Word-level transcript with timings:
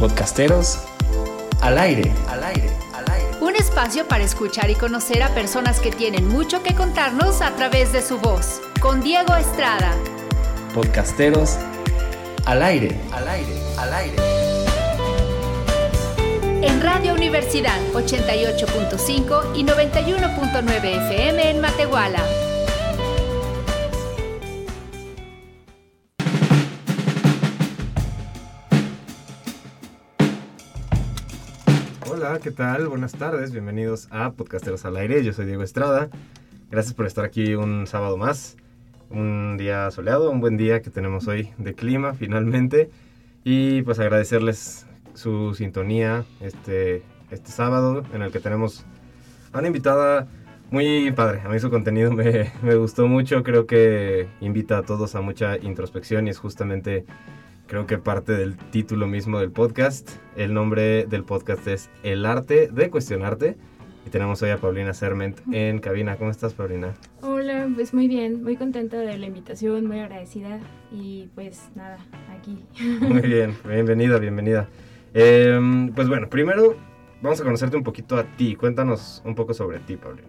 Podcasteros 0.00 0.78
al 1.60 1.76
aire, 1.76 2.10
al 2.30 2.42
aire, 2.42 2.70
al 2.94 3.04
aire. 3.10 3.28
Un 3.42 3.54
espacio 3.54 4.08
para 4.08 4.24
escuchar 4.24 4.70
y 4.70 4.74
conocer 4.74 5.22
a 5.22 5.28
personas 5.34 5.78
que 5.78 5.92
tienen 5.92 6.26
mucho 6.26 6.62
que 6.62 6.74
contarnos 6.74 7.42
a 7.42 7.54
través 7.54 7.92
de 7.92 8.00
su 8.00 8.16
voz. 8.18 8.62
Con 8.80 9.02
Diego 9.02 9.36
Estrada. 9.36 9.94
Podcasteros 10.72 11.58
al 12.46 12.62
aire, 12.62 12.98
al 13.12 13.28
aire, 13.28 13.52
al 13.76 13.92
aire. 13.92 14.16
En 16.62 16.80
Radio 16.80 17.12
Universidad 17.12 17.78
88.5 17.92 19.54
y 19.54 19.64
91.9 19.64 21.10
FM 21.10 21.50
en 21.50 21.60
Matehuala. 21.60 22.24
¿Qué 32.38 32.52
tal? 32.52 32.86
Buenas 32.86 33.12
tardes, 33.14 33.50
bienvenidos 33.50 34.06
a 34.12 34.30
Podcasteros 34.30 34.84
al 34.84 34.96
Aire. 34.96 35.24
Yo 35.24 35.32
soy 35.32 35.46
Diego 35.46 35.64
Estrada. 35.64 36.10
Gracias 36.70 36.94
por 36.94 37.06
estar 37.06 37.24
aquí 37.24 37.54
un 37.54 37.88
sábado 37.88 38.16
más. 38.16 38.56
Un 39.10 39.56
día 39.58 39.90
soleado, 39.90 40.30
un 40.30 40.40
buen 40.40 40.56
día 40.56 40.80
que 40.80 40.90
tenemos 40.90 41.26
hoy 41.26 41.50
de 41.58 41.74
clima 41.74 42.14
finalmente. 42.14 42.88
Y 43.42 43.82
pues 43.82 43.98
agradecerles 43.98 44.86
su 45.14 45.54
sintonía 45.54 46.24
este, 46.40 47.02
este 47.32 47.50
sábado 47.50 48.04
en 48.14 48.22
el 48.22 48.30
que 48.30 48.38
tenemos 48.38 48.84
a 49.52 49.58
una 49.58 49.66
invitada 49.66 50.28
muy 50.70 51.10
padre. 51.10 51.40
A 51.44 51.48
mí 51.48 51.58
su 51.58 51.68
contenido 51.68 52.12
me, 52.12 52.52
me 52.62 52.76
gustó 52.76 53.08
mucho. 53.08 53.42
Creo 53.42 53.66
que 53.66 54.28
invita 54.40 54.78
a 54.78 54.82
todos 54.82 55.16
a 55.16 55.20
mucha 55.20 55.56
introspección 55.56 56.28
y 56.28 56.30
es 56.30 56.38
justamente 56.38 57.04
creo 57.70 57.86
que 57.86 57.98
parte 57.98 58.32
del 58.32 58.56
título 58.56 59.06
mismo 59.06 59.38
del 59.38 59.52
podcast. 59.52 60.10
El 60.36 60.52
nombre 60.52 61.06
del 61.06 61.22
podcast 61.22 61.64
es 61.68 61.88
El 62.02 62.26
arte 62.26 62.66
de 62.66 62.90
cuestionarte. 62.90 63.56
Y 64.04 64.10
tenemos 64.10 64.42
hoy 64.42 64.50
a 64.50 64.58
Paulina 64.58 64.92
Serment 64.92 65.38
en 65.52 65.78
cabina. 65.78 66.16
¿Cómo 66.16 66.32
estás, 66.32 66.52
Paulina? 66.52 66.94
Hola, 67.22 67.70
pues 67.72 67.94
muy 67.94 68.08
bien, 68.08 68.42
muy 68.42 68.56
contenta 68.56 68.96
de 68.98 69.16
la 69.16 69.26
invitación, 69.26 69.86
muy 69.86 70.00
agradecida 70.00 70.58
y 70.90 71.28
pues 71.36 71.68
nada, 71.76 71.98
aquí. 72.36 72.58
Muy 73.02 73.20
bien, 73.20 73.56
bienvenida, 73.64 74.18
bienvenida. 74.18 74.68
Eh, 75.14 75.60
pues 75.94 76.08
bueno, 76.08 76.28
primero 76.28 76.74
vamos 77.22 77.40
a 77.40 77.44
conocerte 77.44 77.76
un 77.76 77.84
poquito 77.84 78.16
a 78.16 78.24
ti. 78.24 78.56
Cuéntanos 78.56 79.22
un 79.24 79.36
poco 79.36 79.54
sobre 79.54 79.78
ti, 79.78 79.96
Paulina. 79.96 80.28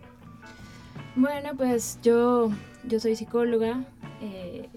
Bueno, 1.15 1.53
pues 1.57 1.97
yo, 2.03 2.51
yo 2.83 2.99
soy 2.99 3.15
psicóloga, 3.15 3.83
eh, 4.21 4.69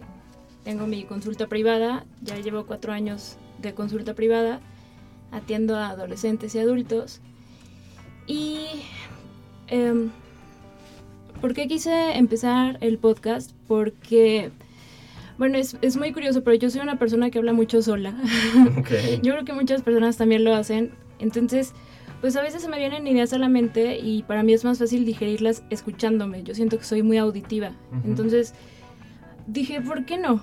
tengo 0.64 0.86
mi 0.86 1.04
consulta 1.04 1.46
privada, 1.46 2.04
ya 2.22 2.38
llevo 2.38 2.66
cuatro 2.66 2.92
años 2.92 3.36
de 3.60 3.74
consulta 3.74 4.14
privada, 4.14 4.60
atiendo 5.30 5.76
a 5.76 5.90
adolescentes 5.90 6.54
y 6.54 6.58
adultos. 6.58 7.20
Y 8.26 8.60
em, 9.68 10.10
¿por 11.40 11.54
qué 11.54 11.68
quise 11.68 12.16
empezar 12.16 12.78
el 12.80 12.98
podcast? 12.98 13.52
Porque, 13.68 14.50
bueno, 15.36 15.58
es, 15.58 15.76
es, 15.82 15.96
muy 15.96 16.12
curioso, 16.12 16.42
pero 16.42 16.56
yo 16.56 16.70
soy 16.70 16.80
una 16.80 16.98
persona 16.98 17.30
que 17.30 17.38
habla 17.38 17.52
mucho 17.52 17.82
sola. 17.82 18.14
Okay. 18.78 19.20
yo 19.22 19.32
creo 19.32 19.44
que 19.44 19.52
muchas 19.52 19.82
personas 19.82 20.16
también 20.16 20.44
lo 20.44 20.54
hacen. 20.54 20.92
Entonces, 21.18 21.74
pues 22.20 22.36
a 22.36 22.42
veces 22.42 22.62
se 22.62 22.68
me 22.68 22.78
vienen 22.78 23.06
ideas 23.06 23.34
a 23.34 23.38
la 23.38 23.50
mente 23.50 23.98
y 23.98 24.22
para 24.22 24.42
mí 24.42 24.54
es 24.54 24.64
más 24.64 24.78
fácil 24.78 25.04
digerirlas 25.04 25.62
escuchándome. 25.68 26.42
Yo 26.42 26.54
siento 26.54 26.78
que 26.78 26.84
soy 26.84 27.02
muy 27.02 27.18
auditiva. 27.18 27.72
Entonces, 28.04 28.54
dije, 29.46 29.80
¿por 29.80 30.06
qué 30.06 30.16
no? 30.16 30.42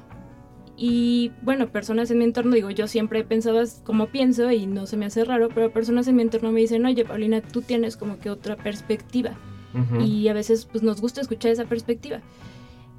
Y 0.83 1.31
bueno, 1.43 1.67
personas 1.69 2.09
en 2.09 2.17
mi 2.17 2.23
entorno, 2.23 2.55
digo, 2.55 2.71
yo 2.71 2.87
siempre 2.87 3.19
he 3.19 3.23
pensado 3.23 3.61
como 3.83 4.07
pienso 4.07 4.51
y 4.51 4.65
no 4.65 4.87
se 4.87 4.97
me 4.97 5.05
hace 5.05 5.23
raro, 5.23 5.49
pero 5.53 5.71
personas 5.71 6.07
en 6.07 6.15
mi 6.15 6.23
entorno 6.23 6.51
me 6.51 6.59
dicen, 6.59 6.83
oye, 6.87 7.05
Paulina, 7.05 7.39
tú 7.41 7.61
tienes 7.61 7.97
como 7.97 8.17
que 8.17 8.31
otra 8.31 8.55
perspectiva. 8.55 9.33
Ujú. 9.75 10.01
Y 10.01 10.27
a 10.27 10.33
veces 10.33 10.65
pues 10.65 10.81
nos 10.83 10.99
gusta 10.99 11.21
escuchar 11.21 11.51
esa 11.51 11.65
perspectiva. 11.65 12.21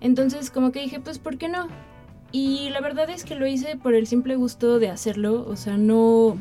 Entonces 0.00 0.50
como 0.52 0.70
que 0.70 0.80
dije, 0.80 1.00
pues 1.00 1.18
¿por 1.18 1.38
qué 1.38 1.48
no? 1.48 1.66
Y 2.30 2.70
la 2.70 2.80
verdad 2.80 3.10
es 3.10 3.24
que 3.24 3.34
lo 3.34 3.48
hice 3.48 3.74
por 3.76 3.94
el 3.96 4.06
simple 4.06 4.36
gusto 4.36 4.78
de 4.78 4.88
hacerlo, 4.88 5.44
o 5.48 5.56
sea, 5.56 5.76
no, 5.76 6.38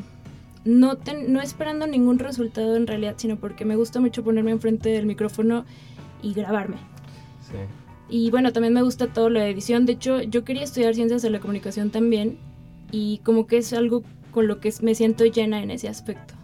no, 0.64 0.96
ten- 0.96 1.32
no 1.32 1.40
esperando 1.42 1.88
ningún 1.88 2.20
resultado 2.20 2.76
en 2.76 2.86
realidad, 2.86 3.14
sino 3.16 3.34
porque 3.36 3.64
me 3.64 3.74
gusta 3.74 3.98
mucho 3.98 4.22
ponerme 4.22 4.52
enfrente 4.52 4.90
del 4.90 5.06
micrófono 5.06 5.64
y 6.22 6.34
grabarme. 6.34 6.76
Sí. 7.40 7.56
Y 8.08 8.30
bueno, 8.30 8.52
también 8.52 8.74
me 8.74 8.82
gusta 8.82 9.06
todo 9.06 9.30
la 9.30 9.46
edición. 9.48 9.86
De 9.86 9.92
hecho, 9.92 10.20
yo 10.22 10.44
quería 10.44 10.62
estudiar 10.64 10.94
ciencias 10.94 11.22
de 11.22 11.30
la 11.30 11.40
comunicación 11.40 11.90
también 11.90 12.38
y 12.90 13.18
como 13.24 13.46
que 13.46 13.58
es 13.58 13.72
algo 13.72 14.02
con 14.32 14.48
lo 14.48 14.60
que 14.60 14.72
me 14.82 14.94
siento 14.94 15.24
llena 15.24 15.62
en 15.62 15.70
ese 15.70 15.88
aspecto. 15.88 16.34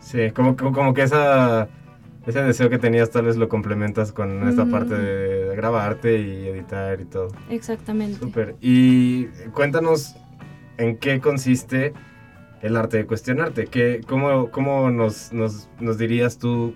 Sí, 0.00 0.30
como, 0.32 0.56
como, 0.56 0.72
como 0.72 0.94
que 0.94 1.02
esa, 1.02 1.68
ese 2.26 2.42
deseo 2.42 2.70
que 2.70 2.78
tenías 2.78 3.10
tal 3.10 3.26
vez 3.26 3.36
lo 3.36 3.48
complementas 3.48 4.12
con 4.12 4.48
esta 4.48 4.64
Mm. 4.64 4.70
parte 4.70 4.94
de 4.94 5.56
grabarte 5.56 6.18
y 6.18 6.48
editar 6.48 7.00
y 7.00 7.04
todo. 7.04 7.28
Exactamente. 7.50 8.18
Súper. 8.18 8.56
Y 8.60 9.26
cuéntanos 9.52 10.14
en 10.78 10.96
qué 10.96 11.20
consiste 11.20 11.92
el 12.62 12.76
arte 12.76 12.96
de 12.98 13.06
cuestionarte. 13.06 13.66
¿Qué, 13.66 14.00
¿Cómo, 14.06 14.50
cómo 14.50 14.90
nos, 14.90 15.32
nos, 15.32 15.68
nos 15.80 15.98
dirías 15.98 16.38
tú 16.38 16.74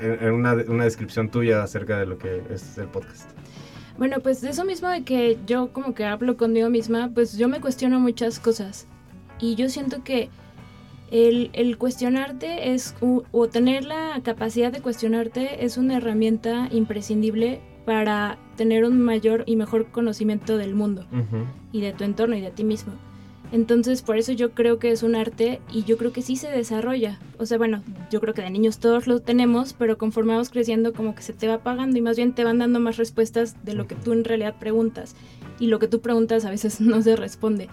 en 0.00 0.22
en 0.26 0.32
una, 0.34 0.54
una 0.68 0.84
descripción 0.84 1.30
tuya 1.30 1.62
acerca 1.62 1.98
de 1.98 2.06
lo 2.06 2.18
que 2.18 2.42
es 2.50 2.76
el 2.78 2.86
podcast? 2.88 3.30
Bueno, 3.98 4.20
pues 4.20 4.40
de 4.40 4.50
eso 4.50 4.64
mismo 4.64 4.88
de 4.88 5.04
que 5.04 5.38
yo 5.46 5.72
como 5.72 5.94
que 5.94 6.04
hablo 6.04 6.36
conmigo 6.36 6.68
misma, 6.68 7.10
pues 7.14 7.36
yo 7.38 7.48
me 7.48 7.60
cuestiono 7.60 7.98
muchas 7.98 8.38
cosas. 8.38 8.86
Y 9.40 9.54
yo 9.54 9.68
siento 9.68 10.04
que 10.04 10.28
el, 11.10 11.50
el 11.52 11.78
cuestionarte 11.78 12.74
es, 12.74 12.94
o 13.00 13.48
tener 13.48 13.84
la 13.84 14.20
capacidad 14.22 14.72
de 14.72 14.80
cuestionarte 14.80 15.64
es 15.64 15.76
una 15.76 15.96
herramienta 15.96 16.68
imprescindible 16.70 17.60
para 17.86 18.36
tener 18.56 18.84
un 18.84 19.00
mayor 19.00 19.44
y 19.46 19.56
mejor 19.56 19.86
conocimiento 19.86 20.58
del 20.58 20.74
mundo 20.74 21.06
y 21.72 21.80
de 21.80 21.92
tu 21.92 22.04
entorno 22.04 22.36
y 22.36 22.40
de 22.40 22.50
ti 22.50 22.64
mismo. 22.64 22.92
Entonces, 23.52 24.02
por 24.02 24.18
eso 24.18 24.32
yo 24.32 24.50
creo 24.52 24.78
que 24.78 24.90
es 24.90 25.02
un 25.02 25.14
arte 25.14 25.60
y 25.72 25.84
yo 25.84 25.96
creo 25.96 26.12
que 26.12 26.22
sí 26.22 26.36
se 26.36 26.50
desarrolla. 26.50 27.18
O 27.38 27.46
sea, 27.46 27.58
bueno, 27.58 27.82
yo 28.10 28.20
creo 28.20 28.34
que 28.34 28.42
de 28.42 28.50
niños 28.50 28.78
todos 28.78 29.06
lo 29.06 29.20
tenemos, 29.20 29.72
pero 29.72 29.98
conforme 29.98 30.32
vamos 30.32 30.50
creciendo 30.50 30.92
como 30.92 31.14
que 31.14 31.22
se 31.22 31.32
te 31.32 31.46
va 31.46 31.54
apagando 31.54 31.96
y 31.96 32.00
más 32.00 32.16
bien 32.16 32.34
te 32.34 32.44
van 32.44 32.58
dando 32.58 32.80
más 32.80 32.96
respuestas 32.96 33.64
de 33.64 33.74
lo 33.74 33.86
que 33.86 33.94
tú 33.94 34.12
en 34.12 34.24
realidad 34.24 34.56
preguntas. 34.58 35.14
Y 35.58 35.68
lo 35.68 35.78
que 35.78 35.88
tú 35.88 36.00
preguntas 36.00 36.44
a 36.44 36.50
veces 36.50 36.80
no 36.80 37.02
se 37.02 37.16
responde. 37.16 37.68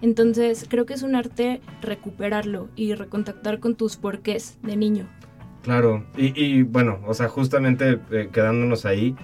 Entonces, 0.00 0.66
creo 0.68 0.84
que 0.84 0.94
es 0.94 1.02
un 1.02 1.14
arte 1.14 1.60
recuperarlo 1.80 2.68
y 2.74 2.94
recontactar 2.94 3.60
con 3.60 3.76
tus 3.76 3.96
porqués 3.96 4.58
de 4.62 4.76
niño. 4.76 5.08
Claro, 5.62 6.04
y, 6.16 6.62
bueno, 6.62 6.98
o 7.06 7.14
sea, 7.14 7.28
justamente 7.28 8.00
eh, 8.10 8.28
quedándonos 8.32 8.84
ahí, 8.84 9.14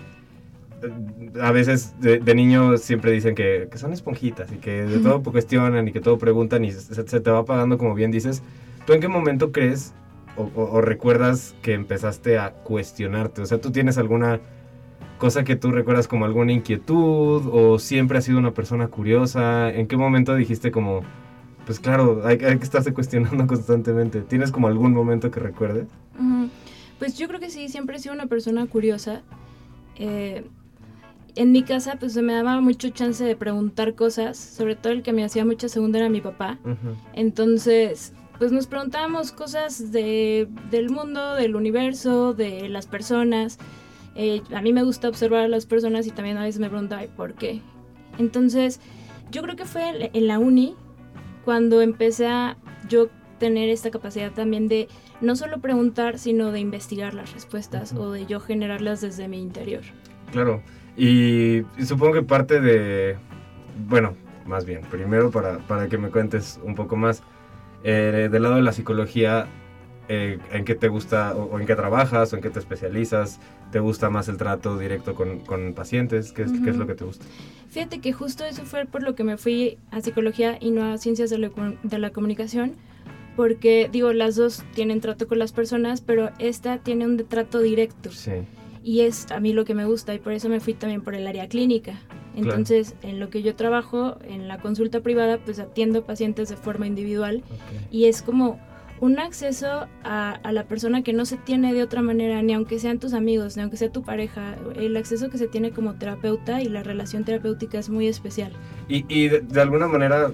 a 1.41 1.53
veces 1.53 1.95
de, 2.01 2.19
de 2.19 2.35
niño 2.35 2.77
siempre 2.79 3.11
dicen 3.13 3.35
que, 3.35 3.69
que 3.71 3.79
son 3.79 3.93
esponjitas 3.93 4.51
y 4.53 4.57
que 4.57 4.83
de 4.85 4.99
todo 5.01 5.23
cuestionan 5.23 5.89
y 5.89 5.93
que 5.93 6.01
todo 6.01 6.19
preguntan 6.19 6.65
y 6.65 6.73
se, 6.73 6.95
se 7.07 7.21
te 7.21 7.31
va 7.31 7.45
pagando 7.45 7.79
como 7.79 7.95
bien 7.95 8.11
dices. 8.11 8.43
¿Tú 8.87 8.93
en 8.93 9.01
qué 9.01 9.09
momento 9.09 9.53
crees 9.53 9.93
o, 10.37 10.45
o- 10.55 10.71
o 10.73 10.81
recuerdas 10.81 11.55
que 11.63 11.75
empezaste 11.75 12.39
a 12.39 12.51
cuestionarte? 12.53 13.43
O 13.43 13.47
sea, 13.47 13.61
¿tú 13.61 13.71
tienes 13.73 13.99
alguna 13.99 14.41
cosa 15.19 15.43
que 15.45 15.57
tú 15.57 15.73
recuerdas 15.73 16.07
como 16.09 16.25
alguna 16.25 16.53
inquietud 16.53 17.43
o 17.53 17.79
siempre 17.79 18.19
has 18.19 18.25
sido 18.25 18.39
una 18.39 18.53
persona 18.55 18.89
curiosa? 18.89 19.71
¿En 19.71 19.87
qué 19.89 19.97
momento 19.97 20.35
dijiste 20.37 20.71
como, 20.71 21.01
pues 21.67 21.81
claro, 21.81 22.23
hay, 22.25 22.39
hay 22.45 22.57
que 22.59 22.65
estarse 22.65 22.95
cuestionando 22.95 23.47
constantemente? 23.49 24.21
¿Tienes 24.23 24.53
como 24.53 24.69
algún 24.69 24.93
momento 24.93 25.31
que 25.31 25.41
recuerdes? 25.41 25.87
Pues 26.99 27.17
yo 27.19 27.29
creo 27.29 27.39
que 27.41 27.51
sí, 27.51 27.69
siempre 27.69 27.97
he 27.97 27.99
sido 28.01 28.15
una 28.15 28.27
persona 28.27 28.67
curiosa. 28.67 29.23
Eh, 29.97 30.45
en 31.39 31.53
mi 31.53 31.63
casa 31.63 31.97
pues 31.99 32.13
se 32.15 32.23
me 32.23 32.33
daba 32.35 32.61
mucho 32.61 32.89
chance 32.91 33.23
de 33.25 33.37
preguntar 33.37 33.95
cosas, 33.95 34.37
sobre 34.37 34.75
todo 34.77 34.93
el 34.93 35.03
que 35.03 35.13
me 35.13 35.25
hacía 35.25 35.45
mucha 35.45 35.69
segunda 35.69 35.99
era 35.99 36.09
mi 36.09 36.21
papá. 36.21 36.59
Entonces, 37.15 38.13
pues 38.39 38.53
nos 38.53 38.67
preguntábamos 38.67 39.33
cosas 39.33 39.91
de, 39.93 40.49
del 40.71 40.91
mundo, 40.91 41.35
del 41.35 41.57
universo, 41.57 42.35
de 42.35 42.69
las 42.69 42.87
personas. 42.87 43.59
Eh, 44.15 44.43
a 44.55 44.63
mí 44.63 44.73
me 44.73 44.83
gusta 44.85 45.09
observar 45.09 45.41
a 45.45 45.49
las 45.49 45.67
personas 45.67 46.07
y 46.07 46.11
también 46.11 46.37
a 46.39 46.43
veces 46.45 46.61
me 46.61 46.69
preguntaba 46.69 47.05
"¿Y 47.05 47.09
por 47.09 47.35
qué. 47.35 47.61
Entonces, 48.19 48.81
yo 49.31 49.43
creo 49.43 49.57
que 49.57 49.65
fue 49.65 50.11
en- 50.13 50.27
la 50.27 50.39
uni 50.39 50.75
cuando 51.45 51.81
empecé 51.83 52.27
a 52.27 52.57
yo 52.89 53.09
tener 53.39 53.69
esta 53.69 53.91
capacidad 53.91 54.33
también 54.33 54.67
de 54.69 54.89
no 55.21 55.37
solo 55.37 55.61
preguntar, 55.61 56.19
sino 56.19 56.51
de 56.53 56.61
investigar 56.61 57.15
las 57.15 57.33
respuestas 57.33 57.93
o 57.93 58.11
de 58.11 58.27
yo 58.27 58.41
generarlas 58.41 59.01
desde 59.01 59.29
mi 59.29 59.41
interior. 59.41 59.83
Claro, 60.33 60.63
y, 60.99 61.65
y 61.79 61.87
supongo 61.87 62.15
que 62.15 62.23
parte 62.23 62.61
de, 62.61 63.17
bueno, 63.89 64.15
más 64.47 64.65
bien, 64.65 64.83
primero 64.91 65.31
para, 65.31 65.59
para 65.59 65.89
que 65.89 65.97
me 65.99 66.11
cuentes 66.11 66.59
un 66.65 66.75
poco 66.75 66.97
más, 66.97 67.23
eh, 67.85 68.29
del 68.31 68.43
lado 68.43 68.57
de 68.57 68.63
la 68.63 68.73
psicología, 68.73 69.47
eh, 70.09 70.39
¿en 70.53 70.65
qué 70.65 70.75
te 70.75 70.89
gusta 70.89 71.37
o, 71.37 71.45
o 71.45 71.61
en 71.61 71.67
qué 71.67 71.77
trabajas 71.77 72.33
o 72.33 72.37
en 72.37 72.43
qué 72.43 72.51
te 72.51 72.59
especializas? 72.59 73.41
¿Te 73.71 73.79
gusta 73.79 74.09
más 74.09 74.29
el 74.29 74.39
trato 74.39 74.79
directo 74.79 75.15
con, 75.15 75.41
con 75.41 75.75
pacientes? 75.75 76.33
¿Qué 76.33 76.43
es, 76.45 76.53
qué 76.65 76.71
es 76.71 76.77
lo 76.77 76.87
que 76.87 76.95
te 76.95 77.05
gusta? 77.05 77.27
Fíjate 77.69 78.01
que 78.01 78.15
justo 78.15 78.45
eso 78.45 78.65
fue 78.65 78.87
por 78.87 79.03
lo 79.03 79.15
que 79.15 79.23
me 79.25 79.37
fui 79.37 79.77
a 79.91 80.01
psicología 80.01 80.57
y 80.59 80.71
no 80.71 80.91
a 80.91 80.97
ciencias 80.97 81.29
de 81.29 81.37
la, 81.37 81.51
comu- 81.51 81.79
de 81.83 81.99
la 81.99 82.09
comunicación, 82.11 82.77
porque 83.37 83.91
digo, 83.93 84.15
las 84.15 84.37
dos 84.37 84.65
tienen 84.75 85.03
trato 85.03 85.29
con 85.29 85.39
las 85.39 85.53
personas, 85.53 86.01
pero 86.01 86.31
esta 86.39 86.79
tiene 86.79 87.05
un 87.05 87.19
trato 87.29 87.61
directo. 87.61 88.11
Sí. 88.11 88.33
Y 88.83 89.01
es 89.01 89.31
a 89.31 89.41
mí 89.41 89.53
lo 89.53 89.65
que 89.65 89.75
me 89.75 89.85
gusta 89.85 90.15
y 90.15 90.19
por 90.19 90.33
eso 90.33 90.49
me 90.49 90.61
fui 90.61 90.75
también 90.75 91.03
por 91.03 91.15
el 91.15 91.27
área 91.27 91.49
clínica. 91.49 91.95
Entonces, 92.37 92.95
en 93.03 93.19
lo 93.19 93.31
que 93.31 93.43
yo 93.43 93.57
trabajo, 93.57 94.17
en 94.29 94.47
la 94.47 94.59
consulta 94.59 95.01
privada, 95.01 95.39
pues 95.39 95.59
atiendo 95.59 96.05
pacientes 96.05 96.49
de 96.49 96.57
forma 96.57 96.87
individual 96.87 97.43
y 97.91 98.05
es 98.05 98.23
como 98.23 98.61
un 99.01 99.19
acceso 99.19 99.87
a, 100.05 100.31
a 100.31 100.53
la 100.53 100.65
persona 100.65 101.03
que 101.03 101.13
no 101.13 101.25
se 101.25 101.37
tiene 101.37 101.73
de 101.73 101.83
otra 101.83 102.03
manera, 102.03 102.43
ni 102.43 102.53
aunque 102.53 102.79
sean 102.79 102.99
tus 102.99 103.13
amigos, 103.13 103.57
ni 103.57 103.63
aunque 103.63 103.77
sea 103.77 103.91
tu 103.91 104.03
pareja, 104.03 104.57
el 104.77 104.97
acceso 104.97 105.31
que 105.31 105.39
se 105.39 105.49
tiene 105.49 105.71
como 105.71 105.95
terapeuta 105.95 106.63
y 106.63 106.67
la 106.67 106.83
relación 106.83 107.25
terapéutica 107.25 107.79
es 107.79 107.89
muy 107.91 108.09
especial. 108.09 108.53
Y, 108.89 109.05
y 109.09 109.29
de, 109.29 109.41
de 109.41 109.61
alguna 109.61 109.87
manera, 109.87 110.31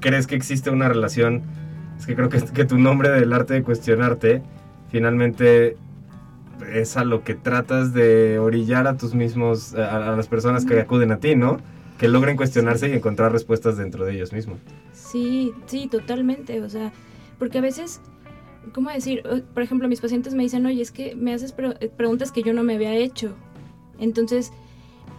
¿crees 0.00 0.26
que 0.26 0.34
existe 0.34 0.70
una 0.70 0.88
relación? 0.88 1.42
Es 1.98 2.06
que 2.06 2.16
creo 2.16 2.28
que, 2.28 2.40
que 2.40 2.64
tu 2.64 2.78
nombre 2.78 3.10
del 3.10 3.32
arte 3.32 3.54
de 3.54 3.62
cuestionarte, 3.62 4.42
finalmente 4.90 5.76
es 6.80 6.96
a 6.96 7.04
lo 7.04 7.22
que 7.24 7.34
tratas 7.34 7.92
de 7.92 8.38
orillar 8.38 8.86
a 8.86 8.96
tus 8.96 9.14
mismos, 9.14 9.74
a, 9.74 10.12
a 10.12 10.16
las 10.16 10.28
personas 10.28 10.64
que 10.64 10.80
acuden 10.80 11.12
a 11.12 11.18
ti, 11.18 11.34
¿no? 11.36 11.58
Que 11.98 12.08
logren 12.08 12.36
cuestionarse 12.36 12.88
y 12.88 12.92
encontrar 12.92 13.32
respuestas 13.32 13.76
dentro 13.76 14.04
de 14.04 14.14
ellos 14.14 14.32
mismos. 14.32 14.58
Sí, 14.92 15.52
sí, 15.66 15.86
totalmente. 15.88 16.60
O 16.62 16.68
sea, 16.68 16.92
porque 17.38 17.58
a 17.58 17.60
veces, 17.60 18.00
¿cómo 18.72 18.90
decir? 18.90 19.22
Por 19.54 19.62
ejemplo, 19.62 19.88
mis 19.88 20.00
pacientes 20.00 20.34
me 20.34 20.42
dicen, 20.42 20.66
oye, 20.66 20.82
es 20.82 20.90
que 20.90 21.14
me 21.14 21.32
haces 21.34 21.52
pre- 21.52 21.76
eh, 21.80 21.90
preguntas 21.94 22.32
que 22.32 22.42
yo 22.42 22.52
no 22.52 22.62
me 22.64 22.74
había 22.74 22.94
hecho. 22.94 23.34
Entonces, 23.98 24.52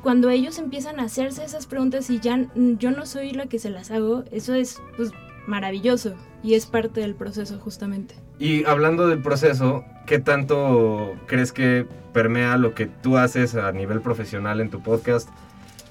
cuando 0.01 0.29
ellos 0.29 0.59
empiezan 0.59 0.99
a 0.99 1.03
hacerse 1.03 1.45
esas 1.45 1.65
preguntas 1.67 2.09
y 2.09 2.19
ya 2.19 2.49
yo 2.55 2.91
no 2.91 3.05
soy 3.05 3.31
la 3.31 3.45
que 3.45 3.59
se 3.59 3.69
las 3.69 3.89
hago, 3.91 4.25
eso 4.31 4.53
es 4.53 4.81
pues 4.97 5.11
maravilloso 5.47 6.15
y 6.43 6.55
es 6.55 6.65
parte 6.65 7.01
del 7.01 7.15
proceso 7.15 7.57
justamente. 7.59 8.15
Y 8.39 8.65
hablando 8.65 9.07
del 9.07 9.21
proceso, 9.21 9.85
¿qué 10.05 10.19
tanto 10.19 11.13
crees 11.27 11.51
que 11.51 11.85
permea 12.13 12.57
lo 12.57 12.73
que 12.73 12.87
tú 12.87 13.17
haces 13.17 13.55
a 13.55 13.71
nivel 13.71 14.01
profesional 14.01 14.59
en 14.59 14.69
tu 14.69 14.81
podcast? 14.81 15.29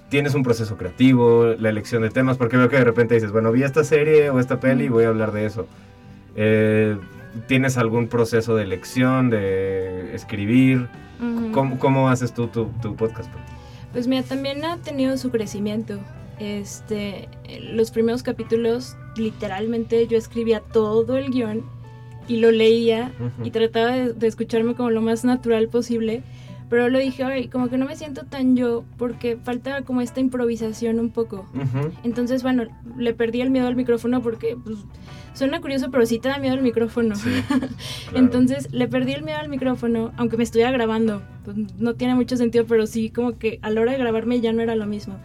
¿Tienes 0.09 0.35
un 0.35 0.43
proceso 0.43 0.77
creativo, 0.77 1.55
la 1.59 1.71
elección 1.71 2.03
de 2.03 2.11
temas? 2.11 2.37
Porque 2.37 2.57
veo 2.57 2.69
que 2.69 2.77
de 2.77 2.85
repente 2.85 3.15
dices, 3.15 3.33
bueno, 3.33 3.51
vi 3.51 3.63
esta 3.63 3.83
serie 3.85 4.29
o 4.31 4.39
esta 4.39 4.61
peli 4.61 4.85
y 4.85 4.89
voy 4.89 5.05
a 5.05 5.09
hablar 5.09 5.33
de 5.33 5.47
eso. 5.47 5.67
Eh, 6.37 6.99
¿Tienes 7.47 7.79
algún 7.79 8.09
proceso 8.09 8.55
de 8.55 8.65
elección, 8.65 9.31
de 9.31 10.15
escribir? 10.15 10.89
Ujú. 11.19 11.53
¿Cómo, 11.53 11.79
cómo 11.79 12.11
haces 12.11 12.35
tú 12.35 12.49
tu, 12.49 12.67
tu 12.83 12.95
podcast? 12.95 13.31
Pues 13.93 14.07
mira, 14.07 14.23
también 14.23 14.65
ha 14.65 14.77
tenido 14.77 15.17
su 15.17 15.31
crecimiento. 15.31 15.99
Este, 16.43 17.29
los 17.73 17.93
primeros 17.93 18.25
capítulos, 18.25 18.97
literalmente 19.17 20.09
yo 20.09 20.19
escribía 20.19 20.59
todo 20.59 21.17
el 21.17 21.31
guion 21.31 21.63
y 22.27 22.39
lo 22.39 22.51
leía 22.51 23.13
y 23.45 23.53
trataba 23.53 23.93
de, 23.93 24.13
de 24.13 24.27
escucharme 24.27 24.75
como 24.75 24.91
lo 24.91 25.01
más 25.03 25.25
natural 25.25 25.69
posible. 25.69 26.25
Pero 26.69 26.89
lo 26.89 26.99
dije, 26.99 27.23
ay, 27.23 27.49
como 27.49 27.69
que 27.69 27.77
no 27.77 27.85
me 27.85 27.95
siento 27.97 28.25
tan 28.25 28.57
yo 28.57 28.83
porque 28.97 29.37
falta 29.37 29.83
como 29.83 30.01
esta 30.01 30.21
improvisación 30.21 30.99
un 30.99 31.11
poco. 31.11 31.47
Entonces, 32.03 32.43
bueno, 32.43 32.65
le 32.97 33.13
perdí 33.13 33.43
el 33.43 33.51
miedo 33.51 33.67
al 33.69 33.77
micrófono 33.77 34.23
porque 34.23 34.57
pues, 34.57 34.79
suena 35.35 35.61
curioso, 35.61 35.91
pero 35.91 36.07
sí 36.07 36.19
te 36.19 36.31
da 36.31 36.39
miedo 36.39 36.55
el 36.55 36.63
micrófono. 36.63 37.15
Sí, 37.15 37.29
claro. 37.49 37.69
Entonces 38.15 38.73
le 38.73 38.89
perdí 38.89 39.13
el 39.13 39.23
miedo 39.23 39.39
al 39.39 39.51
micrófono, 39.51 40.13
aunque 40.17 40.39
me 40.39 40.45
estuviera 40.45 40.73
grabando. 40.73 41.23
Pues, 41.45 41.57
no 41.79 41.95
tiene 41.95 42.15
mucho 42.15 42.39
sentido, 42.39 42.65
pero 42.67 42.87
sí 42.87 43.11
como 43.11 43.39
que 43.39 43.59
a 43.61 43.69
la 43.69 43.83
hora 43.83 43.93
de 43.93 43.99
grabarme 43.99 44.41
ya 44.41 44.55
no 44.55 44.63
era 44.63 44.75
lo 44.75 44.87
mismo. 44.87 45.19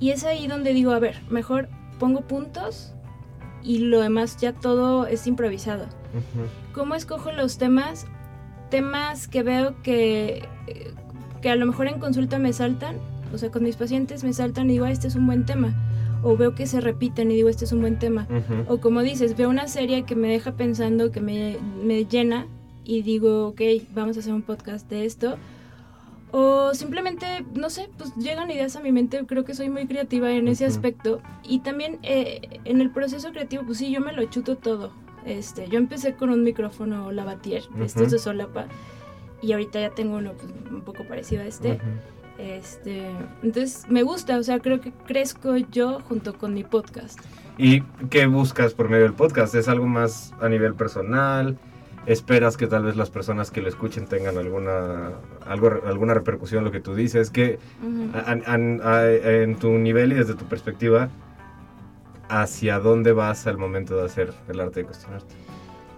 Y 0.00 0.10
es 0.10 0.24
ahí 0.24 0.46
donde 0.46 0.72
digo, 0.72 0.92
a 0.92 0.98
ver, 0.98 1.20
mejor 1.28 1.68
pongo 1.98 2.22
puntos 2.22 2.92
y 3.62 3.78
lo 3.78 4.00
demás 4.00 4.36
ya 4.36 4.52
todo 4.52 5.06
es 5.06 5.26
improvisado. 5.26 5.84
Ujú. 5.84 6.46
¿Cómo 6.72 6.94
escojo 6.94 7.32
los 7.32 7.58
temas? 7.58 8.06
Temas 8.70 9.28
que 9.28 9.42
veo 9.42 9.74
que, 9.82 10.44
que 11.42 11.50
a 11.50 11.56
lo 11.56 11.66
mejor 11.66 11.88
en 11.88 11.98
consulta 11.98 12.38
me 12.38 12.52
saltan, 12.52 12.96
o 13.32 13.38
sea, 13.38 13.50
con 13.50 13.64
mis 13.64 13.76
pacientes 13.76 14.24
me 14.24 14.32
saltan 14.32 14.68
y 14.70 14.74
digo, 14.74 14.84
ah, 14.84 14.90
este 14.90 15.08
es 15.08 15.14
un 15.14 15.26
buen 15.26 15.44
tema. 15.44 15.74
O 16.22 16.36
veo 16.36 16.54
que 16.54 16.66
se 16.66 16.80
repiten 16.80 17.30
y 17.30 17.36
digo, 17.36 17.48
este 17.48 17.64
es 17.64 17.72
un 17.72 17.80
buen 17.80 17.98
tema. 17.98 18.26
O 18.66 18.78
como 18.78 19.02
dices, 19.02 19.36
veo 19.36 19.48
una 19.48 19.68
serie 19.68 20.04
que 20.04 20.16
me 20.16 20.28
deja 20.28 20.52
pensando, 20.52 21.12
que 21.12 21.20
me, 21.20 21.58
me 21.84 22.04
llena 22.06 22.46
y 22.84 23.02
digo, 23.02 23.48
ok, 23.48 23.60
vamos 23.94 24.16
a 24.16 24.20
hacer 24.20 24.32
un 24.32 24.42
podcast 24.42 24.88
de 24.90 25.04
esto. 25.04 25.36
O 26.30 26.74
simplemente, 26.74 27.44
no 27.54 27.70
sé, 27.70 27.88
pues 27.96 28.14
llegan 28.16 28.50
ideas 28.50 28.76
a 28.76 28.80
mi 28.80 28.92
mente, 28.92 29.24
creo 29.26 29.44
que 29.44 29.54
soy 29.54 29.70
muy 29.70 29.86
creativa 29.86 30.30
en 30.30 30.48
ese 30.48 30.64
Ujú. 30.66 30.74
aspecto. 30.74 31.22
Y 31.42 31.60
también 31.60 31.98
eh, 32.02 32.60
en 32.64 32.80
el 32.80 32.90
proceso 32.90 33.30
creativo, 33.32 33.62
pues 33.64 33.78
sí, 33.78 33.90
yo 33.90 34.00
me 34.00 34.12
lo 34.12 34.24
chuto 34.26 34.56
todo. 34.56 34.92
Este, 35.24 35.68
yo 35.68 35.78
empecé 35.78 36.14
con 36.14 36.30
un 36.30 36.42
micrófono 36.42 37.10
Lavatier, 37.12 37.62
de 37.70 37.84
estos 37.86 38.02
Ujú. 38.02 38.10
de 38.12 38.18
solapa, 38.18 38.66
y 39.42 39.52
ahorita 39.52 39.80
ya 39.80 39.90
tengo 39.90 40.16
uno 40.16 40.32
pues, 40.32 40.48
un 40.70 40.82
poco 40.82 41.04
parecido 41.04 41.42
a 41.42 41.46
este. 41.46 41.72
Ujú. 41.72 41.82
Este, 42.38 43.10
entonces 43.42 43.84
me 43.88 44.02
gusta, 44.04 44.38
o 44.38 44.42
sea, 44.42 44.60
creo 44.60 44.80
que 44.80 44.92
crezco 45.06 45.56
yo 45.56 46.00
junto 46.08 46.38
con 46.38 46.54
mi 46.54 46.62
podcast. 46.62 47.18
¿Y 47.56 47.80
qué 48.10 48.26
buscas 48.26 48.74
por 48.74 48.88
medio 48.88 49.02
del 49.04 49.14
podcast? 49.14 49.54
¿Es 49.56 49.66
algo 49.66 49.86
más 49.86 50.32
a 50.40 50.48
nivel 50.48 50.74
personal? 50.74 51.58
¿Esperas 52.08 52.56
que 52.56 52.66
tal 52.66 52.84
vez 52.84 52.96
las 52.96 53.10
personas 53.10 53.50
que 53.50 53.60
lo 53.60 53.68
escuchen 53.68 54.06
tengan 54.06 54.38
alguna, 54.38 55.10
algo, 55.46 55.70
alguna 55.86 56.14
repercusión 56.14 56.64
lo 56.64 56.70
que 56.70 56.80
tú 56.80 56.94
dices? 56.94 57.30
que 57.30 57.58
Ujú. 57.82 58.08
a- 58.16 58.30
a- 58.30 58.94
a- 58.94 59.10
en 59.10 59.56
tu 59.56 59.68
nivel 59.72 60.12
y 60.12 60.14
desde 60.14 60.32
tu 60.34 60.46
perspectiva, 60.46 61.10
hacia 62.30 62.78
dónde 62.78 63.12
vas 63.12 63.46
al 63.46 63.58
momento 63.58 63.94
de 63.96 64.06
hacer 64.06 64.32
el 64.48 64.58
arte 64.58 64.80
de 64.80 64.86
cuestionarte? 64.86 65.34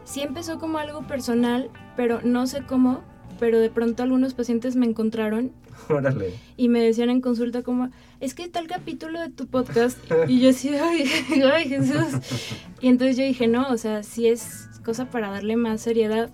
Sí 0.04 0.22
empezó 0.22 0.58
como 0.58 0.78
algo 0.78 1.02
personal, 1.06 1.70
pero 1.96 2.18
no 2.24 2.48
sé 2.48 2.64
cómo, 2.66 3.04
pero 3.40 3.58
de 3.58 3.70
pronto 3.70 4.04
algunos 4.04 4.34
pacientes 4.34 4.76
me 4.76 4.86
encontraron 4.86 5.50
Órale. 5.88 6.34
y 6.56 6.68
me 6.68 6.80
decían 6.80 7.10
en 7.10 7.20
consulta 7.20 7.62
como, 7.62 7.90
es 8.20 8.34
que 8.34 8.46
tal 8.48 8.68
capítulo 8.68 9.18
de 9.18 9.30
tu 9.30 9.48
podcast, 9.48 9.98
y 10.28 10.38
yo 10.40 10.50
así, 10.50 10.68
ay, 10.76 11.04
ay 11.52 11.68
Jesús. 11.68 12.14
Y 12.80 12.86
entonces 12.88 13.16
yo 13.16 13.24
dije, 13.24 13.48
no, 13.48 13.66
o 13.70 13.76
sea, 13.78 14.02
sí 14.04 14.28
es 14.28 14.68
cosa 14.84 15.10
para 15.10 15.30
darle 15.30 15.56
más 15.56 15.80
seriedad. 15.80 16.30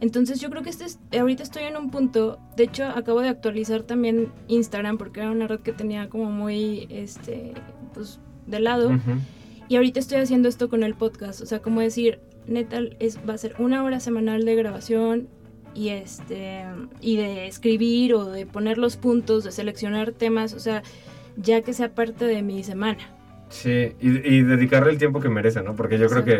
Entonces 0.00 0.40
yo 0.40 0.50
creo 0.50 0.62
que 0.62 0.70
este 0.70 0.84
es- 0.84 0.98
ahorita 1.18 1.42
estoy 1.42 1.62
en 1.64 1.76
un 1.76 1.90
punto, 1.90 2.38
de 2.56 2.64
hecho 2.64 2.84
acabo 2.84 3.20
de 3.20 3.28
actualizar 3.28 3.82
también 3.82 4.28
Instagram 4.48 4.98
porque 4.98 5.20
era 5.20 5.30
una 5.30 5.46
red 5.48 5.60
que 5.60 5.72
tenía 5.72 6.08
como 6.08 6.30
muy, 6.30 6.86
este, 6.90 7.54
pues, 7.94 8.20
de 8.46 8.60
lado. 8.60 8.92
Y 9.68 9.76
ahorita 9.76 9.98
estoy 10.00 10.18
haciendo 10.18 10.48
esto 10.48 10.68
con 10.68 10.82
el 10.82 10.94
podcast, 10.94 11.40
o 11.40 11.46
sea, 11.46 11.60
como 11.60 11.80
decir, 11.80 12.20
neta, 12.46 12.80
es, 13.00 13.18
va 13.28 13.34
a 13.34 13.38
ser 13.38 13.54
una 13.58 13.82
hora 13.84 14.00
semanal 14.00 14.44
de 14.44 14.54
grabación 14.54 15.28
y 15.78 15.90
este 15.90 16.64
y 17.00 17.16
de 17.16 17.46
escribir 17.46 18.14
o 18.14 18.24
de 18.24 18.46
poner 18.46 18.78
los 18.78 18.96
puntos, 18.96 19.44
de 19.44 19.52
seleccionar 19.52 20.10
temas, 20.10 20.52
o 20.54 20.58
sea, 20.58 20.82
ya 21.36 21.62
que 21.62 21.72
sea 21.72 21.94
parte 21.94 22.24
de 22.24 22.42
mi 22.42 22.64
semana. 22.64 22.98
Sí, 23.48 23.92
y, 24.00 24.08
y 24.28 24.42
dedicarle 24.42 24.90
el 24.90 24.98
tiempo 24.98 25.20
que 25.20 25.28
merece, 25.28 25.62
¿no? 25.62 25.76
Porque 25.76 25.98
yo 25.98 26.08
creo 26.08 26.24
que 26.24 26.38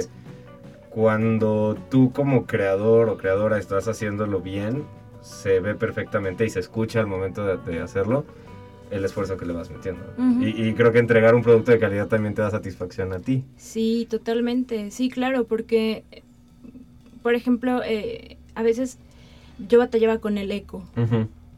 cuando 0.90 1.76
tú 1.88 2.10
como 2.12 2.46
creador 2.46 3.08
o 3.08 3.16
creadora 3.16 3.58
estás 3.58 3.86
haciéndolo 3.86 4.40
bien, 4.40 4.82
se 5.22 5.60
ve 5.60 5.76
perfectamente 5.76 6.44
y 6.44 6.50
se 6.50 6.58
escucha 6.58 6.98
al 6.98 7.06
momento 7.06 7.46
de, 7.46 7.56
de 7.58 7.80
hacerlo 7.80 8.24
el 8.90 9.04
esfuerzo 9.04 9.36
que 9.36 9.46
le 9.46 9.52
vas 9.52 9.70
metiendo. 9.70 10.02
Y, 10.40 10.68
y 10.68 10.72
creo 10.72 10.90
que 10.92 10.98
entregar 10.98 11.34
un 11.34 11.42
producto 11.42 11.70
de 11.70 11.78
calidad 11.78 12.08
también 12.08 12.34
te 12.34 12.42
da 12.42 12.50
satisfacción 12.50 13.12
a 13.12 13.20
ti. 13.20 13.44
Sí, 13.56 14.06
totalmente, 14.10 14.90
sí, 14.90 15.10
claro, 15.10 15.44
porque, 15.44 16.04
por 17.22 17.34
ejemplo, 17.34 17.82
eh, 17.84 18.38
a 18.54 18.62
veces 18.62 18.98
yo 19.66 19.78
batallaba 19.78 20.18
con 20.18 20.38
el 20.38 20.50
eco. 20.52 20.84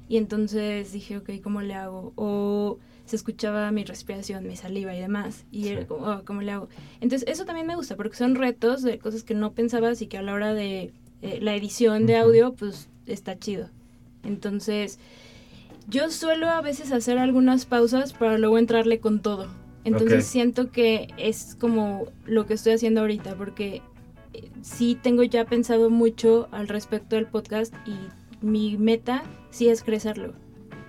Y 0.09 0.16
entonces 0.16 0.92
dije, 0.92 1.19
ok, 1.19 1.30
¿cómo 1.42 1.61
le 1.62 1.75
hago? 1.75 2.12
O 2.16 2.78
se 3.04 3.16
escuchaba 3.16 3.71
mi 3.73 3.85
respiración, 3.85 4.47
mi 4.47 4.57
saliva 4.57 4.95
y 4.95 5.00
demás. 5.00 5.45
Y 5.52 5.69
era 5.69 5.87
como, 5.87 6.07
"Oh, 6.07 6.23
¿cómo 6.25 6.42
le 6.42 6.52
hago? 6.52 6.69
Entonces 7.00 7.28
eso 7.28 7.45
también 7.45 7.66
me 7.66 7.76
gusta 7.76 7.97
porque 7.97 8.16
son 8.16 8.35
retos 8.35 8.83
de 8.83 8.99
cosas 8.99 9.23
que 9.25 9.35
no 9.35 9.52
pensabas 9.52 10.00
y 10.02 10.07
que 10.07 10.19
a 10.19 10.23
la 10.23 10.33
hora 10.33 10.54
de 10.54 10.92
eh, 11.23 11.38
la 11.42 11.54
edición 11.54 12.07
de 12.07 12.16
audio, 12.16 12.54
pues 12.54 12.88
está 13.07 13.38
chido. 13.38 13.69
Entonces 14.25 14.99
yo 15.88 16.11
suelo 16.11 16.49
a 16.49 16.61
veces 16.61 16.92
hacer 16.92 17.19
algunas 17.19 17.66
pausas 17.66 18.12
para 18.12 18.38
luego 18.38 18.59
entrarle 18.59 19.00
con 19.00 19.21
todo. 19.21 19.49
Entonces 19.85 20.26
siento 20.26 20.71
que 20.71 21.09
es 21.16 21.57
como 21.59 22.07
lo 22.26 22.47
que 22.47 22.54
estoy 22.54 22.73
haciendo 22.75 23.00
ahorita 23.00 23.35
porque 23.35 23.83
sí 24.62 24.99
tengo 25.02 25.22
ya 25.22 25.44
pensado 25.44 25.90
mucho 25.90 26.49
al 26.52 26.68
respecto 26.68 27.16
del 27.16 27.26
podcast 27.26 27.75
y 27.87 27.96
mi 28.44 28.76
meta 28.78 29.22
sí 29.50 29.68
es 29.68 29.82
crecerlo. 29.82 30.32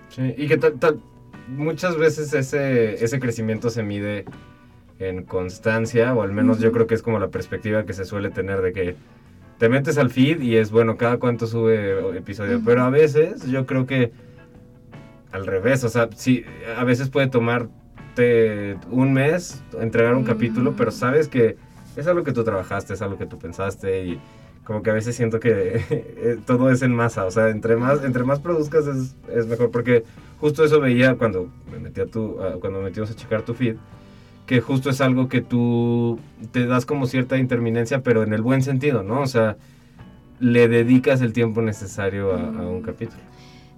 Sí, 0.08 0.34
y 0.36 0.46
que 0.48 0.56
tal, 0.56 0.78
tal- 0.78 1.00
muchas 1.48 1.96
veces 1.96 2.32
ese, 2.34 3.02
ese 3.02 3.18
crecimiento 3.18 3.70
se 3.70 3.82
mide 3.82 4.24
en 4.98 5.24
constancia, 5.24 6.14
o 6.14 6.22
al 6.22 6.32
menos 6.32 6.60
yo 6.60 6.70
creo 6.70 6.86
que 6.86 6.94
es 6.94 7.02
como 7.02 7.18
la 7.18 7.28
perspectiva 7.28 7.84
que 7.84 7.92
se 7.92 8.04
suele 8.04 8.30
tener 8.30 8.60
de 8.62 8.72
que 8.72 8.94
te 9.58 9.68
metes 9.68 9.98
al 9.98 10.10
feed 10.10 10.40
y 10.40 10.56
es 10.56 10.70
bueno, 10.70 10.96
cada 10.96 11.18
cuánto 11.18 11.46
sube 11.46 12.16
episodio, 12.16 12.60
pero 12.64 12.82
a 12.82 12.90
veces 12.90 13.46
yo 13.50 13.66
creo 13.66 13.86
que 13.86 14.12
al 15.32 15.46
revés, 15.46 15.82
o 15.84 15.88
sea, 15.88 16.08
sí, 16.14 16.44
a 16.76 16.84
veces 16.84 17.08
puede 17.10 17.26
tomarte 17.28 18.76
un 18.90 19.12
mes 19.12 19.62
entregar 19.80 20.14
un 20.14 20.22
Mm. 20.22 20.26
capítulo, 20.26 20.74
pero 20.76 20.90
sabes 20.90 21.28
que 21.28 21.56
es 21.96 22.06
algo 22.06 22.22
que 22.24 22.32
tú 22.32 22.44
trabajaste, 22.44 22.94
es 22.94 23.02
algo 23.02 23.18
que 23.18 23.26
tú 23.26 23.38
pensaste 23.38 24.04
y 24.06 24.18
como 24.64 24.82
que 24.82 24.90
a 24.90 24.94
veces 24.94 25.16
siento 25.16 25.40
que 25.40 25.82
eh, 25.90 26.38
todo 26.46 26.70
es 26.70 26.82
en 26.82 26.94
masa, 26.94 27.24
o 27.26 27.30
sea, 27.30 27.48
entre 27.50 27.76
más, 27.76 28.02
entre 28.04 28.24
más 28.24 28.40
produzcas 28.40 28.86
es, 28.86 29.14
es 29.34 29.46
mejor, 29.46 29.70
porque 29.70 30.04
justo 30.40 30.64
eso 30.64 30.80
veía 30.80 31.14
cuando 31.16 31.48
me 31.70 31.78
metí 31.78 32.00
a 32.00 32.06
tu, 32.06 32.40
a- 32.40 32.58
cuando 32.60 32.78
me 32.78 32.86
metimos 32.86 33.10
a 33.10 33.14
checar 33.14 33.42
tu 33.42 33.54
feed, 33.54 33.76
que 34.46 34.60
justo 34.60 34.90
es 34.90 35.00
algo 35.00 35.28
que 35.28 35.40
tú 35.40 36.18
te 36.52 36.66
das 36.66 36.84
como 36.86 37.06
cierta 37.06 37.38
interminencia, 37.38 38.00
pero 38.02 38.22
en 38.22 38.32
el 38.32 38.42
buen 38.42 38.62
sentido, 38.62 39.02
¿no? 39.02 39.20
O 39.22 39.26
sea, 39.26 39.56
le 40.40 40.66
dedicas 40.68 41.20
el 41.20 41.32
tiempo 41.32 41.62
necesario 41.62 42.32
a, 42.32 42.48
a 42.48 42.66
un 42.68 42.80
Mm. 42.80 42.82
capítulo. 42.82 43.20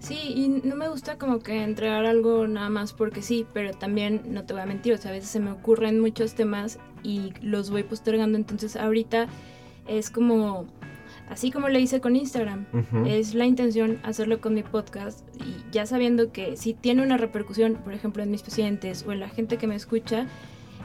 Sí, 0.00 0.18
y 0.36 0.48
no 0.68 0.76
me 0.76 0.88
gusta 0.88 1.16
como 1.16 1.38
que 1.40 1.62
entregar 1.62 2.04
algo 2.04 2.46
nada 2.46 2.68
más 2.68 2.92
porque 2.92 3.22
sí, 3.22 3.46
pero 3.54 3.72
también 3.72 4.22
no 4.28 4.44
te 4.44 4.52
voy 4.52 4.62
a 4.62 4.66
mentir, 4.66 4.92
o 4.94 4.98
sea, 4.98 5.10
a 5.10 5.14
veces 5.14 5.30
se 5.30 5.40
me 5.40 5.50
ocurren 5.50 5.98
muchos 6.00 6.34
temas 6.34 6.78
y 7.04 7.32
los 7.42 7.70
voy 7.70 7.84
postergando, 7.84 8.36
entonces 8.36 8.74
ahorita 8.76 9.26
es 9.86 10.10
como, 10.10 10.66
así 11.28 11.50
como 11.52 11.68
le 11.68 11.78
hice 11.80 12.00
con 12.00 12.16
Instagram, 12.16 12.64
es 13.06 13.34
la 13.34 13.44
intención 13.46 13.98
hacerlo 14.02 14.40
con 14.40 14.54
mi 14.54 14.62
podcast 14.62 15.20
y 15.38 15.70
ya 15.70 15.86
sabiendo 15.86 16.32
que 16.32 16.56
si 16.56 16.74
tiene 16.74 17.02
una 17.02 17.16
repercusión, 17.18 17.74
por 17.74 17.92
ejemplo, 17.92 18.22
en 18.22 18.30
mis 18.30 18.42
pacientes 18.42 19.04
o 19.06 19.12
en 19.12 19.20
la 19.20 19.28
gente 19.28 19.58
que 19.58 19.66
me 19.66 19.74
escucha, 19.76 20.26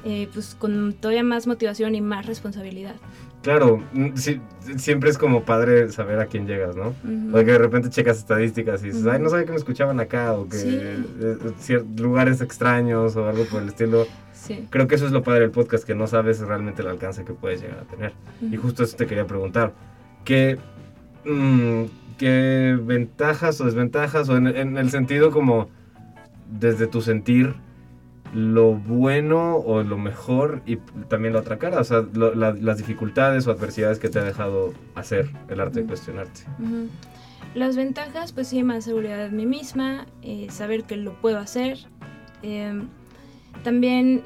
eh, 0.05 0.29
pues 0.33 0.55
con 0.55 0.93
todavía 0.93 1.23
más 1.23 1.45
motivación 1.47 1.93
y 1.95 2.01
más 2.01 2.25
responsabilidad. 2.25 2.95
Claro, 3.41 3.81
mm, 3.93 4.15
sí, 4.15 4.39
siempre 4.77 5.09
es 5.09 5.17
como 5.17 5.43
padre 5.43 5.89
saber 5.91 6.19
a 6.19 6.25
quién 6.25 6.45
llegas, 6.45 6.75
¿no? 6.75 6.93
Porque 7.31 7.51
de 7.53 7.57
repente 7.57 7.89
checas 7.89 8.17
estadísticas 8.17 8.83
y 8.83 8.87
dices, 8.87 9.05
ay, 9.07 9.19
no 9.21 9.29
sabía 9.29 9.45
que 9.45 9.51
me 9.51 9.57
escuchaban 9.57 9.99
acá 10.01 10.33
o 10.33 10.47
que 10.47 10.57
Sí. 10.57 10.69
eh, 10.81 11.03
cier- 11.61 11.85
lugares 11.99 12.41
extraños 12.41 13.15
o 13.15 13.27
algo 13.27 13.45
por 13.45 13.61
el 13.61 13.69
estilo. 13.69 14.07
Sí. 14.49 14.67
Creo 14.69 14.87
que 14.87 14.95
eso 14.95 15.05
es 15.05 15.11
lo 15.11 15.23
padre 15.23 15.41
del 15.41 15.51
podcast, 15.51 15.83
que 15.85 15.95
no 15.95 16.07
sabes 16.07 16.39
realmente 16.39 16.81
el 16.81 16.87
alcance 16.89 17.23
que 17.23 17.33
puedes 17.33 17.61
llegar 17.61 17.79
a 17.79 17.83
tener. 17.83 18.13
Y 18.41 18.57
Ujú. 18.57 18.63
justo 18.67 18.83
eso 18.83 18.97
te 18.97 19.05
quería 19.07 19.25
preguntar. 19.27 19.73
¿Qué, 20.25 20.57
mm, 21.25 21.83
qué 22.17 22.77
ventajas 22.81 23.61
o 23.61 23.65
desventajas, 23.65 24.27
o 24.29 24.35
en, 24.37 24.47
en 24.47 24.77
el 24.77 24.89
sentido 24.89 25.31
como 25.31 25.69
desde 26.51 26.87
tu 26.87 27.01
sentir, 27.01 27.53
lo 28.33 28.73
bueno 28.73 29.55
o 29.55 29.81
lo 29.83 29.97
mejor 29.97 30.61
y 30.65 30.75
también 31.07 31.33
la 31.33 31.39
otra 31.39 31.57
cara? 31.57 31.79
O 31.79 31.83
sea, 31.83 32.03
lo- 32.13 32.33
la- 32.35 32.53
las 32.53 32.77
dificultades 32.77 33.47
o 33.47 33.51
adversidades 33.51 33.99
que 33.99 34.09
te 34.09 34.19
ha 34.19 34.23
dejado 34.23 34.73
hacer 34.95 35.29
el 35.47 35.59
arte 35.59 35.75
de 35.75 35.81
Ujú. 35.81 35.89
cuestionarte. 35.89 36.41
Ujú. 36.59 36.87
Las 37.55 37.75
ventajas, 37.75 38.31
pues 38.31 38.47
sí, 38.47 38.61
más 38.63 38.83
seguridad 38.83 39.25
en 39.25 39.35
mí 39.35 39.45
misma, 39.47 40.05
eh, 40.21 40.47
saber 40.51 40.83
que 40.83 40.97
lo 40.97 41.13
puedo 41.21 41.39
hacer, 41.39 41.79
em, 42.43 42.87
también 43.63 44.23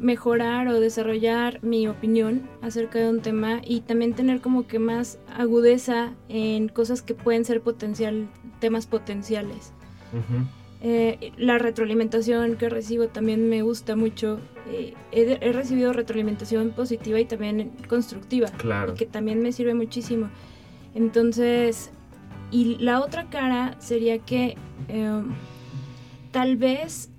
mejorar 0.00 0.68
o 0.68 0.80
desarrollar 0.80 1.60
mi 1.62 1.86
opinión 1.88 2.42
acerca 2.62 2.98
de 2.98 3.08
un 3.08 3.20
tema 3.22 3.60
y 3.64 3.80
también 3.80 4.12
tener 4.12 4.40
como 4.40 4.66
que 4.66 4.78
más 4.78 5.18
agudeza 5.34 6.12
en 6.28 6.68
cosas 6.68 7.00
que 7.00 7.14
pueden 7.14 7.44
ser 7.44 7.60
potencial, 7.62 8.28
temas 8.60 8.86
potenciales. 8.86 9.72
Eh, 10.82 11.32
la 11.38 11.56
retroalimentación 11.58 12.56
que 12.56 12.68
recibo 12.68 13.08
también 13.08 13.48
me 13.48 13.62
gusta 13.62 13.96
mucho. 13.96 14.38
Eh, 14.70 14.92
he, 15.12 15.38
he 15.40 15.52
recibido 15.52 15.92
retroalimentación 15.94 16.70
positiva 16.72 17.18
y 17.18 17.24
también 17.24 17.70
constructiva 17.88 18.48
Claro. 18.48 18.92
y 18.92 18.96
que 18.96 19.06
también 19.06 19.40
me 19.42 19.52
sirve 19.52 19.72
muchísimo. 19.74 20.28
Entonces, 20.94 21.90
y 22.50 22.76
la 22.78 23.00
otra 23.00 23.30
cara 23.30 23.76
sería 23.78 24.18
que 24.18 24.56
em, 24.88 25.32
tal 26.32 26.56
vez 26.56 27.10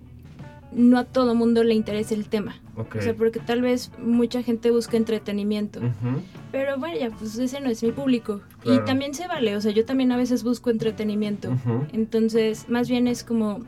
no 0.76 1.00
a 1.00 1.06
todo 1.06 1.34
mundo 1.36 1.64
le 1.64 1.74
interese 1.74 2.14
el 2.14 2.28
tema. 2.28 2.62
O 2.76 3.02
sea, 3.02 3.14
porque 3.14 3.40
tal 3.40 3.62
vez 3.62 3.92
mucha 3.98 4.44
gente 4.44 4.70
busca 4.70 4.98
entretenimiento. 4.98 5.80
Pero 6.52 6.78
vaya, 6.78 7.10
pues 7.12 7.38
ese 7.38 7.62
no 7.62 7.70
es 7.70 7.82
mi 7.82 7.92
público. 7.92 8.42
Claro. 8.60 8.82
Y 8.82 8.86
también 8.86 9.14
se 9.14 9.28
vale, 9.28 9.56
o 9.56 9.62
sea, 9.62 9.72
yo 9.72 9.86
también 9.86 10.12
a 10.12 10.18
veces 10.18 10.44
busco 10.44 10.70
entretenimiento. 10.70 11.56
Entonces, 11.94 12.70
más 12.70 12.90
bien 12.90 13.08
es 13.08 13.24
como 13.24 13.62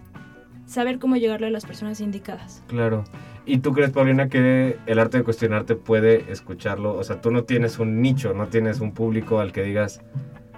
saber 0.66 1.00
cómo 1.00 1.16
llegarle 1.16 1.48
a 1.48 1.52
las 1.52 1.66
personas 1.66 2.02
indicadas. 2.02 2.62
Claro. 2.68 3.06
¿Y 3.46 3.60
tú 3.60 3.72
crees, 3.72 3.92
Paulina, 3.92 4.28
que 4.28 4.78
el 4.86 5.00
arte 5.00 5.20
de 5.20 5.24
cuestionarte 5.24 5.76
puede 5.76 6.30
escucharlo? 6.30 6.96
O 6.96 7.04
sea, 7.06 7.22
tú 7.22 7.32
no 7.32 7.46
tienes 7.46 7.80
un 7.80 8.02
nicho, 8.02 8.34
no 8.34 8.48
tienes 8.48 8.82
un 8.82 8.92
público 8.92 9.40
al 9.40 9.54
que 9.54 9.64
digas 9.64 10.02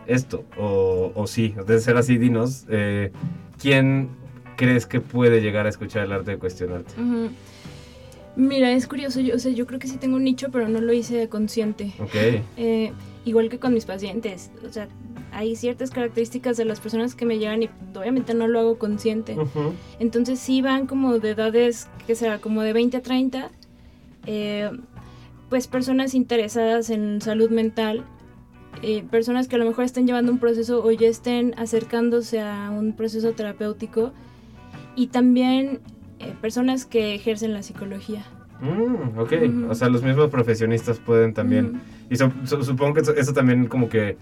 esto, 0.07 0.43
o, 0.57 1.11
o 1.13 1.27
sí, 1.27 1.53
de 1.67 1.79
ser 1.79 1.97
así, 1.97 2.17
dinos, 2.17 2.65
eh, 2.67 3.11
¿quién 3.61 4.09
crees 4.59 4.85
que 4.85 4.99
puede 4.99 5.39
llegar 5.41 5.65
a 5.65 5.69
escuchar 5.69 6.03
el 6.03 6.11
arte 6.11 6.31
de 6.31 6.37
cuestionarte? 6.37 6.91
Mira, 8.35 8.71
es 8.71 8.87
curioso, 8.87 9.21
yo, 9.21 9.35
o 9.35 9.39
sea, 9.39 9.53
yo 9.53 9.65
creo 9.65 9.79
que 9.79 9.87
sí 9.87 9.97
tengo 9.97 10.17
un 10.17 10.23
nicho, 10.25 10.49
pero 10.51 10.67
no 10.67 10.81
lo 10.81 10.91
hice 10.91 11.29
consciente. 11.29 11.93
Ok, 11.99 12.15
Eh, 12.57 12.91
igual 13.23 13.49
que 13.49 13.57
con 13.57 13.73
mis 13.73 13.85
pacientes, 13.85 14.51
o 14.67 14.71
sea, 14.71 14.89
hay 15.31 15.55
ciertas 15.55 15.91
características 15.91 16.57
de 16.57 16.65
las 16.65 16.81
personas 16.81 17.15
que 17.15 17.25
me 17.25 17.37
llegan 17.39 17.63
y 17.63 17.69
obviamente 17.95 18.33
no 18.33 18.47
lo 18.47 18.59
hago 18.59 18.77
consciente. 18.77 19.37
Ujú. 19.37 19.73
Entonces 19.99 20.39
sí 20.39 20.61
van 20.61 20.87
como 20.87 21.19
de 21.19 21.31
edades, 21.31 21.87
que 22.05 22.15
será 22.15 22.39
como 22.39 22.61
de 22.61 22.73
20 22.73 22.97
a 22.97 23.01
30, 23.01 23.49
eh, 24.25 24.71
pues 25.49 25.67
personas 25.67 26.13
interesadas 26.15 26.89
en 26.89 27.21
salud 27.21 27.49
mental, 27.49 28.03
eh, 28.81 29.03
personas 29.09 29.47
que 29.47 29.55
a 29.55 29.59
lo 29.59 29.65
mejor 29.65 29.85
estén 29.85 30.05
llevando 30.05 30.31
un 30.33 30.39
proceso 30.39 30.83
o 30.83 30.91
ya 30.91 31.07
estén 31.07 31.53
acercándose 31.57 32.39
a 32.41 32.69
un 32.71 32.93
proceso 32.93 33.31
terapéutico 33.31 34.11
y 34.99 35.07
también 35.07 35.79
eh, 36.19 36.33
personas 36.41 36.85
que 36.85 37.15
ejercen 37.15 37.53
la 37.53 37.63
psicología. 37.63 38.25
Mm, 38.59 39.17
ok, 39.17 39.31
Ujú. 39.47 39.71
o 39.71 39.75
sea, 39.75 39.87
los 39.87 40.03
mismos 40.03 40.29
profesionistas 40.29 40.99
pueden 40.99 41.33
también... 41.33 41.79
Y 42.09 42.17
so- 42.17 42.33
so- 42.43 42.61
supongo 42.63 42.95
que 42.95 43.01
eso, 43.01 43.15
eso 43.15 43.31
también 43.33 43.67
como 43.67 43.87
que 43.87 44.17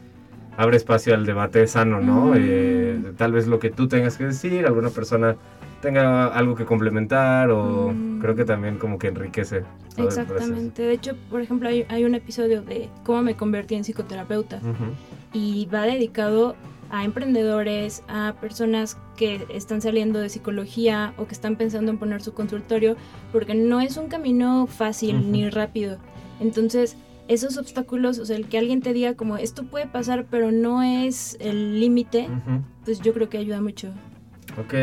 abre 0.56 0.78
espacio 0.78 1.16
al 1.16 1.26
debate 1.26 1.66
sano, 1.66 2.00
¿no? 2.00 2.34
Eh, 2.36 3.14
tal 3.18 3.32
vez 3.32 3.48
lo 3.48 3.58
que 3.58 3.72
tú 3.72 3.88
tengas 3.88 4.18
que 4.18 4.26
decir, 4.26 4.68
alguna 4.68 4.90
persona 4.90 5.36
tenga 5.82 6.28
algo 6.28 6.54
que 6.56 6.66
complementar 6.66 7.50
o 7.50 7.94
creo 8.22 8.36
que 8.36 8.46
también 8.46 8.78
como 8.78 9.00
que 9.00 9.08
enriquece. 9.08 9.64
Exactamente. 9.98 10.84
De 10.84 10.94
hecho, 10.94 11.16
por 11.32 11.42
ejemplo, 11.42 11.70
hay, 11.70 11.86
hay 11.90 12.04
un 12.06 12.14
episodio 12.14 12.62
de 12.62 12.90
cómo 13.04 13.24
me 13.24 13.36
convertí 13.36 13.74
en 13.76 13.84
psicoterapeuta 13.84 14.60
y 15.34 15.66
va 15.74 15.84
dedicado 15.84 16.56
a 16.89 17.03
emprendedores, 17.03 18.03
a 18.08 18.36
personas 18.39 18.98
que 19.17 19.46
están 19.50 19.82
saliendo 19.82 20.20
de 20.20 20.29
psicología 20.29 21.13
o 21.17 21.25
que 21.27 21.34
están 21.34 21.56
pensando 21.56 21.91
en 21.91 21.98
poner 21.98 22.22
su 22.22 22.34
consultorio, 22.34 22.96
porque 23.32 23.56
no 23.56 23.82
es 23.82 23.98
un 23.98 24.08
camino 24.08 24.67
fácil 24.67 25.32
ni 25.32 25.50
rápido. 25.50 25.98
Entonces, 26.39 26.96
esos 27.27 27.58
obstáculos, 27.58 28.20
o 28.20 28.25
sea, 28.25 28.38
el 28.38 28.48
que 28.48 28.58
alguien 28.58 28.82
te 28.82 28.94
diga 28.94 29.15
como 29.15 29.38
esto 29.38 29.63
puede 29.63 29.88
pasar, 29.88 30.25
pero 30.29 30.51
no 30.51 30.82
es 30.84 31.36
el 31.41 31.79
límite, 31.79 32.29
pues 32.86 33.01
yo 33.01 33.13
creo 33.13 33.27
que 33.29 33.38
ayuda 33.38 33.60
mucho. 33.60 33.89
Ok, 34.58 34.74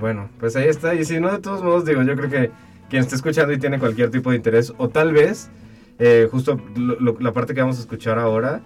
bueno, 0.00 0.30
pues 0.40 0.56
ahí 0.56 0.68
está. 0.68 0.94
Y 0.94 1.04
si 1.04 1.20
no, 1.20 1.30
de 1.30 1.38
todos 1.40 1.62
modos, 1.62 1.84
digo, 1.84 2.02
yo 2.02 2.16
creo 2.16 2.30
que 2.30 2.50
quien 2.88 3.02
esté 3.02 3.16
escuchando 3.16 3.52
y 3.52 3.58
tiene 3.58 3.78
cualquier 3.78 4.10
tipo 4.10 4.30
de 4.30 4.36
interés, 4.36 4.72
o 4.78 4.88
tal 4.88 5.12
vez, 5.12 5.50
eh, 5.98 6.26
justo 6.30 6.58
lo- 6.74 6.98
lo- 6.98 7.20
la 7.20 7.32
parte 7.32 7.54
que 7.54 7.60
vamos 7.60 7.76
a 7.76 7.80
escuchar 7.80 8.18
ahora, 8.18 8.62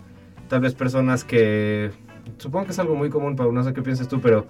tal 0.48 0.60
vez 0.60 0.74
personas 0.74 1.24
que, 1.24 1.90
supongo 2.38 2.66
que 2.66 2.72
es 2.72 2.78
algo 2.78 2.94
muy 2.94 3.10
común, 3.10 3.36
Pau, 3.36 3.52
no 3.52 3.62
sé 3.64 3.72
qué 3.72 3.82
piensas 3.82 4.08
tú, 4.08 4.20
pero 4.20 4.46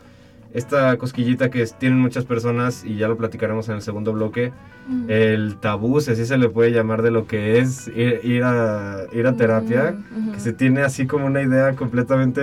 esta 0.52 0.97
cosquillita 0.99 1.50
que 1.50 1.66
tienen 1.66 1.99
muchas 1.99 2.25
personas, 2.25 2.85
y 2.85 2.97
ya 2.97 3.09
lo 3.09 3.16
platicaremos 3.16 3.69
en 3.69 3.76
el 3.76 3.83
segundo 3.83 4.12
bloque, 4.12 4.52
Mm. 4.87 5.07
el 5.09 5.57
tabú, 5.57 6.00
si 6.00 6.11
así 6.11 6.26
se 6.26 6.37
le 6.37 6.49
puede 6.50 6.71
llamar 6.71 7.00
de 7.02 7.11
lo 7.11 7.26
que 7.26 7.59
es 7.59 7.88
ir, 7.88 8.21
ir 8.23 8.43
a, 8.45 9.04
ir 9.12 9.26
a 9.26 9.35
terapia, 9.35 9.97
Mm, 10.14 10.33
que 10.33 10.40
se 10.40 10.52
tiene 10.52 10.83
así 10.83 11.07
como 11.07 11.25
una 11.26 11.40
idea 11.43 11.75
completamente 11.75 12.43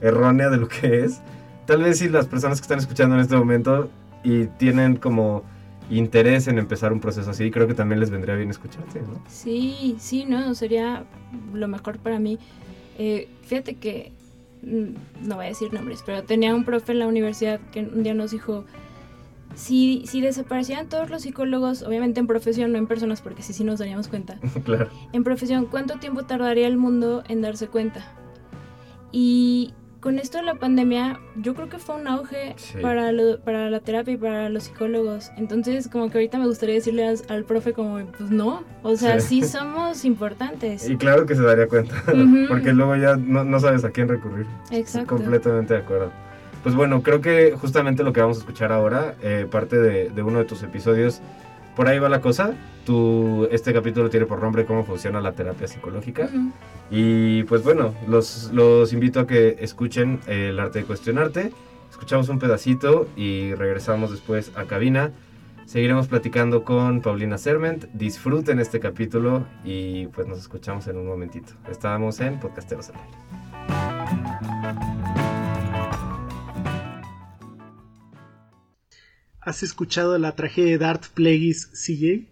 errónea 0.00 0.48
de 0.50 0.56
lo 0.56 0.68
que 0.68 1.04
es. 1.04 1.20
Tal 1.66 1.82
vez 1.82 1.98
si 1.98 2.08
las 2.08 2.26
personas 2.26 2.60
que 2.60 2.62
están 2.64 2.78
escuchando 2.78 3.14
en 3.16 3.20
este 3.20 3.36
momento 3.36 3.90
y 4.24 4.46
tienen 4.46 4.96
como 4.96 5.42
interés 5.90 6.48
en 6.48 6.58
empezar 6.58 6.92
un 6.92 7.00
proceso 7.00 7.30
así, 7.30 7.50
creo 7.50 7.66
que 7.68 7.74
también 7.74 8.00
les 8.00 8.10
vendría 8.10 8.34
bien 8.34 8.50
escucharte, 8.50 9.00
¿no? 9.00 9.20
Sí, 9.28 9.96
sí, 9.98 10.24
no, 10.26 10.54
sería 10.54 11.04
lo 11.52 11.68
mejor 11.68 11.98
para 11.98 12.18
mí. 12.18 12.38
Eh, 12.98 13.28
fíjate 13.42 13.74
que, 13.74 14.12
no 14.66 15.36
voy 15.36 15.44
a 15.44 15.48
decir 15.48 15.72
nombres, 15.72 16.02
pero 16.04 16.24
tenía 16.24 16.54
un 16.54 16.64
profe 16.64 16.92
en 16.92 16.98
la 16.98 17.06
universidad 17.06 17.60
que 17.70 17.80
un 17.80 18.02
día 18.02 18.14
nos 18.14 18.32
dijo, 18.32 18.64
si, 19.54 20.04
si 20.06 20.20
desaparecieran 20.20 20.88
todos 20.88 21.08
los 21.08 21.22
psicólogos, 21.22 21.82
obviamente 21.82 22.20
en 22.20 22.26
profesión, 22.26 22.72
no 22.72 22.78
en 22.78 22.86
personas, 22.86 23.22
porque 23.22 23.42
sí, 23.42 23.52
sí 23.52 23.64
nos 23.64 23.78
daríamos 23.78 24.08
cuenta, 24.08 24.38
claro. 24.64 24.90
en 25.12 25.24
profesión, 25.24 25.66
¿cuánto 25.66 25.98
tiempo 25.98 26.24
tardaría 26.24 26.66
el 26.66 26.76
mundo 26.76 27.22
en 27.28 27.42
darse 27.42 27.68
cuenta? 27.68 28.12
Y 29.12 29.72
con 30.06 30.20
esto 30.20 30.38
de 30.38 30.44
la 30.44 30.54
pandemia, 30.54 31.18
yo 31.34 31.56
creo 31.56 31.68
que 31.68 31.78
fue 31.78 31.96
un 31.96 32.06
auge 32.06 32.54
Sí. 32.58 32.78
para, 32.80 33.10
lo- 33.10 33.40
para 33.40 33.68
la 33.70 33.80
terapia 33.80 34.14
y 34.14 34.16
para 34.16 34.48
los 34.48 34.62
psicólogos. 34.62 35.32
Entonces, 35.36 35.88
como 35.88 36.10
que 36.10 36.18
ahorita 36.18 36.38
me 36.38 36.46
gustaría 36.46 36.76
decirle 36.76 37.08
as- 37.08 37.24
al, 37.28 37.42
profe 37.42 37.72
como, 37.72 37.98
pues 38.16 38.30
no, 38.30 38.62
o 38.84 38.94
sea, 38.96 39.18
Sí. 39.18 39.42
sí, 39.42 39.48
somos 39.48 40.04
importantes. 40.04 40.88
Y 40.88 40.96
claro 40.96 41.26
que 41.26 41.34
se 41.34 41.42
daría 41.42 41.66
cuenta, 41.66 41.96
porque 42.48 42.72
luego 42.72 42.94
ya 42.94 43.16
no, 43.16 43.42
no 43.42 43.58
sabes 43.58 43.82
a 43.84 43.90
quién 43.90 44.06
recurrir. 44.06 44.46
Exacto. 44.70 45.16
Completamente 45.16 45.74
de 45.74 45.80
acuerdo. 45.80 46.12
Pues 46.62 46.76
bueno, 46.76 47.02
creo 47.02 47.20
que 47.20 47.56
justamente 47.60 48.04
lo 48.04 48.12
que 48.12 48.20
vamos 48.20 48.36
a 48.36 48.40
escuchar 48.40 48.70
ahora, 48.70 49.16
eh, 49.22 49.48
parte 49.50 49.76
de, 49.76 50.10
de 50.10 50.22
uno 50.22 50.38
de 50.38 50.44
tus 50.44 50.62
episodios, 50.62 51.20
por 51.76 51.88
ahí 51.88 51.98
va 51.98 52.08
la 52.08 52.20
cosa. 52.20 52.54
Tu, 52.84 53.46
este 53.52 53.72
capítulo 53.72 54.10
tiene 54.10 54.26
por 54.26 54.40
nombre 54.40 54.64
cómo 54.64 54.84
funciona 54.84 55.20
la 55.20 55.32
terapia 55.32 55.68
psicológica. 55.68 56.24
Ujú. 56.24 56.52
Y 56.90 57.42
pues 57.44 57.62
bueno, 57.62 57.94
los, 58.08 58.50
los 58.52 58.92
invito 58.92 59.20
a 59.20 59.26
que 59.26 59.56
escuchen 59.60 60.20
El 60.26 60.58
arte 60.58 60.80
de 60.80 60.84
cuestionarte. 60.86 61.52
Escuchamos 61.90 62.28
un 62.28 62.38
pedacito 62.38 63.08
y 63.16 63.54
regresamos 63.54 64.10
después 64.10 64.52
a 64.56 64.64
cabina. 64.64 65.12
Seguiremos 65.66 66.06
platicando 66.06 66.64
con 66.64 67.00
Paulina 67.00 67.38
Serment. 67.38 67.86
Disfruten 67.92 68.60
este 68.60 68.80
capítulo 68.80 69.46
y 69.64 70.06
pues 70.08 70.26
nos 70.26 70.38
escuchamos 70.38 70.86
en 70.86 70.96
un 70.96 71.06
momentito. 71.06 71.52
Estábamos 71.68 72.20
en 72.20 72.38
Podcasteros 72.38 72.90
al 72.90 72.96
Aire. 72.96 73.55
¿Has 79.46 79.62
escuchado 79.62 80.18
la 80.18 80.34
tragedia 80.34 80.76
de 80.76 80.84
Art 80.84 81.04
Plagueis 81.14 81.66
CJ? 81.68 82.26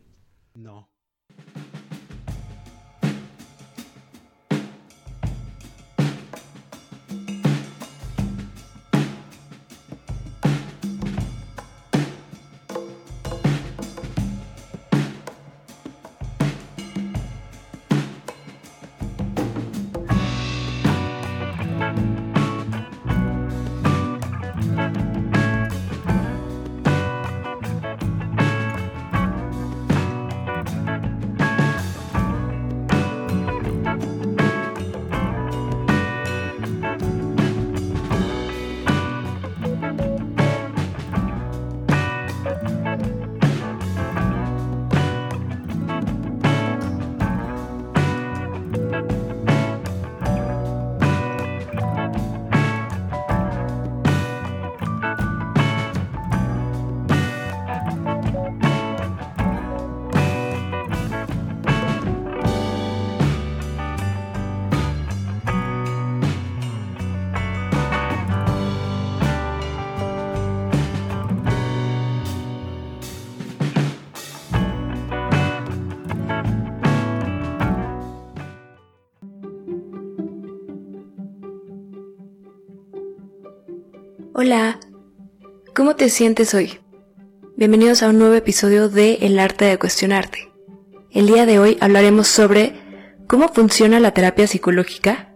Hola, 84.46 84.78
¿cómo 85.74 85.96
te 85.96 86.10
sientes 86.10 86.52
hoy? 86.52 86.78
Bienvenidos 87.56 88.02
a 88.02 88.10
un 88.10 88.18
nuevo 88.18 88.34
episodio 88.34 88.90
de 88.90 89.14
El 89.22 89.38
arte 89.38 89.64
de 89.64 89.78
cuestionarte. 89.78 90.52
El 91.10 91.26
día 91.28 91.46
de 91.46 91.58
hoy 91.58 91.78
hablaremos 91.80 92.28
sobre 92.28 92.74
cómo 93.26 93.48
funciona 93.48 94.00
la 94.00 94.10
terapia 94.10 94.46
psicológica. 94.46 95.34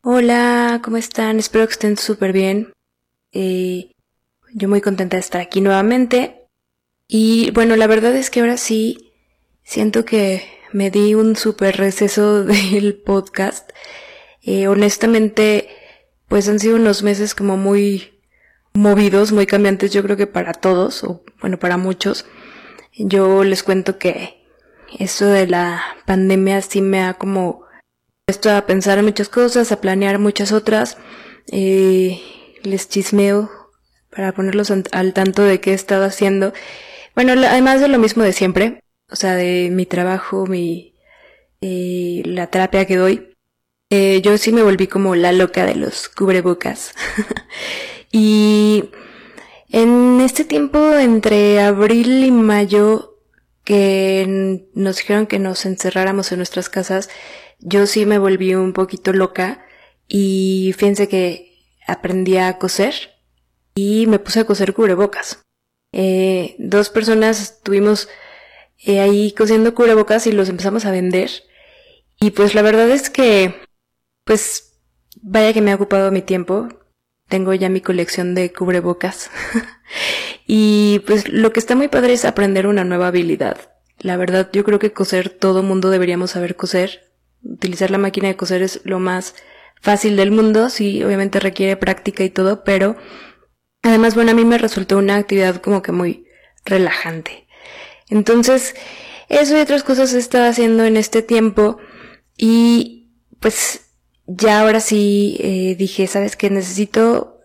Hola, 0.00 0.80
¿cómo 0.82 0.96
están? 0.96 1.38
Espero 1.38 1.66
que 1.66 1.72
estén 1.72 1.98
súper 1.98 2.32
bien. 2.32 2.72
Eh, 3.30 3.92
yo 4.54 4.70
muy 4.70 4.80
contenta 4.80 5.18
de 5.18 5.20
estar 5.20 5.42
aquí 5.42 5.60
nuevamente. 5.60 6.46
Y 7.06 7.50
bueno, 7.50 7.76
la 7.76 7.86
verdad 7.86 8.16
es 8.16 8.30
que 8.30 8.40
ahora 8.40 8.56
sí 8.56 9.05
siento 9.66 10.04
que 10.04 10.46
me 10.72 10.90
di 10.90 11.14
un 11.14 11.36
súper 11.36 11.76
receso 11.76 12.44
del 12.44 12.94
podcast. 12.94 13.70
Eh, 14.42 14.68
honestamente, 14.68 15.68
pues 16.28 16.48
han 16.48 16.60
sido 16.60 16.76
unos 16.76 17.02
meses 17.02 17.34
como 17.34 17.56
muy 17.56 18.22
movidos, 18.72 19.32
muy 19.32 19.46
cambiantes, 19.46 19.92
yo 19.92 20.02
creo 20.02 20.16
que 20.16 20.26
para 20.26 20.52
todos, 20.52 21.02
o 21.04 21.22
bueno, 21.40 21.58
para 21.58 21.76
muchos. 21.76 22.26
Yo 22.96 23.44
les 23.44 23.62
cuento 23.62 23.98
que 23.98 24.46
esto 24.98 25.26
de 25.26 25.46
la 25.46 25.82
pandemia 26.06 26.62
sí 26.62 26.80
me 26.80 27.02
ha 27.02 27.14
como 27.14 27.64
puesto 28.24 28.50
a 28.50 28.66
pensar 28.66 28.98
en 28.98 29.04
muchas 29.04 29.28
cosas, 29.28 29.72
a 29.72 29.80
planear 29.80 30.18
muchas 30.18 30.52
otras. 30.52 30.96
Eh, 31.50 32.20
les 32.62 32.88
chismeo 32.88 33.50
para 34.10 34.32
ponerlos 34.32 34.70
al 34.70 35.12
tanto 35.12 35.42
de 35.42 35.60
qué 35.60 35.72
he 35.72 35.74
estado 35.74 36.04
haciendo. 36.04 36.52
Bueno, 37.14 37.32
además 37.32 37.80
de 37.80 37.88
lo 37.88 37.98
mismo 37.98 38.22
de 38.22 38.32
siempre, 38.32 38.80
o 39.10 39.16
sea, 39.16 39.34
de 39.34 39.70
mi 39.70 39.86
trabajo, 39.86 40.46
mi 40.46 40.94
eh, 41.60 42.22
la 42.24 42.48
terapia 42.48 42.86
que 42.86 42.96
doy, 42.96 43.36
eh, 43.90 44.20
yo 44.22 44.36
sí 44.38 44.52
me 44.52 44.62
volví 44.62 44.88
como 44.88 45.14
la 45.14 45.32
loca 45.32 45.64
de 45.64 45.76
los 45.76 46.08
cubrebocas. 46.08 46.94
y 48.12 48.90
en 49.70 50.20
este 50.20 50.44
tiempo 50.44 50.94
entre 50.94 51.60
abril 51.60 52.24
y 52.24 52.30
mayo 52.30 53.18
que 53.64 54.64
nos 54.74 54.96
dijeron 54.96 55.26
que 55.26 55.38
nos 55.38 55.66
encerráramos 55.66 56.30
en 56.32 56.38
nuestras 56.38 56.68
casas, 56.68 57.08
yo 57.58 57.86
sí 57.86 58.06
me 58.06 58.18
volví 58.18 58.54
un 58.54 58.72
poquito 58.72 59.12
loca 59.12 59.64
y 60.08 60.72
fíjense 60.76 61.08
que 61.08 61.52
aprendí 61.86 62.36
a 62.36 62.58
coser 62.58 62.94
y 63.74 64.06
me 64.06 64.18
puse 64.18 64.40
a 64.40 64.44
coser 64.44 64.72
cubrebocas. 64.72 65.42
Eh, 65.92 66.54
dos 66.58 66.90
personas 66.90 67.40
estuvimos 67.40 68.08
eh, 68.78 69.00
ahí 69.00 69.32
cosiendo 69.32 69.74
cubrebocas 69.74 70.26
y 70.26 70.32
los 70.32 70.48
empezamos 70.48 70.84
a 70.84 70.90
vender. 70.90 71.30
Y 72.20 72.30
pues 72.30 72.54
la 72.54 72.62
verdad 72.62 72.90
es 72.90 73.10
que, 73.10 73.54
pues, 74.24 74.80
vaya 75.22 75.52
que 75.52 75.60
me 75.60 75.72
ha 75.72 75.76
ocupado 75.76 76.10
mi 76.10 76.22
tiempo. 76.22 76.68
Tengo 77.28 77.52
ya 77.54 77.68
mi 77.68 77.80
colección 77.80 78.34
de 78.34 78.52
cubrebocas. 78.52 79.30
y 80.46 81.02
pues 81.06 81.28
lo 81.28 81.52
que 81.52 81.60
está 81.60 81.74
muy 81.74 81.88
padre 81.88 82.12
es 82.12 82.24
aprender 82.24 82.66
una 82.66 82.84
nueva 82.84 83.08
habilidad. 83.08 83.72
La 83.98 84.16
verdad, 84.16 84.50
yo 84.52 84.64
creo 84.64 84.78
que 84.78 84.92
coser, 84.92 85.30
todo 85.30 85.62
mundo 85.62 85.90
deberíamos 85.90 86.32
saber 86.32 86.56
coser. 86.56 87.12
Utilizar 87.42 87.90
la 87.90 87.98
máquina 87.98 88.28
de 88.28 88.36
coser 88.36 88.62
es 88.62 88.80
lo 88.84 88.98
más 88.98 89.34
fácil 89.80 90.16
del 90.16 90.30
mundo. 90.30 90.70
Sí, 90.70 91.02
obviamente 91.02 91.40
requiere 91.40 91.76
práctica 91.76 92.22
y 92.22 92.30
todo, 92.30 92.62
pero 92.64 92.96
además, 93.82 94.14
bueno, 94.14 94.30
a 94.30 94.34
mí 94.34 94.44
me 94.44 94.58
resultó 94.58 94.98
una 94.98 95.16
actividad 95.16 95.56
como 95.56 95.82
que 95.82 95.92
muy 95.92 96.26
relajante. 96.64 97.45
Entonces, 98.08 98.74
eso 99.28 99.56
y 99.56 99.60
otras 99.60 99.82
cosas 99.82 100.12
he 100.14 100.18
estado 100.18 100.48
haciendo 100.48 100.84
en 100.84 100.96
este 100.96 101.22
tiempo 101.22 101.78
y 102.36 103.08
pues 103.40 103.80
ya 104.26 104.60
ahora 104.60 104.80
sí 104.80 105.36
eh, 105.40 105.76
dije, 105.78 106.06
sabes 106.06 106.36
que 106.36 106.50
necesito 106.50 107.40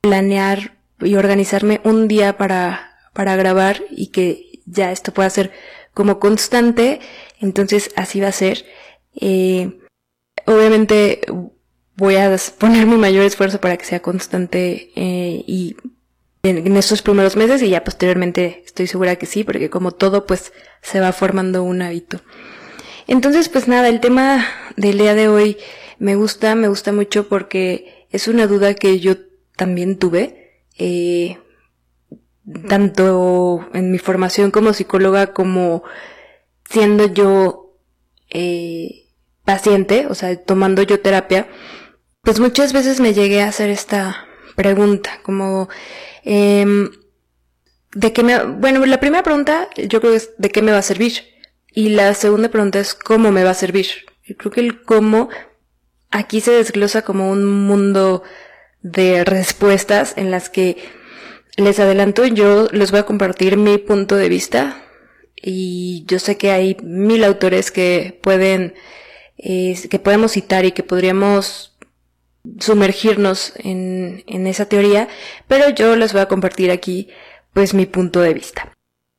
planear 0.00 0.78
y 1.00 1.14
organizarme 1.14 1.80
un 1.84 2.08
día 2.08 2.36
para, 2.36 2.96
para 3.12 3.36
grabar 3.36 3.82
y 3.90 4.08
que 4.08 4.60
ya 4.66 4.92
esto 4.92 5.12
pueda 5.12 5.30
ser 5.30 5.52
como 5.94 6.20
constante, 6.20 7.00
entonces 7.40 7.90
así 7.96 8.20
va 8.20 8.28
a 8.28 8.32
ser. 8.32 8.64
Eh, 9.20 9.78
obviamente 10.46 11.20
voy 11.96 12.16
a 12.16 12.34
poner 12.58 12.86
mi 12.86 12.96
mayor 12.96 13.24
esfuerzo 13.24 13.60
para 13.60 13.76
que 13.76 13.84
sea 13.84 14.00
constante 14.00 14.90
eh, 14.94 15.44
y 15.46 15.76
en, 16.42 16.66
en 16.66 16.76
estos 16.76 17.02
primeros 17.02 17.36
meses 17.36 17.62
y 17.62 17.70
ya 17.70 17.84
posteriormente 17.84 18.62
estoy 18.64 18.86
segura 18.86 19.16
que 19.16 19.26
sí, 19.26 19.44
porque 19.44 19.70
como 19.70 19.92
todo 19.92 20.26
pues 20.26 20.52
se 20.82 21.00
va 21.00 21.12
formando 21.12 21.62
un 21.62 21.82
hábito. 21.82 22.20
Entonces 23.06 23.48
pues 23.48 23.68
nada, 23.68 23.88
el 23.88 24.00
tema 24.00 24.46
del 24.76 24.98
día 24.98 25.14
de 25.14 25.28
hoy 25.28 25.58
me 25.98 26.16
gusta, 26.16 26.54
me 26.54 26.68
gusta 26.68 26.92
mucho 26.92 27.28
porque 27.28 28.06
es 28.10 28.28
una 28.28 28.46
duda 28.46 28.74
que 28.74 29.00
yo 29.00 29.16
también 29.56 29.98
tuve, 29.98 30.64
eh, 30.78 31.38
tanto 32.68 33.68
en 33.74 33.90
mi 33.92 33.98
formación 33.98 34.50
como 34.50 34.72
psicóloga 34.72 35.32
como 35.32 35.82
siendo 36.68 37.06
yo 37.12 37.76
eh, 38.30 39.08
paciente, 39.44 40.06
o 40.06 40.14
sea, 40.14 40.36
tomando 40.42 40.82
yo 40.82 41.00
terapia, 41.00 41.48
pues 42.22 42.40
muchas 42.40 42.72
veces 42.72 43.00
me 43.00 43.12
llegué 43.12 43.42
a 43.42 43.48
hacer 43.48 43.70
esta 43.70 44.26
pregunta, 44.62 45.20
como, 45.22 45.68
em, 46.24 46.90
¿de 47.94 48.12
qué 48.12 48.22
me, 48.22 48.44
bueno, 48.44 48.84
la 48.86 49.00
primera 49.00 49.22
pregunta 49.22 49.68
yo 49.76 50.00
creo 50.00 50.12
que 50.12 50.16
es 50.16 50.30
¿de 50.38 50.50
qué 50.50 50.62
me 50.62 50.72
va 50.72 50.78
a 50.78 50.82
servir? 50.82 51.12
Y 51.72 51.90
la 51.90 52.14
segunda 52.14 52.48
pregunta 52.50 52.78
es 52.78 52.94
¿cómo 52.94 53.32
me 53.32 53.44
va 53.44 53.50
a 53.50 53.54
servir? 53.54 53.86
Yo 54.24 54.36
creo 54.36 54.52
que 54.52 54.60
el 54.60 54.82
cómo 54.82 55.30
aquí 56.10 56.40
se 56.40 56.52
desglosa 56.52 57.02
como 57.02 57.30
un 57.30 57.44
mundo 57.46 58.22
de 58.82 59.24
respuestas 59.24 60.14
en 60.16 60.30
las 60.30 60.50
que 60.50 60.76
les 61.56 61.78
adelanto, 61.78 62.26
yo 62.26 62.68
les 62.72 62.90
voy 62.90 63.00
a 63.00 63.06
compartir 63.06 63.56
mi 63.56 63.78
punto 63.78 64.16
de 64.16 64.28
vista 64.28 64.82
y 65.42 66.04
yo 66.06 66.18
sé 66.18 66.36
que 66.36 66.50
hay 66.50 66.76
mil 66.82 67.24
autores 67.24 67.70
que 67.70 68.18
pueden, 68.22 68.74
eh, 69.38 69.78
que 69.88 69.98
podemos 69.98 70.32
citar 70.32 70.64
y 70.64 70.72
que 70.72 70.82
podríamos 70.82 71.69
sumergirnos 72.58 73.52
en, 73.56 74.24
en 74.26 74.46
esa 74.46 74.66
teoría, 74.66 75.08
pero 75.48 75.68
yo 75.70 75.96
les 75.96 76.12
voy 76.12 76.22
a 76.22 76.28
compartir 76.28 76.70
aquí 76.70 77.08
pues 77.52 77.74
mi 77.74 77.86
punto 77.86 78.20
de 78.20 78.34
vista. 78.34 78.76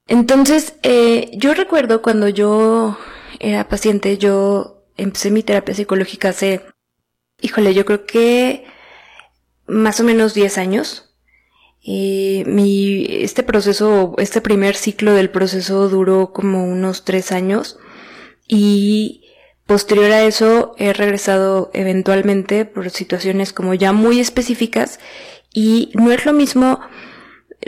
Entonces, 0.08 0.76
eh, 0.84 1.32
yo 1.34 1.54
recuerdo 1.54 2.02
cuando 2.02 2.28
yo 2.28 2.98
era 3.40 3.68
paciente, 3.68 4.18
yo 4.18 4.84
empecé 4.98 5.32
mi 5.32 5.44
terapia 5.44 5.76
psicológica 5.76 6.30
hace, 6.30 6.62
híjole, 7.40 7.74
yo 7.74 7.86
creo 7.86 8.06
que 8.06 8.66
más 9.68 10.00
o 10.00 10.04
menos 10.04 10.34
10 10.34 10.58
años. 10.58 11.08
Eh, 11.84 12.44
mi, 12.46 13.06
este 13.10 13.42
proceso, 13.42 14.14
este 14.20 14.42
primer 14.42 14.76
ciclo 14.76 15.14
del 15.14 15.32
proceso 15.32 15.90
duró 15.90 16.32
como 16.32 16.66
unos 16.66 17.06
3 17.06 17.32
años 17.32 17.80
y 18.48 19.21
posterior 19.72 20.12
a 20.12 20.24
eso 20.24 20.76
he 20.78 20.92
regresado 20.92 21.72
eventualmente 21.74 22.66
por 22.66 22.90
situaciones 22.90 23.54
como 23.54 23.74
ya 23.74 23.94
muy 23.94 24.20
específicas 24.20 25.00
y 25.54 25.92
no 25.94 26.12
es 26.12 26.26
lo 26.26 26.34
mismo 26.34 26.82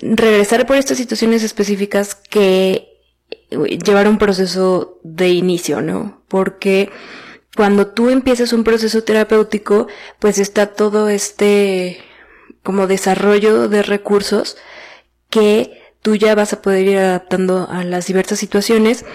regresar 0.01 0.65
por 0.65 0.75
estas 0.75 0.97
situaciones 0.97 1.43
específicas 1.43 2.15
que 2.15 2.89
llevar 3.49 4.09
un 4.09 4.17
proceso 4.17 4.99
de 5.03 5.29
inicio, 5.29 5.79
¿no? 5.79 6.21
Porque 6.27 6.89
cuando 7.55 7.87
tú 7.87 8.09
empiezas 8.09 8.51
un 8.51 8.65
proceso 8.65 9.05
terapéutico, 9.05 9.87
pues 10.19 10.39
está 10.39 10.73
todo 10.73 11.07
este 11.07 12.03
como 12.63 12.85
desarrollo 12.85 13.69
de 13.69 13.81
recursos 13.81 14.57
que 15.29 15.81
tú 16.01 16.17
ya 16.17 16.35
vas 16.35 16.51
a 16.51 16.61
poder 16.61 16.85
ir 16.85 16.97
adaptando 16.97 17.65
a 17.71 17.85
las 17.85 18.07
diversas 18.07 18.39
situaciones, 18.39 19.05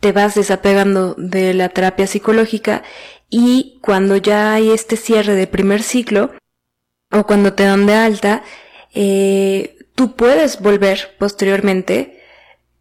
te 0.00 0.12
vas 0.12 0.34
desapegando 0.34 1.14
de 1.16 1.54
la 1.54 1.68
terapia 1.68 2.06
psicológica 2.06 2.82
y 3.28 3.78
cuando 3.82 4.16
ya 4.16 4.54
hay 4.54 4.70
este 4.70 4.96
cierre 4.96 5.34
de 5.34 5.46
primer 5.46 5.82
ciclo 5.82 6.32
o 7.12 7.24
cuando 7.26 7.52
te 7.52 7.64
dan 7.64 7.86
de 7.86 7.94
alta, 7.94 8.42
eh, 8.94 9.76
tú 9.94 10.16
puedes 10.16 10.60
volver 10.60 11.16
posteriormente 11.18 12.18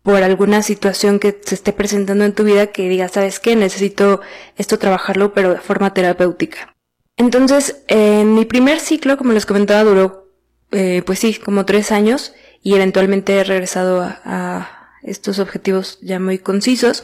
por 0.02 0.24
alguna 0.24 0.64
situación 0.64 1.20
que 1.20 1.40
se 1.44 1.56
esté 1.56 1.74
presentando 1.74 2.24
en 2.24 2.34
tu 2.34 2.44
vida 2.44 2.68
que 2.68 2.88
digas, 2.88 3.12
¿sabes 3.12 3.40
qué? 3.40 3.56
Necesito 3.56 4.22
esto 4.58 4.80
trabajarlo, 4.80 5.34
pero 5.34 5.54
de 5.54 5.60
forma 5.60 5.94
terapéutica. 5.94 6.76
Entonces, 7.18 7.84
en 7.88 8.34
mi 8.34 8.46
primer 8.46 8.80
ciclo, 8.80 9.18
como 9.18 9.34
les 9.34 9.46
comentaba, 9.46 9.84
duró, 9.84 10.32
eh, 10.72 11.04
pues 11.06 11.20
sí, 11.20 11.36
como 11.36 11.66
tres 11.66 11.92
años 11.92 12.34
y 12.64 12.76
eventualmente 12.76 13.38
he 13.38 13.44
regresado 13.44 14.02
a, 14.02 14.22
a 14.24 14.79
estos 15.04 15.40
objetivos 15.40 16.00
ya 16.02 16.20
muy 16.20 16.40
concisos. 16.40 17.04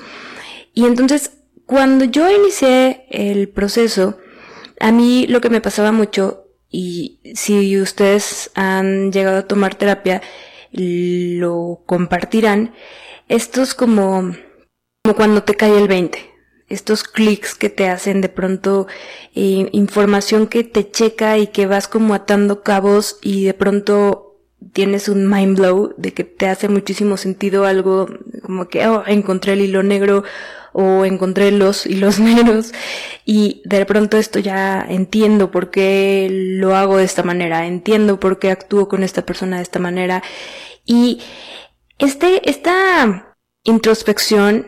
Y 0.73 0.85
entonces, 0.85 1.31
cuando 1.65 2.05
yo 2.05 2.29
inicié 2.29 3.05
el 3.09 3.49
proceso, 3.49 4.17
a 4.79 4.91
mí 4.91 5.25
lo 5.27 5.41
que 5.41 5.49
me 5.49 5.61
pasaba 5.61 5.91
mucho, 5.91 6.45
y 6.69 7.21
si 7.35 7.79
ustedes 7.79 8.51
han 8.55 9.11
llegado 9.11 9.37
a 9.37 9.47
tomar 9.47 9.75
terapia, 9.75 10.21
lo 10.71 11.83
compartirán. 11.85 12.73
Estos 13.29 13.73
como, 13.73 14.35
como 15.03 15.15
cuando 15.15 15.43
te 15.43 15.55
cae 15.55 15.77
el 15.77 15.87
20. 15.87 16.19
Estos 16.67 17.03
clics 17.03 17.55
que 17.55 17.69
te 17.69 17.87
hacen 17.87 18.21
de 18.21 18.29
pronto 18.29 18.87
eh, 19.35 19.69
información 19.71 20.47
que 20.47 20.63
te 20.63 20.89
checa 20.89 21.37
y 21.37 21.47
que 21.47 21.67
vas 21.67 21.87
como 21.87 22.13
atando 22.13 22.63
cabos 22.63 23.19
y 23.21 23.45
de 23.45 23.53
pronto 23.53 24.24
tienes 24.73 25.09
un 25.09 25.29
mind 25.29 25.57
blow 25.57 25.93
de 25.97 26.13
que 26.13 26.23
te 26.23 26.47
hace 26.47 26.69
muchísimo 26.69 27.17
sentido 27.17 27.65
algo 27.65 28.07
como 28.43 28.67
que 28.67 28.87
oh, 28.87 29.03
encontré 29.05 29.53
el 29.53 29.61
hilo 29.61 29.83
negro 29.83 30.23
o 30.73 31.05
encontré 31.05 31.51
los 31.51 31.85
hilos 31.85 32.19
negros 32.21 32.73
y 33.25 33.61
de 33.65 33.85
pronto 33.85 34.17
esto 34.17 34.39
ya 34.39 34.85
entiendo 34.87 35.51
por 35.51 35.71
qué 35.71 36.27
lo 36.31 36.75
hago 36.75 36.97
de 36.97 37.05
esta 37.05 37.23
manera, 37.23 37.65
entiendo 37.65 38.19
por 38.19 38.39
qué 38.39 38.51
actúo 38.51 38.87
con 38.87 39.03
esta 39.03 39.25
persona 39.25 39.57
de 39.57 39.63
esta 39.63 39.79
manera 39.79 40.23
y 40.85 41.21
este, 41.97 42.49
esta 42.49 43.35
introspección 43.63 44.67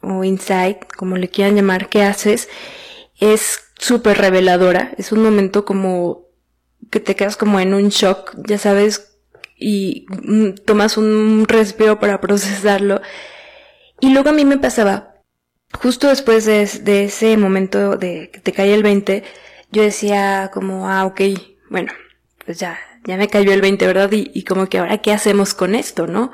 o 0.00 0.24
insight, 0.24 0.84
como 0.96 1.16
le 1.16 1.28
quieran 1.28 1.56
llamar, 1.56 1.88
que 1.88 2.02
haces, 2.02 2.48
es 3.18 3.60
súper 3.78 4.18
reveladora. 4.18 4.92
Es 4.98 5.12
un 5.12 5.22
momento 5.22 5.64
como 5.64 6.23
que 6.90 7.00
te 7.00 7.16
quedas 7.16 7.36
como 7.36 7.60
en 7.60 7.74
un 7.74 7.88
shock, 7.88 8.34
ya 8.46 8.58
sabes, 8.58 9.14
y 9.56 10.06
tomas 10.64 10.96
un 10.96 11.46
respiro 11.48 11.98
para 11.98 12.20
procesarlo. 12.20 13.00
Y 14.00 14.12
luego 14.12 14.30
a 14.30 14.32
mí 14.32 14.44
me 14.44 14.58
pasaba, 14.58 15.14
justo 15.72 16.08
después 16.08 16.44
de, 16.44 16.62
ese 17.04 17.36
momento 17.36 17.96
de 17.96 18.30
que 18.32 18.40
te 18.40 18.52
cae 18.52 18.74
el 18.74 18.82
20, 18.82 19.24
yo 19.70 19.82
decía 19.82 20.50
como, 20.52 20.88
ah, 20.88 21.04
ok, 21.04 21.20
bueno, 21.70 21.92
pues 22.44 22.58
ya, 22.58 22.78
ya 23.04 23.16
me 23.16 23.28
cayó 23.28 23.52
el 23.52 23.60
20, 23.60 23.86
¿verdad? 23.86 24.10
Y, 24.12 24.44
como 24.44 24.66
que 24.68 24.78
ahora, 24.78 24.98
¿qué 24.98 25.12
hacemos 25.12 25.54
con 25.54 25.74
esto, 25.74 26.06
no? 26.06 26.32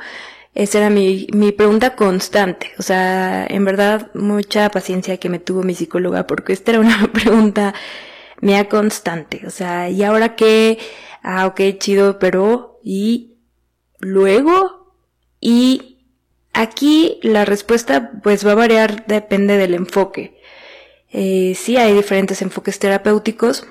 Esa 0.55 0.79
era 0.79 0.91
mi, 0.91 1.29
mi 1.33 1.53
pregunta 1.53 1.95
constante. 1.95 2.73
O 2.79 2.83
sea, 2.83 3.47
en 3.47 3.65
verdad, 3.65 4.11
mucha 4.15 4.69
paciencia 4.71 5.19
que 5.19 5.29
me 5.29 5.39
tuvo 5.39 5.63
mi 5.63 5.75
psicóloga, 5.75 6.27
porque 6.27 6.53
esta 6.53 6.73
era 6.73 6.81
una 6.81 7.09
pregunta 7.13 7.75
mía 8.40 8.68
constante. 8.68 9.42
O 9.46 9.50
sea, 9.50 9.90
¿y 9.90 10.03
ahora 10.03 10.37
qué? 10.37 10.79
Ah, 11.22 11.46
ok, 11.46 11.61
chido, 11.79 12.18
pero, 12.18 12.81
¿y 12.83 13.37
luego? 13.98 14.94
Y 15.40 15.98
aquí 16.53 17.18
la 17.22 17.44
respuesta, 17.44 18.12
pues 18.22 18.46
va 18.46 18.53
a 18.53 18.57
variar, 18.57 19.07
depende 19.07 19.57
del 19.57 19.74
enfoque. 19.74 20.38
Eh, 21.12 21.55
sí 21.57 21.76
hay 21.76 21.94
diferentes 21.94 22.40
enfoques 22.42 22.79
terapéuticos 22.79 23.66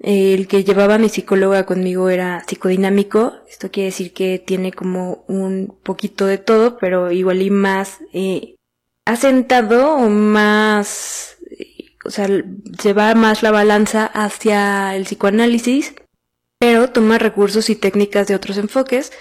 el 0.00 0.48
que 0.48 0.64
llevaba 0.64 0.96
mi 0.96 1.10
psicóloga 1.10 1.66
conmigo 1.66 2.08
era 2.08 2.42
psicodinámico. 2.46 3.34
Esto 3.48 3.70
quiere 3.70 3.86
decir 3.86 4.14
que 4.14 4.38
tiene 4.38 4.72
como 4.72 5.24
un 5.28 5.76
poquito 5.82 6.26
de 6.26 6.38
todo, 6.38 6.78
pero 6.78 7.12
igual 7.12 7.42
y 7.42 7.50
más 7.50 7.98
eh, 8.14 8.56
asentado 9.04 9.94
o 9.96 10.08
más, 10.08 11.36
eh, 11.39 11.39
o 12.04 12.10
sea, 12.10 12.28
lleva 12.82 13.14
más 13.14 13.42
la 13.42 13.50
balanza 13.50 14.06
hacia 14.06 14.96
el 14.96 15.04
psicoanálisis, 15.04 15.94
pero 16.58 16.90
toma 16.90 17.18
recursos 17.18 17.70
y 17.70 17.76
técnicas 17.76 18.26
de 18.26 18.34
otros 18.34 18.58
enfoques. 18.58 19.12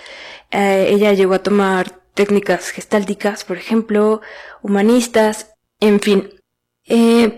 Eh, 0.52 0.88
ella 0.90 1.14
llegó 1.14 1.34
a 1.36 1.44
tomar 1.44 2.02
técnicas 2.14 2.70
gestálticas, 2.70 3.44
por 3.46 3.58
ejemplo, 3.58 4.22
humanistas, 4.62 5.54
en 5.80 6.00
fin. 6.00 6.30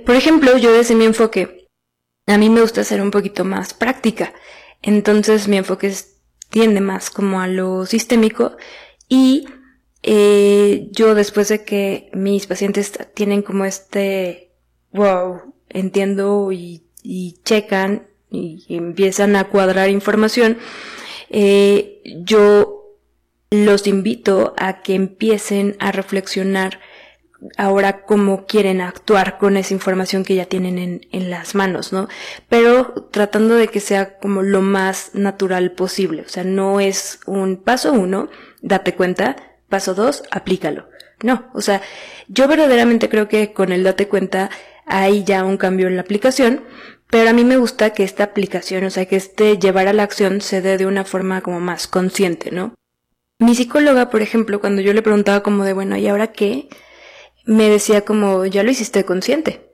por 0.06 0.16
ejemplo, 0.16 0.58
yo 0.58 0.72
desde 0.72 0.96
mi 0.96 1.06
enfoque 1.06 1.62
a 2.28 2.38
mí 2.38 2.50
me 2.50 2.62
gusta 2.62 2.84
ser 2.84 3.02
un 3.02 3.12
poquito 3.12 3.44
más 3.44 3.74
práctica. 3.74 4.34
Entonces 4.82 5.48
mi 5.48 5.58
enfoque 5.58 5.94
tiende 6.50 6.82
más 6.82 7.10
como 7.10 7.42
a 7.42 7.48
lo 7.48 7.86
sistémico 7.86 8.58
y 9.08 9.48
eh, 10.04 10.88
yo 10.92 11.16
después 11.16 11.50
de 11.50 11.64
que 11.64 12.10
mis 12.14 12.48
pacientes 12.48 12.94
tienen 13.14 13.42
como 13.42 13.66
este 13.66 14.51
wow, 14.94 15.54
entiendo 15.70 16.52
y, 16.52 16.84
checan 17.44 18.08
y, 18.30 18.66
empiezan 18.70 19.36
a 19.36 19.46
cuadrar 19.46 19.90
información, 19.90 20.58
eh, 21.30 22.02
yo 22.24 22.98
los 23.50 23.88
invito 23.88 24.54
a 24.58 24.82
que 24.82 24.96
empiecen 24.96 25.76
a 25.80 25.92
reflexionar 25.92 26.80
ahora 27.58 28.06
cómo 28.06 28.46
quieren 28.46 28.82
actuar 28.82 29.38
con 29.38 29.58
esa 29.58 29.74
información 29.74 30.24
que 30.24 30.36
ya 30.36 30.46
tienen 30.46 30.78
en, 30.78 31.08
en, 31.12 31.30
las 31.32 31.56
manos, 31.56 31.92
¿no? 31.92 32.08
Pero 32.50 33.10
tratando 33.12 33.56
de 33.56 33.68
que 33.68 33.80
sea 33.80 34.20
como 34.20 34.44
lo 34.44 34.62
más 34.62 35.16
natural 35.16 35.72
posible. 35.72 36.22
O 36.22 36.30
sea, 36.30 36.44
no 36.44 36.80
es 36.80 37.20
un 37.26 37.58
paso 37.58 37.94
uno, 37.94 38.30
date 38.62 38.94
cuenta, 38.94 39.36
paso 39.70 39.96
dos, 39.96 40.24
aplícalo. 40.30 40.88
No, 41.24 41.50
o 41.54 41.62
sea, 41.62 41.82
yo 42.28 42.48
verdaderamente 42.48 43.10
creo 43.10 43.28
que 43.28 43.54
con 43.54 43.72
el 43.72 43.84
date 43.84 44.08
cuenta 44.08 44.50
hay 44.92 45.24
ya 45.24 45.44
un 45.44 45.58
cambio 45.58 45.88
en 45.88 45.96
la 45.96 46.02
aplicación, 46.02 46.64
pero 47.10 47.30
a 47.30 47.34
mí 47.34 47.44
me 47.44 47.58
gusta 47.58 47.92
que 47.92 48.04
esta 48.04 48.24
aplicación, 48.24 48.84
o 48.84 48.90
sea, 48.90 49.06
que 49.06 49.16
este 49.16 49.58
llevar 49.58 49.88
a 49.88 49.94
la 49.94 50.04
acción 50.04 50.42
se 50.42 50.62
dé 50.62 50.78
de 50.78 50.86
una 50.86 51.06
forma 51.06 51.42
como 51.42 51.60
más 51.60 51.88
consciente, 51.88 52.52
¿no? 52.52 52.76
Mi 53.40 53.56
psicóloga, 53.56 54.10
por 54.10 54.22
ejemplo, 54.22 54.60
cuando 54.60 54.82
yo 54.82 54.94
le 54.94 55.02
preguntaba 55.02 55.42
como 55.42 55.64
de, 55.64 55.74
bueno, 55.74 55.98
¿y 55.98 56.08
ahora 56.08 56.28
qué? 56.28 56.70
me 57.46 57.70
decía 57.70 58.02
como, 58.02 58.46
ya 58.46 58.64
lo 58.64 58.72
hiciste 58.72 59.06
consciente. 59.06 59.72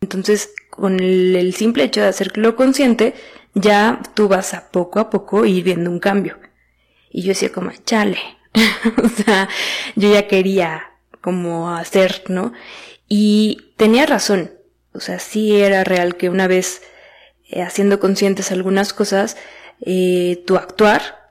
Entonces, 0.00 0.50
con 0.70 1.00
el, 1.00 1.52
simple 1.54 1.84
hecho 1.84 2.00
de 2.00 2.08
hacerlo 2.08 2.56
consciente, 2.56 3.14
ya 3.54 4.00
tú 4.14 4.28
vas 4.28 4.54
a 4.54 4.70
poco 4.70 5.00
a 5.00 5.10
poco 5.10 5.44
ir 5.44 5.64
viendo 5.64 5.90
un 5.90 5.98
cambio. 5.98 6.38
Y 7.10 7.22
yo 7.22 7.28
decía 7.28 7.52
como, 7.52 7.72
chale. 7.84 8.18
o 9.02 9.08
sea, 9.08 9.48
yo 9.96 10.12
ya 10.12 10.28
quería 10.28 10.92
como 11.20 11.70
hacer, 11.70 12.22
¿no? 12.28 12.52
Y 13.08 13.72
tenía 13.76 14.06
razón. 14.06 14.52
O 14.98 15.00
sea, 15.00 15.20
sí 15.20 15.60
era 15.60 15.84
real 15.84 16.16
que 16.16 16.28
una 16.28 16.48
vez 16.48 16.82
eh, 17.48 17.62
haciendo 17.62 18.00
conscientes 18.00 18.50
algunas 18.50 18.92
cosas, 18.92 19.36
eh, 19.80 20.42
tu 20.44 20.56
actuar 20.56 21.30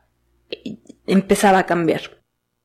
eh, 0.50 0.78
empezaba 1.06 1.60
a 1.60 1.66
cambiar. 1.66 2.18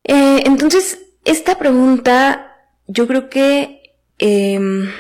entonces, 0.05 1.01
esta 1.25 1.59
pregunta, 1.59 2.57
yo 2.87 3.09
creo 3.09 3.29
que, 3.29 3.97
em, 4.19 4.91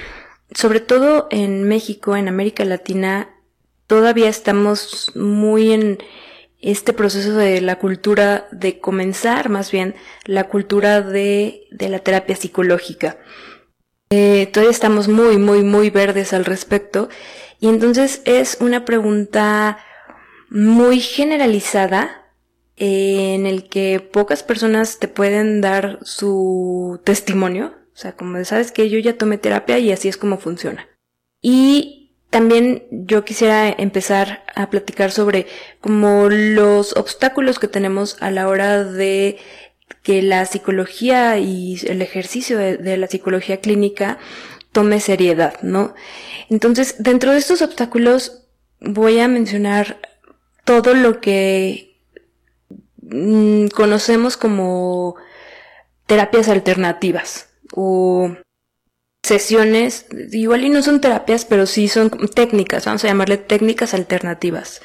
sobre 0.52 0.80
todo 0.80 1.28
en 1.30 1.62
México, 1.68 2.16
en 2.16 2.26
América 2.26 2.64
Latina, 2.64 3.30
todavía 3.86 4.28
estamos 4.28 5.12
muy 5.14 5.72
en 5.72 5.98
este 6.60 6.92
proceso 6.92 7.34
de 7.34 7.60
la 7.60 7.78
cultura, 7.78 8.48
de 8.50 8.80
comenzar 8.80 9.50
más 9.50 9.70
bien 9.70 9.94
la 10.24 10.48
cultura 10.48 11.00
de, 11.00 11.68
de 11.70 11.88
la 11.88 12.00
terapia 12.00 12.34
psicológica. 12.34 13.18
Eh, 14.14 14.50
todavía 14.52 14.72
estamos 14.72 15.08
muy, 15.08 15.38
muy, 15.38 15.62
muy 15.62 15.88
verdes 15.88 16.34
al 16.34 16.44
respecto. 16.44 17.08
Y 17.60 17.68
entonces 17.68 18.20
es 18.26 18.58
una 18.60 18.84
pregunta 18.84 19.78
muy 20.50 21.00
generalizada 21.00 22.30
eh, 22.76 23.34
en 23.34 23.46
el 23.46 23.70
que 23.70 24.00
pocas 24.00 24.42
personas 24.42 24.98
te 24.98 25.08
pueden 25.08 25.62
dar 25.62 25.98
su 26.02 27.00
testimonio. 27.04 27.72
O 27.94 27.96
sea, 27.96 28.12
como 28.12 28.44
sabes 28.44 28.70
que 28.70 28.90
yo 28.90 28.98
ya 28.98 29.16
tomé 29.16 29.38
terapia 29.38 29.78
y 29.78 29.92
así 29.92 30.08
es 30.08 30.18
como 30.18 30.36
funciona. 30.36 30.86
Y 31.40 32.18
también 32.28 32.84
yo 32.90 33.24
quisiera 33.24 33.70
empezar 33.70 34.44
a 34.54 34.68
platicar 34.68 35.10
sobre 35.10 35.46
como 35.80 36.28
los 36.28 36.96
obstáculos 36.98 37.58
que 37.58 37.68
tenemos 37.68 38.16
a 38.20 38.30
la 38.30 38.48
hora 38.48 38.84
de 38.84 39.38
que 40.02 40.22
la 40.22 40.44
psicología 40.46 41.38
y 41.38 41.78
el 41.86 42.02
ejercicio 42.02 42.58
de, 42.58 42.96
la 42.96 43.06
psicología 43.06 43.60
clínica 43.60 44.18
tome 44.72 45.00
seriedad, 45.00 45.60
¿no? 45.62 45.94
Entonces, 46.50 46.96
dentro 46.98 47.32
de 47.32 47.38
estos 47.38 47.62
obstáculos 47.62 48.44
voy 48.80 49.20
a 49.20 49.28
mencionar 49.28 50.00
todo 50.64 50.94
lo 50.94 51.20
que 51.20 51.96
mm, 53.00 53.68
conocemos 53.68 54.36
como 54.36 55.16
terapias 56.06 56.48
alternativas 56.48 57.50
o 57.74 58.36
sesiones, 59.22 60.06
igual 60.32 60.64
y 60.64 60.68
no 60.68 60.82
son 60.82 61.00
terapias, 61.00 61.44
pero 61.44 61.66
sí 61.66 61.86
son 61.86 62.10
técnicas, 62.34 62.86
vamos 62.86 63.04
a 63.04 63.08
llamarle 63.08 63.36
técnicas 63.36 63.94
alternativas, 63.94 64.82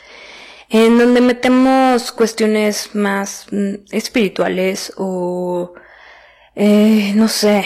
en 0.70 0.98
donde 0.98 1.22
metemos 1.22 2.12
cuestiones 2.12 2.94
más 2.94 3.48
mm, 3.52 3.76
espirituales 3.92 4.94
o, 4.98 5.74
eh, 6.56 7.14
no 7.16 7.28
sé, 7.28 7.66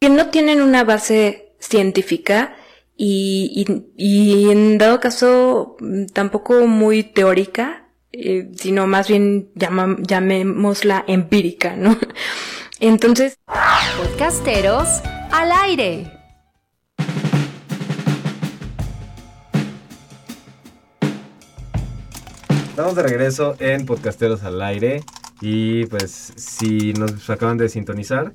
que 0.00 0.08
no 0.08 0.30
tienen 0.30 0.62
una 0.62 0.84
base 0.84 1.54
científica 1.58 2.56
y, 2.96 3.64
y, 3.96 4.50
en 4.50 4.78
dado 4.78 5.00
caso 5.00 5.76
mm, 5.80 6.06
tampoco 6.06 6.66
muy 6.66 7.02
teórica, 7.02 7.88
eh, 8.12 8.50
sino 8.56 8.86
más 8.86 9.08
bien 9.08 9.50
llamémosla 9.54 11.04
empírica, 11.06 11.76
¿no? 11.76 11.96
Entonces... 12.80 13.38
Podcasteros 13.96 15.02
al 15.30 15.52
aire. 15.52 16.21
Estamos 22.72 22.96
de 22.96 23.02
regreso 23.02 23.54
en 23.58 23.84
Podcasteros 23.84 24.44
al 24.44 24.62
aire 24.62 25.02
y 25.42 25.84
pues 25.88 26.32
si 26.36 26.94
nos 26.94 27.28
acaban 27.28 27.58
de 27.58 27.68
sintonizar, 27.68 28.32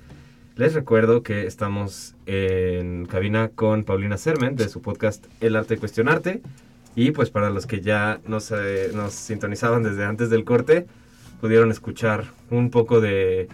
les 0.56 0.76
recuerdo 0.76 1.24
que 1.24 1.48
estamos 1.48 2.14
en 2.28 3.08
cabina 3.08 3.50
con 3.50 3.84
Paulina 3.84 4.16
Sermen 4.16 4.56
de 4.56 4.70
su 4.70 4.80
podcast 4.80 5.26
El 5.42 5.56
arte 5.56 5.74
de 5.74 5.80
cuestionarte 5.80 6.44
y 6.96 7.10
pues 7.10 7.32
para 7.32 7.50
los 7.50 7.66
que 7.66 7.82
ya 7.82 8.20
nos, 8.28 8.52
eh, 8.52 8.92
nos 8.94 9.14
sintonizaban 9.14 9.82
desde 9.82 10.06
antes 10.06 10.30
del 10.30 10.44
corte, 10.44 10.86
pudieron 11.42 11.72
escuchar 11.72 12.26
un 12.52 12.70
poco 12.70 13.02
de 13.02 13.48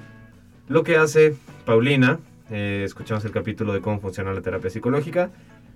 lo 0.67 0.83
que 0.83 0.97
hace 0.97 1.33
Paulina 1.65 2.19
eh, 2.51 2.83
escuchamos 2.83 3.23
el 3.23 3.31
capítulo 3.31 3.71
de 3.71 3.79
cómo 3.79 4.01
funciona 4.01 4.33
la 4.33 4.41
terapia 4.41 4.69
psicológica. 4.69 5.31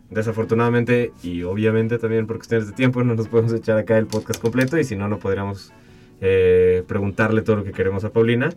Desafortunadamente 0.10 1.12
y 1.22 1.44
obviamente 1.44 1.98
también 1.98 2.28
por 2.28 2.38
cuestiones 2.38 2.68
de 2.68 2.74
tiempo 2.74 3.04
no 3.04 3.16
nos 3.16 3.28
podemos 3.28 3.52
echar 3.54 3.78
acá 3.78 3.98
el 3.98 4.08
podcast 4.08 4.42
completo 4.42 4.78
y 4.78 4.86
si 4.86 4.96
no, 4.96 5.10
no 5.10 5.20
podríamos 5.20 5.74
eh, 6.22 6.84
preguntarle 6.88 7.42
todo 7.42 7.58
lo 7.58 7.64
que 7.64 7.74
queremos 7.74 8.04
a 8.06 8.12
Paulina. 8.12 8.50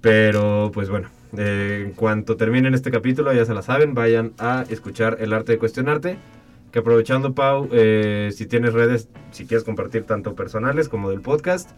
Pero 0.00 0.70
pues 0.72 0.88
bueno, 0.88 1.08
eh, 1.36 1.84
en 1.86 1.92
cuanto 1.92 2.36
terminen 2.36 2.72
este 2.74 2.90
capítulo, 2.90 3.32
ya 3.32 3.44
se 3.44 3.52
la 3.52 3.62
saben, 3.62 3.94
vayan 3.94 4.32
a 4.38 4.64
escuchar 4.70 5.18
el 5.20 5.32
arte 5.32 5.52
de 5.52 5.58
cuestionarte. 5.58 6.16
Que 6.72 6.80
aprovechando, 6.80 7.34
Pau, 7.34 7.68
si 8.30 8.46
tienes 8.46 8.74
redes, 8.74 9.08
si 9.30 9.46
quieres 9.46 9.64
compartir 9.64 10.04
tanto 10.04 10.34
personales 10.34 10.90
como 10.90 11.08
del 11.08 11.22
podcast, 11.22 11.70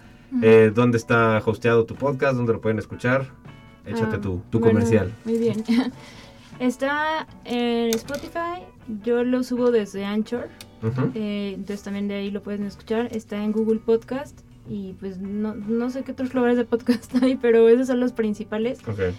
¿dónde 0.75 0.99
está 0.99 1.41
hosteado 1.45 1.85
tu 1.85 1.95
podcast? 1.95 2.37
¿Dónde 2.37 2.55
lo 2.55 2.61
pueden 2.61 2.81
escuchar? 2.81 3.27
Échate 3.87 4.17
ah, 4.17 4.21
tu, 4.21 4.43
tu 4.51 4.61
comercial. 4.61 5.13
Muy 5.25 5.39
bien. 5.39 5.65
Está 6.59 7.27
en 7.45 7.91
Spotify, 7.95 8.63
yo 9.05 9.25
lo 9.25 9.43
subo 9.43 9.71
desde 9.71 10.05
Anchor, 10.05 10.49
eh, 11.15 11.53
entonces 11.55 11.83
también 11.83 12.09
de 12.09 12.15
ahí 12.15 12.31
lo 12.31 12.43
pueden 12.43 12.65
escuchar. 12.65 13.09
Está 13.15 13.43
en 13.43 13.53
Google 13.53 13.81
Podcast 13.81 14.41
y 14.69 14.95
pues 15.01 15.19
no, 15.19 15.55
no 15.55 15.91
sé 15.91 16.03
qué 16.05 16.13
otros 16.13 16.35
lugares 16.35 16.57
de 16.57 16.65
podcast 16.65 17.15
hay, 17.23 17.37
pero 17.37 17.69
esos 17.69 17.89
son 17.89 18.01
los 18.01 18.13
principales. 18.13 18.81
Okay. 18.87 19.13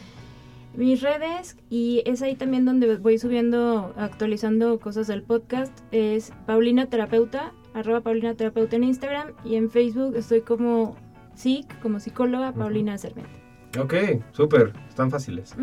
Mis 0.75 1.01
redes 1.01 1.57
y 1.69 2.01
es 2.05 2.21
ahí 2.21 2.35
también 2.35 2.63
donde 2.65 2.95
voy 2.97 3.17
subiendo, 3.17 3.93
actualizando 3.97 4.79
cosas 4.79 5.07
del 5.07 5.21
podcast, 5.21 5.77
es 5.91 6.31
Paulina 6.45 6.85
Terapeuta, 6.85 7.51
arroba 7.73 8.01
Paulina 8.01 8.35
Terapeuta 8.35 8.77
en 8.77 8.85
Instagram 8.85 9.31
y 9.43 9.55
en 9.55 9.69
Facebook 9.69 10.15
estoy 10.15 10.41
como 10.41 10.95
SIC, 11.35 11.79
como 11.81 11.99
psicóloga, 11.99 12.53
Paulina 12.53 12.97
Cervente. 12.97 13.41
Ok, 13.79 13.93
súper, 14.31 14.73
están 14.89 15.11
fáciles. 15.11 15.55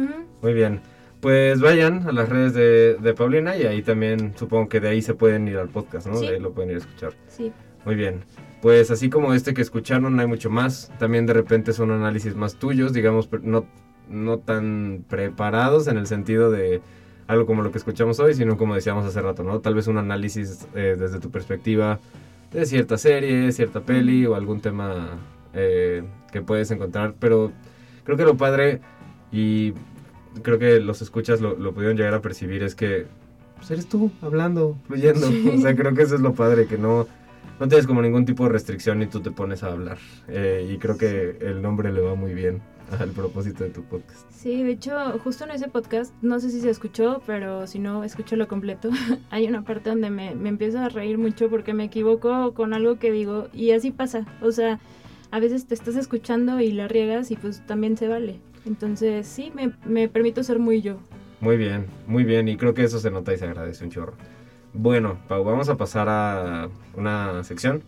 Muy 0.42 0.52
bien. 0.52 0.80
Pues 1.20 1.60
vayan 1.60 2.08
a 2.08 2.12
las 2.12 2.28
redes 2.28 2.54
de, 2.54 3.14
Paulina 3.14 3.56
y 3.56 3.64
ahí 3.64 3.82
también 3.82 4.34
supongo 4.36 4.68
que 4.68 4.80
de 4.80 4.88
ahí 4.88 5.02
se 5.02 5.14
pueden 5.14 5.48
ir 5.48 5.58
al 5.58 5.68
podcast, 5.68 6.06
¿no? 6.06 6.20
De 6.20 6.28
ahí 6.28 6.40
lo 6.40 6.52
pueden 6.52 6.70
ir 6.70 6.76
a 6.76 6.80
escuchar. 6.80 7.12
Sí. 7.26 7.52
Muy 7.84 7.96
bien. 7.96 8.20
Pues 8.62 8.90
así 8.90 9.10
como 9.10 9.34
este 9.34 9.54
que 9.54 9.62
escucharon, 9.62 10.18
hay 10.20 10.26
mucho 10.26 10.50
más. 10.50 10.92
También 10.98 11.26
de 11.26 11.32
repente 11.32 11.72
son 11.72 11.90
análisis 11.90 12.36
más 12.36 12.56
tuyos, 12.56 12.92
digamos, 12.92 13.28
no, 13.42 13.66
no 14.08 14.38
tan 14.38 15.04
preparados 15.08 15.88
en 15.88 15.96
el 15.96 16.06
sentido 16.06 16.50
de 16.50 16.80
algo 17.26 17.46
como 17.46 17.62
lo 17.62 17.70
que 17.70 17.78
escuchamos 17.78 18.18
hoy, 18.20 18.34
sino 18.34 18.56
como 18.56 18.74
decíamos 18.74 19.04
hace 19.04 19.20
rato, 19.20 19.42
¿no? 19.42 19.60
Tal 19.60 19.74
vez 19.74 19.86
un 19.86 19.98
análisis 19.98 20.66
eh, 20.74 20.96
desde 20.98 21.20
tu 21.20 21.30
perspectiva 21.30 22.00
de 22.52 22.64
cierta 22.64 22.96
serie, 22.96 23.52
cierta 23.52 23.80
peli 23.80 24.24
o 24.24 24.34
algún 24.34 24.60
tema 24.60 25.18
eh, 25.52 26.02
que 26.32 26.40
puedes 26.40 26.70
encontrar, 26.70 27.14
pero 27.18 27.52
creo 28.04 28.16
que 28.16 28.24
lo 28.24 28.36
padre, 28.36 28.80
y 29.30 29.74
creo 30.42 30.58
que 30.58 30.80
los 30.80 31.02
escuchas 31.02 31.40
lo, 31.40 31.56
lo 31.56 31.72
pudieron 31.72 31.96
llegar 31.96 32.14
a 32.14 32.22
percibir, 32.22 32.62
es 32.62 32.74
que 32.74 33.06
pues 33.58 33.70
eres 33.72 33.88
tú 33.88 34.10
hablando, 34.22 34.78
fluyendo. 34.86 35.28
O 35.28 35.60
sea, 35.60 35.74
creo 35.74 35.94
que 35.94 36.02
eso 36.02 36.14
es 36.14 36.20
lo 36.20 36.32
padre, 36.32 36.66
que 36.66 36.78
no, 36.78 37.06
no 37.58 37.68
tienes 37.68 37.86
como 37.86 38.00
ningún 38.02 38.24
tipo 38.24 38.44
de 38.44 38.50
restricción 38.50 39.02
y 39.02 39.06
tú 39.06 39.20
te 39.20 39.30
pones 39.30 39.62
a 39.62 39.72
hablar. 39.72 39.98
Eh, 40.28 40.70
y 40.72 40.78
creo 40.78 40.96
que 40.96 41.38
el 41.40 41.60
nombre 41.60 41.92
le 41.92 42.00
va 42.00 42.14
muy 42.14 42.34
bien 42.34 42.62
al 42.98 43.10
propósito 43.10 43.64
de 43.64 43.70
tu 43.70 43.82
podcast. 43.82 44.30
Sí, 44.30 44.62
de 44.62 44.70
hecho, 44.70 44.96
justo 45.22 45.44
en 45.44 45.50
ese 45.50 45.68
podcast, 45.68 46.14
no 46.22 46.40
sé 46.40 46.50
si 46.50 46.60
se 46.60 46.70
escuchó, 46.70 47.20
pero 47.26 47.66
si 47.66 47.78
no, 47.78 48.04
escúchalo 48.04 48.48
completo. 48.48 48.90
Hay 49.30 49.46
una 49.46 49.64
parte 49.64 49.90
donde 49.90 50.10
me, 50.10 50.34
me 50.34 50.48
empiezo 50.48 50.78
a 50.78 50.88
reír 50.88 51.18
mucho 51.18 51.50
porque 51.50 51.74
me 51.74 51.84
equivoco 51.84 52.54
con 52.54 52.72
algo 52.72 52.98
que 52.98 53.10
digo 53.10 53.48
y 53.52 53.72
así 53.72 53.90
pasa. 53.90 54.24
O 54.40 54.52
sea, 54.52 54.78
a 55.30 55.40
veces 55.40 55.66
te 55.66 55.74
estás 55.74 55.96
escuchando 55.96 56.60
y 56.60 56.70
la 56.70 56.88
riegas 56.88 57.30
y 57.30 57.36
pues 57.36 57.66
también 57.66 57.96
se 57.96 58.08
vale. 58.08 58.40
Entonces 58.68 59.26
sí, 59.26 59.50
me, 59.54 59.72
me 59.86 60.08
permito 60.08 60.42
ser 60.42 60.58
muy 60.58 60.82
yo. 60.82 60.98
Muy 61.40 61.56
bien, 61.56 61.86
muy 62.06 62.24
bien 62.24 62.48
y 62.48 62.56
creo 62.56 62.74
que 62.74 62.84
eso 62.84 62.98
se 62.98 63.10
nota 63.10 63.32
y 63.32 63.38
se 63.38 63.46
agradece 63.46 63.82
un 63.82 63.90
chorro. 63.90 64.12
Bueno, 64.74 65.18
Pau, 65.26 65.42
vamos 65.42 65.70
a 65.70 65.76
pasar 65.76 66.08
a 66.08 66.68
una 66.94 67.42
sección 67.44 67.82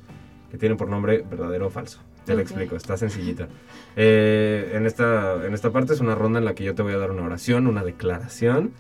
que 0.51 0.57
tiene 0.57 0.77
por 0.77 0.89
nombre 0.89 1.23
verdadero 1.29 1.67
o 1.67 1.71
falso. 1.71 2.01
Te 2.25 2.35
lo 2.35 2.41
explico, 2.41 2.77
está 2.77 2.97
sencillita. 2.97 3.49
Eh, 3.97 4.73
en, 4.75 4.87
esta, 4.87 5.45
en 5.45 5.53
esta 5.53 5.71
parte 5.71 5.93
es 5.93 6.01
una 6.01 6.15
ronda 6.15 6.39
en 6.39 6.45
la 6.45 6.55
que 6.55 6.65
yo 6.65 6.75
te 6.75 6.83
voy 6.83 6.93
a 6.93 6.99
dar 6.99 7.11
una 7.11 7.23
oración, 7.23 7.67
una 7.67 7.83
declaración, 7.83 8.73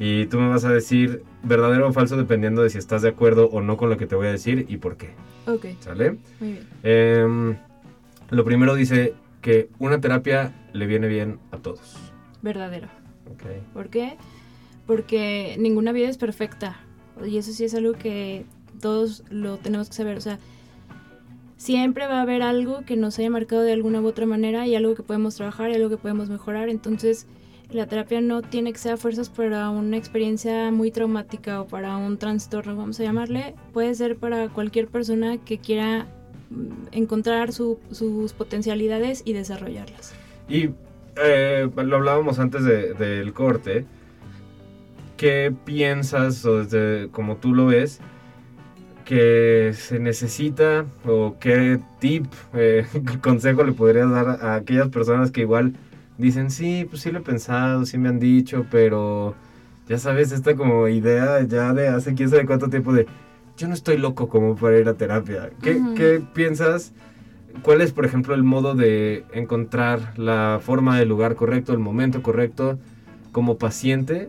y 0.00 0.26
tú 0.26 0.38
me 0.38 0.48
vas 0.48 0.64
a 0.64 0.70
decir 0.72 1.22
verdadero 1.42 1.88
o 1.88 1.92
falso 1.92 2.16
dependiendo 2.16 2.62
de 2.62 2.70
si 2.70 2.78
estás 2.78 3.02
de 3.02 3.10
acuerdo 3.10 3.48
o 3.48 3.60
no 3.60 3.76
con 3.76 3.90
lo 3.90 3.96
que 3.96 4.06
te 4.06 4.16
voy 4.16 4.26
a 4.26 4.32
decir 4.32 4.66
y 4.68 4.78
por 4.78 4.96
qué. 4.96 5.10
Ok. 5.46 5.66
¿Sale? 5.80 6.16
Muy 6.40 6.52
bien. 6.52 6.68
Eh, 6.82 7.56
lo 8.30 8.44
primero 8.44 8.74
dice 8.74 9.14
que 9.46 9.70
una 9.78 10.00
terapia 10.00 10.52
le 10.72 10.88
viene 10.88 11.06
bien 11.06 11.38
a 11.52 11.58
todos. 11.58 11.94
Verdadero. 12.42 12.88
Okay. 13.34 13.62
¿Por 13.72 13.90
qué? 13.90 14.16
Porque 14.88 15.54
ninguna 15.60 15.92
vida 15.92 16.08
es 16.08 16.18
perfecta. 16.18 16.80
Y 17.24 17.38
eso 17.38 17.52
sí 17.52 17.64
es 17.64 17.72
algo 17.76 17.92
que 17.92 18.44
todos 18.80 19.22
lo 19.30 19.58
tenemos 19.58 19.88
que 19.88 19.94
saber. 19.94 20.16
O 20.16 20.20
sea, 20.20 20.40
siempre 21.56 22.08
va 22.08 22.18
a 22.18 22.22
haber 22.22 22.42
algo 22.42 22.84
que 22.84 22.96
nos 22.96 23.20
haya 23.20 23.30
marcado 23.30 23.62
de 23.62 23.72
alguna 23.72 24.00
u 24.00 24.06
otra 24.08 24.26
manera 24.26 24.66
y 24.66 24.74
algo 24.74 24.96
que 24.96 25.04
podemos 25.04 25.36
trabajar 25.36 25.70
y 25.70 25.74
algo 25.74 25.90
que 25.90 25.96
podemos 25.96 26.28
mejorar. 26.28 26.68
Entonces, 26.68 27.28
La 27.70 27.86
terapia 27.86 28.20
no 28.20 28.42
tiene 28.42 28.72
que 28.72 28.78
ser 28.78 28.92
a 28.92 28.96
fuerzas 28.96 29.28
para 29.28 29.70
una 29.70 29.96
experiencia 29.96 30.70
muy 30.70 30.92
traumática 30.92 31.60
o 31.60 31.66
para 31.66 31.96
un 31.96 32.16
trastorno, 32.16 32.76
vamos 32.76 33.00
a 33.00 33.02
llamarle. 33.02 33.56
Puede 33.72 33.92
ser 33.96 34.16
para 34.16 34.48
cualquier 34.48 34.86
persona 34.86 35.38
que 35.38 35.58
quiera 35.58 36.06
encontrar 36.92 37.52
su- 37.52 37.78
sus 37.90 38.32
potencialidades 38.32 39.22
y 39.24 39.32
desarrollarlas. 39.32 40.14
Y 40.48 40.70
eh, 41.16 41.68
lo 41.76 41.96
hablábamos 41.96 42.38
antes 42.38 42.64
de- 42.64 42.94
del 42.94 43.32
corte. 43.32 43.84
¿Qué 45.16 45.52
piensas, 45.64 46.44
o 46.44 46.62
desde 46.62 47.08
como 47.10 47.36
tú 47.36 47.54
lo 47.54 47.66
ves, 47.66 48.00
que 49.04 49.72
se 49.74 49.98
necesita 49.98 50.84
o 51.06 51.36
qué 51.40 51.80
tip, 52.00 52.26
eh, 52.54 52.84
consejo 53.22 53.64
le 53.64 53.72
podrías 53.72 54.10
dar 54.10 54.28
a 54.44 54.54
aquellas 54.56 54.88
personas 54.88 55.30
que 55.30 55.42
igual 55.42 55.74
dicen, 56.18 56.50
sí, 56.50 56.86
pues 56.90 57.02
sí 57.02 57.10
lo 57.12 57.20
he 57.20 57.22
pensado, 57.22 57.86
sí 57.86 57.98
me 57.98 58.08
han 58.08 58.18
dicho, 58.18 58.66
pero 58.70 59.34
ya 59.88 59.98
sabes, 59.98 60.32
esta 60.32 60.56
como 60.56 60.88
idea 60.88 61.40
ya 61.44 61.72
de 61.72 61.88
hace 61.88 62.14
quién 62.14 62.28
sabe 62.28 62.46
cuánto 62.46 62.68
tiempo 62.68 62.92
de, 62.92 63.06
yo 63.56 63.68
no 63.68 63.74
estoy 63.74 63.96
loco 63.96 64.28
como 64.28 64.54
para 64.56 64.78
ir 64.78 64.88
a 64.88 64.94
terapia. 64.94 65.50
¿Qué, 65.62 66.22
piensas? 66.34 66.92
¿Cuál 67.62 67.80
es, 67.80 67.92
por 67.92 68.04
ejemplo, 68.04 68.34
el 68.34 68.42
modo 68.42 68.74
de 68.74 69.24
encontrar 69.32 70.18
la 70.18 70.60
forma, 70.62 71.00
el 71.00 71.08
lugar 71.08 71.36
correcto, 71.36 71.72
el 71.72 71.78
momento 71.78 72.22
correcto 72.22 72.78
como 73.32 73.56
paciente? 73.56 74.28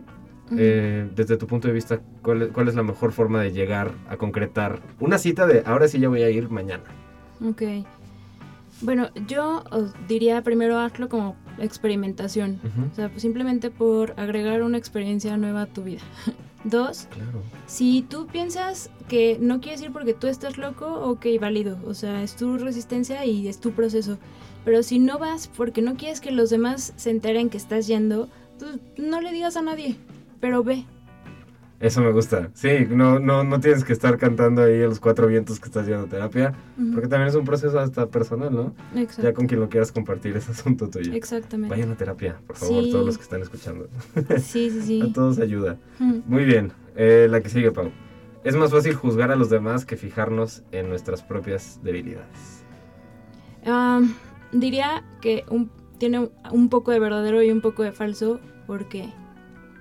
Eh, 0.56 1.06
desde 1.14 1.36
tu 1.36 1.46
punto 1.46 1.68
de 1.68 1.74
vista, 1.74 2.00
¿cuál 2.22 2.42
es, 2.42 2.48
cuál 2.52 2.68
es 2.68 2.74
la 2.74 2.82
mejor 2.82 3.12
forma 3.12 3.42
de 3.42 3.52
llegar 3.52 3.92
a 4.08 4.16
concretar 4.16 4.80
una 4.98 5.18
cita 5.18 5.46
de 5.46 5.62
ahora 5.66 5.88
sí 5.88 5.98
ya 5.98 6.08
voy 6.08 6.22
a 6.22 6.30
ir 6.30 6.48
mañana? 6.48 6.84
Ok. 7.46 7.62
Bueno, 8.80 9.10
yo 9.26 9.62
os 9.70 9.92
diría 10.06 10.40
primero 10.42 10.78
hazlo 10.78 11.10
como 11.10 11.36
experimentación. 11.58 12.60
O 12.90 12.94
sea, 12.94 13.10
pues 13.10 13.22
simplemente 13.22 13.70
por 13.70 14.14
agregar 14.16 14.62
una 14.62 14.78
experiencia 14.78 15.36
nueva 15.36 15.62
a 15.62 15.66
tu 15.66 15.82
vida. 15.82 16.02
Dos, 16.64 17.06
Claro. 17.10 17.42
si 17.66 18.02
tú 18.02 18.26
piensas 18.26 18.90
que 19.08 19.38
no 19.40 19.60
quieres 19.60 19.80
ir 19.82 19.92
porque 19.92 20.12
tú 20.14 20.26
estás 20.26 20.58
loco, 20.58 20.86
ok, 20.86 21.26
válido. 21.40 21.78
O 21.86 21.94
sea, 21.94 22.22
es 22.22 22.34
tu 22.36 22.58
resistencia 22.58 23.24
y 23.24 23.48
es 23.48 23.58
tu 23.60 23.70
proceso. 23.72 24.18
Pero 24.64 24.82
si 24.82 24.98
no 24.98 25.18
vas 25.18 25.46
porque 25.48 25.82
no 25.82 25.96
quieres 25.96 26.20
que 26.20 26.30
los 26.32 26.50
demás 26.50 26.92
se 26.96 27.10
enteren 27.10 27.48
que 27.48 27.56
estás 27.56 27.86
yendo, 27.86 28.28
pues 28.58 28.72
no 28.98 29.20
le 29.20 29.32
digas 29.32 29.56
a 29.56 29.62
nadie. 29.62 29.96
Pero 30.40 30.62
ve. 30.64 30.84
Eso 31.80 32.00
me 32.02 32.10
gusta. 32.10 32.50
Sí, 32.54 32.70
no, 32.90 33.20
no, 33.20 33.44
no 33.44 33.60
tienes 33.60 33.84
que 33.84 33.92
estar 33.92 34.18
cantando 34.18 34.62
ahí 34.64 34.82
a 34.82 34.86
los 34.86 34.98
cuatro 34.98 35.28
vientos 35.28 35.60
que 35.60 35.66
estás 35.66 35.86
a 35.88 36.04
terapia, 36.06 36.52
porque 36.92 37.06
también 37.06 37.28
es 37.28 37.36
un 37.36 37.44
proceso 37.44 37.78
hasta 37.78 38.06
personal, 38.08 38.52
¿no? 38.52 38.74
Ya 39.22 39.32
con 39.32 39.46
quien 39.46 39.60
lo 39.60 39.68
quieras 39.68 39.92
compartir 39.92 40.36
es 40.36 40.48
asunto 40.48 40.88
tuyo. 40.88 41.12
Exactamente. 41.12 41.72
Vayan 41.74 41.92
a 41.92 41.96
terapia, 41.96 42.40
por 42.48 42.56
favor, 42.56 42.82
Sí. 42.82 42.90
todos 42.90 43.06
los 43.06 43.16
que 43.16 43.22
están 43.22 43.42
escuchando. 43.42 43.88
Sí, 44.40 44.70
sí, 44.70 44.82
sí. 44.82 45.02
A 45.08 45.12
todos 45.12 45.38
ayuda. 45.38 45.76
Muy 46.26 46.44
bien, 46.44 46.72
eh, 46.96 47.28
la 47.30 47.40
que 47.40 47.48
sigue, 47.48 47.70
Pau. 47.70 47.92
Es 48.42 48.56
más 48.56 48.70
fácil 48.72 48.94
juzgar 48.94 49.30
a 49.30 49.36
los 49.36 49.48
demás 49.50 49.84
que 49.84 49.96
fijarnos 49.96 50.62
en 50.72 50.88
nuestras 50.88 51.22
propias 51.22 51.80
debilidades. 51.84 52.64
Am, 53.66 54.14
diría 54.52 55.04
que 55.20 55.44
un- 55.50 55.70
tiene 55.98 56.28
un- 56.52 56.68
poco 56.70 56.90
de 56.92 56.98
verdadero 57.00 57.42
y 57.42 57.50
un 57.50 57.60
poco 57.60 57.82
de 57.82 57.92
falso. 57.92 58.40
¿Por 58.66 58.88
qué? 58.88 59.08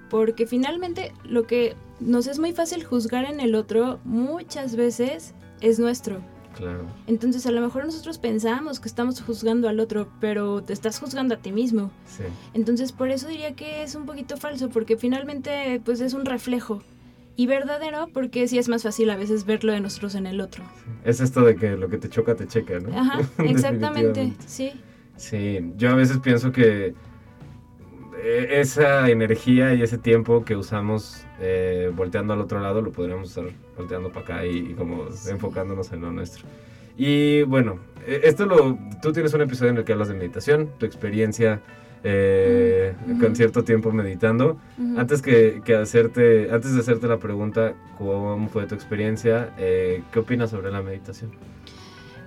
Porque 0.10 0.46
finalmente 0.46 1.14
lo 1.24 1.48
que 1.48 1.76
nos 2.00 2.28
es 2.28 2.40
muy 2.40 2.54
fácil 2.54 2.84
juzgar 2.84 3.26
en 3.26 3.40
el 3.40 3.56
otro 3.56 4.00
muchas 4.04 4.76
veces 4.76 5.34
es 5.62 5.80
nuestro. 5.80 6.22
Claro. 6.56 6.86
Entonces 7.06 7.46
a 7.46 7.52
lo 7.52 7.62
mejor 7.62 7.86
nosotros 7.86 8.18
pensamos 8.18 8.80
que 8.80 8.88
estamos 8.88 9.22
juzgando 9.22 9.70
al 9.70 9.80
otro, 9.80 10.08
pero 10.20 10.64
te 10.64 10.74
estás 10.74 11.00
juzgando 11.00 11.36
a 11.36 11.38
ti 11.38 11.52
mismo. 11.52 11.92
Sí. 12.06 12.24
Entonces 12.54 12.92
por 12.92 13.10
eso 13.10 13.28
diría 13.28 13.56
que 13.56 13.84
es 13.84 13.94
un 13.96 14.06
poquito 14.06 14.38
falso, 14.38 14.70
porque 14.70 14.98
finalmente 14.98 15.82
pues 15.86 16.02
es 16.02 16.14
un 16.14 16.26
reflejo. 16.26 16.82
Y 17.36 17.46
verdadero 17.46 18.10
porque 18.12 18.48
sí 18.48 18.58
es 18.58 18.68
más 18.68 18.82
fácil 18.82 19.12
a 19.12 19.16
veces 19.16 19.46
verlo 19.46 19.72
de 19.72 19.80
nosotros 19.80 20.16
en 20.16 20.26
el 20.26 20.42
otro. 20.42 20.64
Es 21.04 21.20
esto 21.20 21.42
de 21.42 21.56
que 21.56 21.78
lo 21.78 21.88
que 21.88 22.00
te 22.00 22.10
choca, 22.10 22.34
te 22.34 22.48
checa, 22.48 22.80
¿no? 22.80 22.98
Ajá, 22.98 23.20
exactamente, 23.44 24.34
sí. 24.48 24.72
Sí, 25.18 25.74
yo 25.78 25.92
a 25.92 25.96
veces 25.96 26.18
pienso 26.18 26.52
que 26.52 26.96
esa 28.24 29.10
energía 29.10 29.74
y 29.74 29.82
ese 29.82 29.98
tiempo 29.98 30.44
que 30.44 30.56
usamos 30.56 31.26
eh, 31.40 31.92
volteando 31.96 32.34
al 32.34 32.42
otro 32.42 32.60
lado 32.60 32.82
lo 32.82 32.92
podríamos 32.92 33.30
usar 33.30 33.46
volteando 33.78 34.10
para 34.10 34.22
acá 34.22 34.46
y, 34.46 34.72
y 34.72 34.74
como 34.74 35.06
enfocándonos 35.30 35.92
en 35.92 36.02
lo 36.02 36.12
nuestro. 36.12 36.46
Y 36.98 37.44
bueno, 37.44 37.80
eh, 38.06 38.22
esto 38.24 38.46
lo, 38.46 38.78
tú 39.02 39.12
tienes 39.14 39.34
un 39.34 39.42
episodio 39.42 39.72
en 39.72 39.78
el 39.78 39.84
que 39.84 39.94
hablas 39.94 40.08
de 40.08 40.16
meditación, 40.16 40.70
tu 40.80 40.86
experiencia 40.86 41.62
eh, 42.04 42.94
Mm, 43.06 43.20
con 43.20 43.36
cierto 43.36 43.64
tiempo 43.64 43.92
meditando. 43.92 44.58
Antes 44.98 45.22
que, 45.22 45.62
que 45.66 45.76
hacerte, 45.76 46.50
antes 46.52 46.74
de 46.74 46.80
hacerte 46.80 47.08
la 47.08 47.18
pregunta, 47.18 47.74
¿cómo 47.98 48.48
fue 48.50 48.66
tu 48.66 48.76
experiencia? 48.76 49.54
Eh, 49.58 50.04
¿Qué 50.12 50.20
opinas 50.20 50.52
sobre 50.52 50.72
la 50.72 50.82
meditación? 50.82 51.32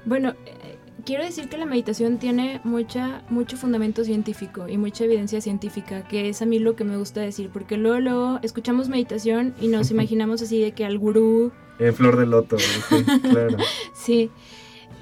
Bueno, 0.04 0.34
eh, 0.46 0.54
quiero 1.04 1.24
decir 1.24 1.48
que 1.48 1.58
la 1.58 1.66
meditación 1.66 2.18
tiene 2.18 2.60
mucha, 2.64 3.22
mucho 3.30 3.56
fundamento 3.56 4.04
científico 4.04 4.68
y 4.68 4.76
mucha 4.78 5.04
evidencia 5.04 5.40
científica, 5.40 6.02
que 6.08 6.28
es 6.28 6.42
a 6.42 6.46
mí 6.46 6.58
lo 6.58 6.76
que 6.76 6.84
me 6.84 6.96
gusta 6.96 7.20
decir, 7.20 7.50
porque 7.52 7.76
luego, 7.76 8.00
luego 8.00 8.38
escuchamos 8.42 8.88
meditación 8.88 9.54
y 9.60 9.68
nos 9.68 9.90
imaginamos 9.90 10.42
así 10.42 10.60
de 10.60 10.72
que 10.72 10.84
al 10.84 10.98
gurú, 10.98 11.52
En 11.78 11.94
Flor 11.94 12.16
de 12.16 12.26
Loto, 12.26 12.58
sí, 12.58 13.04
claro. 13.22 13.56
sí, 13.94 14.30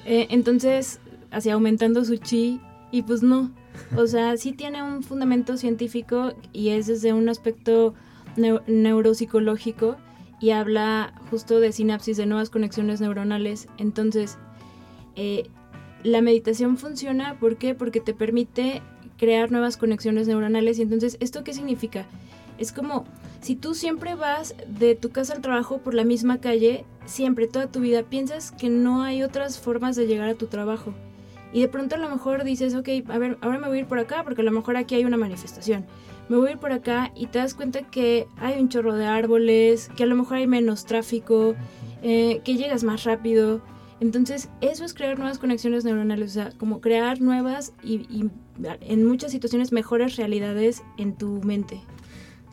Eh, 0.05 0.27
entonces, 0.31 1.01
así 1.31 1.51
aumentando 1.51 2.05
su 2.05 2.17
chi, 2.17 2.61
y 2.91 3.03
pues 3.03 3.23
no, 3.23 3.51
o 3.97 4.07
sea, 4.07 4.37
sí 4.39 4.53
tiene 4.53 4.83
un 4.83 5.03
fundamento 5.03 5.57
científico 5.59 6.33
y 6.53 6.71
es 6.71 6.87
desde 6.87 7.13
un 7.13 7.29
aspecto 7.29 7.95
neu- 8.37 8.63
neuropsicológico 8.67 9.97
y 10.41 10.51
habla 10.51 11.13
justo 11.31 11.61
de 11.61 11.73
sinapsis, 11.73 12.17
de 12.17 12.27
nuevas 12.27 12.51
conexiones 12.51 13.01
neuronales, 13.01 13.69
entonces... 13.79 14.39
Eh, 15.17 15.51
la 16.03 16.21
meditación 16.23 16.77
funciona, 16.77 17.39
¿por 17.39 17.57
qué? 17.57 17.75
Porque 17.75 18.01
te 18.01 18.15
permite 18.15 18.83
crear 19.17 19.51
nuevas 19.51 19.77
conexiones 19.77 20.29
neuronales 20.29 20.79
y 20.79 20.83
entonces, 20.83 21.17
¿esto 21.21 21.45
qué 21.45 21.53
significa? 21.53 22.07
Es 22.59 22.73
como 22.73 23.05
si 23.41 23.57
tú 23.57 23.75
siempre 23.75 24.15
vas 24.15 24.55
de 24.67 24.95
tu 24.95 25.11
casa 25.11 25.35
al 25.35 25.43
trabajo 25.43 25.79
por 25.79 25.95
la 25.95 26.05
misma 26.05 26.41
calle, 26.41 26.85
siempre, 27.05 27.47
toda 27.47 27.71
tu 27.71 27.81
vida, 27.81 28.03
piensas 28.03 28.53
que 28.53 28.69
no 28.69 29.03
hay 29.03 29.23
otras 29.23 29.59
formas 29.59 29.97
de 29.97 30.07
llegar 30.07 30.29
a 30.29 30.35
tu 30.35 30.47
trabajo. 30.47 30.95
Y 31.53 31.61
de 31.61 31.69
pronto 31.69 31.95
a 31.95 31.99
lo 31.99 32.11
mejor 32.11 32.45
dices, 32.45 32.75
ok, 32.75 32.89
a 33.09 33.19
ver, 33.19 33.39
ahora 33.41 33.59
me 33.59 33.69
voy 33.69 33.79
a 33.79 33.81
ir 33.81 33.87
por 33.87 33.99
acá 33.99 34.23
porque 34.23 34.43
a 34.43 34.45
lo 34.45 34.51
mejor 34.51 34.77
aquí 34.77 34.97
hay 34.97 35.05
una 35.05 35.17
manifestación. 35.17 35.87
Me 36.29 36.37
voy 36.37 36.51
a 36.51 36.53
ir 36.53 36.59
por 36.59 36.73
acá 36.73 37.11
y 37.15 37.27
te 37.27 37.39
das 37.39 37.55
cuenta 37.55 37.83
que 37.83 38.27
hay 38.37 38.61
un 38.61 38.69
chorro 38.69 38.95
de 38.95 39.07
árboles, 39.07 39.91
que 39.97 40.03
a 40.03 40.07
lo 40.07 40.15
mejor 40.15 40.39
hay 40.39 40.47
menos 40.47 40.85
tráfico, 40.85 41.55
eh, 42.03 42.43
que 42.45 42.57
llegas 42.57 42.85
más 42.85 43.05
rápido. 43.05 43.63
Entonces, 44.01 44.49
eso 44.61 44.85
es 44.85 44.95
crear 44.95 45.19
nuevas 45.19 45.39
conexiones 45.39 45.85
neuronales, 45.85 46.31
o 46.31 46.35
sea, 46.35 46.51
como 46.57 46.81
crear 46.81 47.21
nuevas 47.21 47.73
y, 47.83 47.95
y 48.09 48.31
en 48.83 49.07
muchas 49.07 49.33
situaciones 49.33 49.73
mejores 49.73 50.17
realidades 50.17 50.83
en 50.99 51.15
tu 51.15 51.41
mente. 51.43 51.81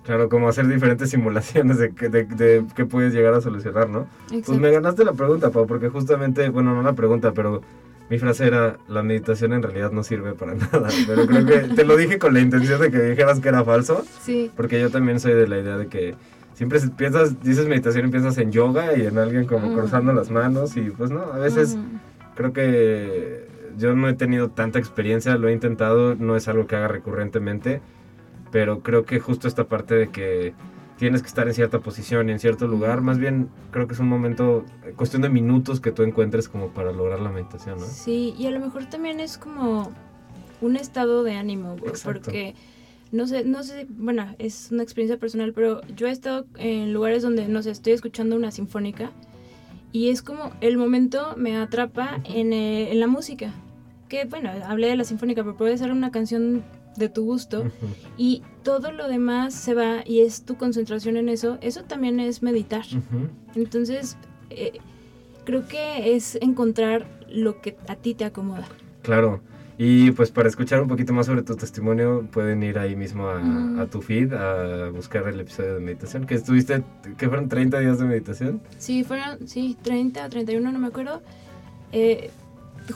Claro, 0.03 0.27
como 0.29 0.49
hacer 0.49 0.67
diferentes 0.67 1.09
simulaciones 1.11 1.77
de, 1.77 1.93
que- 1.93 2.09
de, 2.09 2.23
de 2.25 2.65
qué 2.75 2.85
puedes 2.85 3.13
llegar 3.13 3.33
a 3.35 3.41
solucionar, 3.41 3.89
¿no? 3.89 4.07
Pues 4.27 4.39
Exacto. 4.39 4.59
me 4.61 4.71
ganaste 4.71 5.03
la 5.05 5.13
pregunta, 5.13 5.51
Pau, 5.51 5.67
porque 5.67 5.89
justamente, 5.89 6.49
bueno, 6.49 6.73
no 6.75 6.81
la 6.81 6.93
pregunta, 6.93 7.31
pero 7.33 7.61
mi 8.09 8.19
frase 8.19 8.45
era, 8.45 8.77
la 8.87 9.01
meditación 9.01 9.53
en 9.53 9.63
realidad 9.63 9.91
no 9.91 10.03
sirve 10.03 10.33
para 10.33 10.53
nada. 10.55 10.89
Pero 11.07 11.25
creo 11.27 11.45
que 11.45 11.59
te 11.75 11.83
lo 11.85 11.95
dije 11.97 12.17
con 12.19 12.33
la 12.33 12.39
intención 12.39 12.79
de 12.81 12.89
que 12.91 12.99
dijeras 13.01 13.39
que 13.39 13.49
era 13.49 13.63
falso, 13.63 14.03
Sí, 14.21 14.51
porque 14.55 14.79
yo 14.79 14.89
también 14.91 15.19
soy 15.19 15.33
de 15.33 15.47
la 15.47 15.59
idea 15.59 15.77
de 15.77 15.87
que 15.87 16.15
siempre 16.55 16.79
piensas, 16.97 17.41
dices 17.43 17.67
meditación 17.67 18.07
y 18.07 18.09
piensas 18.11 18.37
en 18.39 18.51
yoga 18.51 18.97
y 18.97 19.05
en 19.05 19.17
alguien 19.19 19.45
como 19.45 19.69
Mm. 19.69 19.73
cruzando 19.75 20.11
las 20.13 20.31
manos 20.31 20.75
y 20.77 20.89
pues 20.89 21.11
no, 21.11 21.21
a 21.21 21.37
veces 21.37 21.77
creo 22.35 22.51
que 22.53 23.47
yo 23.77 23.93
no 23.95 24.09
he 24.09 24.13
tenido 24.13 24.49
tanta 24.49 24.79
experiencia, 24.79 25.35
lo 25.37 25.49
he 25.49 25.53
intentado, 25.53 26.15
no 26.15 26.35
es 26.35 26.47
algo 26.47 26.65
que 26.65 26.75
haga 26.75 26.87
recurrentemente, 26.87 27.81
pero 28.51 28.79
creo 28.79 29.03
que 29.05 29.19
justo 29.19 29.47
esta 29.47 29.65
parte 29.65 29.95
de 29.95 30.07
que 30.09 30.53
tienes 30.97 31.21
que 31.21 31.27
estar 31.27 31.45
en 31.47 31.53
cierta 31.53 31.79
posición 31.79 32.29
y 32.29 32.31
en 32.31 32.39
cierto 32.39 32.67
lugar, 32.67 33.01
más 33.01 33.17
bien 33.19 33.49
creo 33.71 33.85
que 33.85 33.93
es 33.93 33.99
un 33.99 34.07
momento, 34.07 34.63
eh, 34.85 34.93
cuestión 34.95 35.21
de 35.21 35.29
minutos 35.29 35.81
que 35.81 35.91
tú 35.91 36.03
encuentres 36.03 36.47
como 36.47 36.69
para 36.69 36.93
lograr 36.93 37.19
la 37.19 37.31
meditación, 37.31 37.79
¿no? 37.79 37.85
Sí, 37.85 38.33
y 38.37 38.47
a 38.47 38.51
lo 38.51 38.61
mejor 38.61 38.85
también 38.85 39.19
es 39.19 39.37
como 39.37 39.91
un 40.61 40.77
estado 40.77 41.23
de 41.23 41.33
ánimo, 41.35 41.75
güey, 41.77 41.91
porque 42.01 42.55
no 43.15 43.27
sé, 43.27 43.45
no 43.45 43.63
sé, 43.63 43.87
bueno, 43.89 44.35
es 44.39 44.69
una 44.71 44.83
experiencia 44.83 45.17
personal, 45.17 45.53
pero 45.53 45.81
yo 45.95 46.07
he 46.07 46.11
estado 46.11 46.45
en 46.57 46.93
lugares 46.93 47.23
donde, 47.23 47.47
no 47.47 47.63
sé, 47.63 47.71
estoy 47.71 47.93
escuchando 47.93 48.35
una 48.35 48.51
sinfónica 48.51 49.11
y 49.91 50.09
es 50.09 50.21
como 50.21 50.51
el 50.61 50.77
momento 50.77 51.35
me 51.37 51.55
atrapa 51.55 52.19
en, 52.25 52.51
eh, 52.51 52.91
en 52.91 52.99
la 52.99 53.07
música. 53.07 53.53
Que 54.09 54.25
bueno, 54.25 54.51
hablé 54.67 54.87
de 54.87 54.97
la 54.97 55.03
sinfónica, 55.03 55.43
pero 55.43 55.55
puede 55.55 55.77
ser 55.77 55.91
una 55.91 56.11
canción 56.11 56.63
de 56.97 57.09
tu 57.09 57.23
gusto 57.25 57.65
y 58.17 58.43
todo 58.63 58.91
lo 58.91 59.07
demás 59.07 59.53
se 59.53 59.73
va 59.73 60.03
y 60.05 60.21
es 60.21 60.43
tu 60.43 60.55
concentración 60.57 61.17
en 61.17 61.29
eso. 61.29 61.57
Eso 61.61 61.83
también 61.83 62.19
es 62.19 62.43
meditar. 62.43 62.85
Entonces, 63.55 64.17
eh, 64.49 64.73
creo 65.45 65.67
que 65.67 66.15
es 66.15 66.37
encontrar 66.41 67.07
lo 67.29 67.61
que 67.61 67.77
a 67.87 67.95
ti 67.95 68.13
te 68.13 68.25
acomoda. 68.25 68.67
Claro. 69.01 69.41
Y 69.77 70.11
pues 70.11 70.31
para 70.31 70.47
escuchar 70.47 70.81
un 70.81 70.87
poquito 70.87 71.11
más 71.13 71.25
sobre 71.25 71.41
tu 71.43 71.55
testimonio 71.55 72.25
pueden 72.31 72.63
ir 72.63 72.79
ahí 72.79 72.95
mismo 72.95 73.27
a, 73.27 73.39
Mm. 73.39 73.79
a 73.81 73.85
tu 73.87 74.01
feed 74.01 74.31
a 74.33 74.89
buscar 74.89 75.27
el 75.27 75.39
episodio 75.41 75.75
de 75.75 75.79
meditación. 75.81 76.25
Que 76.25 76.35
estuviste, 76.35 76.83
que 77.17 77.27
fueron 77.27 77.49
30 77.49 77.79
días 77.79 77.99
de 77.99 78.05
meditación. 78.05 78.61
Sí, 78.77 79.03
fueron, 79.03 79.47
sí, 79.47 79.77
30 79.81 80.25
o 80.25 80.29
31, 80.29 80.71
no 80.71 80.79
me 80.79 80.87
acuerdo. 80.87 81.21
Eh, 81.91 82.29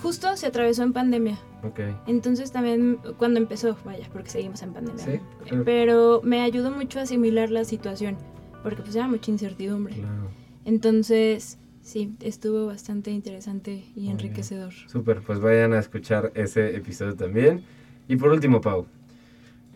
justo 0.02 0.36
se 0.38 0.48
atravesó 0.48 0.84
en 0.84 0.94
pandemia. 0.94 1.38
Ok. 1.64 1.82
Entonces 2.08 2.52
también 2.54 2.98
cuando 3.18 3.40
empezó, 3.42 3.76
vaya, 3.84 4.08
porque 4.14 4.30
seguimos 4.30 4.62
en 4.62 4.72
pandemia. 4.72 5.04
Sí. 5.04 5.20
Pero 5.66 6.22
me 6.24 6.42
ayudó 6.42 6.72
mucho 6.72 7.00
a 7.00 7.02
asimilar 7.02 7.50
la 7.52 7.66
situación, 7.66 8.16
porque 8.64 8.82
pues 8.84 8.96
era 8.96 9.08
mucha 9.08 9.32
incertidumbre. 9.32 9.96
Claro. 9.96 10.30
Entonces, 10.64 11.58
sí, 11.90 12.14
estuvo 12.22 12.68
bastante 12.68 13.12
interesante 13.12 13.84
y 13.96 14.10
enriquecedor. 14.10 14.74
Súper, 14.88 15.22
pues 15.22 15.40
vayan 15.40 15.74
a 15.74 15.80
escuchar 15.80 16.32
ese 16.36 16.76
episodio 16.76 17.16
también. 17.16 17.64
Y 18.08 18.16
por 18.16 18.32
último, 18.32 18.62
Pau, 18.62 18.86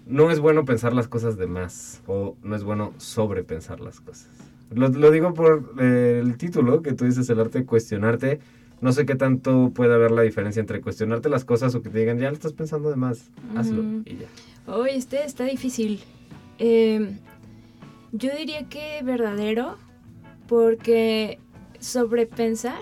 no 0.05 0.29
es 0.29 0.39
bueno 0.39 0.63
pensar 0.63 0.93
las 0.93 1.07
cosas 1.07 1.37
de 1.37 1.47
más 1.47 2.01
o 2.05 2.35
no 2.43 2.55
es 2.55 2.63
bueno 2.63 2.93
sobrepensar 2.97 3.79
las 3.79 3.99
cosas. 3.99 4.29
Lo, 4.71 4.89
lo 4.89 5.11
digo 5.11 5.33
por 5.33 5.73
eh, 5.79 6.21
el 6.23 6.37
título 6.37 6.81
que 6.81 6.93
tú 6.93 7.05
dices, 7.05 7.29
el 7.29 7.39
arte 7.39 7.59
de 7.59 7.65
cuestionarte. 7.65 8.39
No 8.81 8.91
sé 8.91 9.05
qué 9.05 9.15
tanto 9.15 9.71
puede 9.73 9.93
haber 9.93 10.11
la 10.11 10.23
diferencia 10.23 10.59
entre 10.59 10.81
cuestionarte 10.81 11.29
las 11.29 11.45
cosas 11.45 11.73
o 11.73 11.81
que 11.81 11.89
te 11.89 11.99
digan, 11.99 12.19
ya 12.19 12.27
lo 12.27 12.33
estás 12.33 12.53
pensando 12.53 12.89
de 12.89 12.97
más, 12.97 13.31
hazlo 13.55 13.81
y 14.05 14.17
ya. 14.17 14.27
Hoy 14.71 14.91
este 14.91 15.23
está 15.23 15.45
difícil. 15.45 16.01
Eh, 16.59 17.17
yo 18.11 18.35
diría 18.35 18.67
que 18.67 19.01
verdadero, 19.03 19.77
porque 20.47 21.39
sobrepensar 21.83 22.81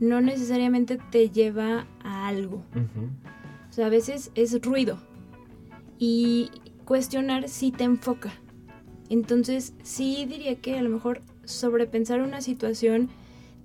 no 0.00 0.20
necesariamente 0.20 0.98
te 1.10 1.30
lleva 1.30 1.86
a 2.02 2.26
algo. 2.26 2.64
Ujú. 2.74 3.08
O 3.68 3.72
sea, 3.72 3.86
a 3.86 3.90
veces 3.90 4.30
es 4.34 4.60
ruido. 4.60 4.98
Y 5.98 6.50
cuestionar 6.84 7.48
sí 7.48 7.70
te 7.70 7.84
enfoca. 7.84 8.32
Entonces, 9.08 9.74
sí 9.82 10.26
diría 10.26 10.56
que 10.56 10.78
a 10.78 10.82
lo 10.82 10.90
mejor 10.90 11.22
sobrepensar 11.44 12.20
una 12.22 12.40
situación 12.40 13.10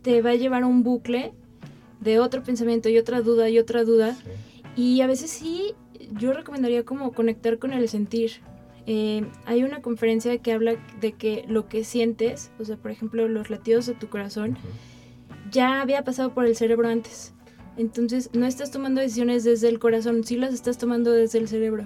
te 0.01 0.21
va 0.21 0.31
a 0.31 0.35
llevar 0.35 0.63
a 0.63 0.67
un 0.67 0.83
bucle 0.83 1.33
de 1.99 2.19
otro 2.19 2.43
pensamiento 2.43 2.89
y 2.89 2.97
otra 2.97 3.21
duda 3.21 3.49
y 3.49 3.57
otra 3.57 3.83
duda. 3.83 4.13
Sí. 4.13 4.61
Y 4.75 5.01
a 5.01 5.07
veces 5.07 5.31
sí, 5.31 5.73
yo 6.11 6.33
recomendaría 6.33 6.85
como 6.85 7.13
conectar 7.13 7.57
con 7.57 7.73
el 7.73 7.89
sentir. 7.89 8.33
Eh, 8.89 9.29
hay 9.45 9.63
una 9.63 9.81
conferencia 9.81 10.37
que 10.37 10.53
habla 10.53 10.77
de 11.01 11.11
que 11.11 11.43
lo 11.49 11.67
que 11.67 11.83
sientes, 11.83 12.51
o 12.57 12.63
sea, 12.63 12.77
por 12.77 12.89
ejemplo, 12.89 13.27
los 13.27 13.49
latidos 13.49 13.85
de 13.85 13.93
tu 13.93 14.07
corazón, 14.07 14.57
ya 15.51 15.81
había 15.81 16.05
pasado 16.05 16.33
por 16.33 16.45
el 16.45 16.55
cerebro 16.55 16.87
antes. 16.87 17.33
Entonces, 17.75 18.29
no 18.33 18.45
estás 18.45 18.71
tomando 18.71 19.01
decisiones 19.01 19.43
desde 19.43 19.67
el 19.67 19.79
corazón, 19.79 20.23
sí 20.23 20.37
las 20.37 20.53
estás 20.53 20.77
tomando 20.77 21.11
desde 21.11 21.37
el 21.37 21.49
cerebro. 21.49 21.85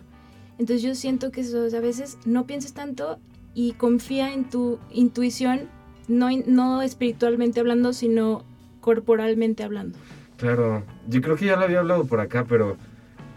Entonces, 0.60 0.84
yo 0.84 0.94
siento 0.94 1.32
que 1.32 1.42
eso, 1.42 1.64
o 1.64 1.70
sea, 1.72 1.80
a 1.80 1.82
veces 1.82 2.20
no 2.24 2.46
pienses 2.46 2.74
tanto 2.74 3.20
y 3.56 3.74
confía 3.74 4.32
en 4.32 4.48
tu 4.48 4.78
intuición, 4.92 5.70
no, 6.08 6.30
no 6.46 6.84
espiritualmente 6.84 7.60
hablando, 7.60 7.94
sino 7.94 8.46
corporalmente 8.80 9.64
hablando. 9.64 9.98
Claro, 10.38 10.84
yo 11.08 11.22
creo 11.22 11.36
que 11.36 11.46
ya 11.46 11.56
lo 11.56 11.64
había 11.64 11.80
hablado 11.80 12.06
por 12.06 12.20
acá, 12.20 12.46
pero 12.48 12.78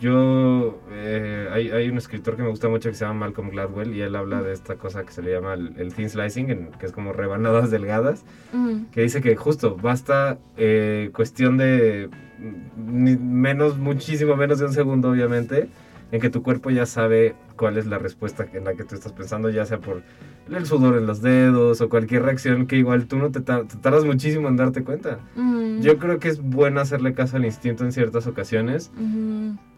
yo, 0.09 0.79
eh, 0.93 1.49
hay, 1.51 1.71
hay 1.71 1.89
un 1.89 1.97
escritor 1.97 2.37
que 2.37 2.43
me 2.43 2.51
gusta 2.51 2.69
mucho 2.69 2.91
que 2.91 2.95
se 2.95 3.07
llama 3.07 3.21
Malcolm 3.21 3.49
Gladwell 3.51 3.95
y 3.95 4.03
él 4.03 4.15
habla 4.17 4.43
de 4.43 4.53
esta 4.53 4.75
cosa 4.77 5.03
que 5.05 5.13
se 5.13 5.23
le 5.23 5.33
llama 5.33 5.55
el, 5.55 5.73
el 5.79 5.95
thin 5.95 6.11
slicing, 6.11 6.51
en- 6.51 6.71
que 6.73 6.85
es 6.87 6.93
como 6.93 7.13
rebanadas 7.15 7.71
delgadas, 7.71 8.23
Ujú. 8.53 8.85
que 8.93 9.01
dice 9.01 9.23
que 9.23 9.35
justo 9.35 9.77
basta 9.81 10.39
eh, 10.59 11.09
cuestión 11.15 11.57
de 11.57 12.11
mm, 12.39 13.05
ni- 13.05 13.17
menos, 13.17 13.79
muchísimo 13.79 14.37
menos 14.37 14.59
de 14.59 14.67
un 14.67 14.73
segundo, 14.75 15.09
obviamente, 15.11 15.69
en 16.13 16.21
que 16.21 16.31
tu 16.31 16.43
cuerpo 16.43 16.71
ya 16.71 16.87
sabe 16.87 17.35
cuál 17.57 17.77
es 17.79 17.87
la 17.87 17.99
respuesta 17.99 18.47
en 18.53 18.65
la 18.65 18.75
que 18.75 18.85
tú 18.85 18.95
estás 18.95 19.13
pensando, 19.13 19.51
ya 19.51 19.65
sea 19.67 19.79
por 19.79 20.03
el 20.51 20.67
sudor 20.67 20.97
en 20.99 21.07
los 21.07 21.23
dedos 21.23 21.81
o 21.81 21.89
cualquier 21.89 22.23
reacción 22.23 22.67
que 22.67 22.77
igual 22.77 23.07
tú 23.07 23.17
no 23.17 23.31
te, 23.31 23.41
tar- 23.41 23.67
te 23.67 23.77
tardas 23.79 24.05
muchísimo 24.05 24.49
en 24.49 24.57
darte 24.57 24.85
cuenta. 24.85 25.19
Ujú. 25.37 25.79
Yo 25.81 25.99
creo 25.99 26.19
que 26.21 26.29
es 26.29 26.41
bueno 26.41 26.81
hacerle 26.81 27.15
caso 27.15 27.37
al 27.37 27.45
instinto 27.45 27.85
en 27.85 27.93
ciertas 27.93 28.27
ocasiones, 28.27 28.91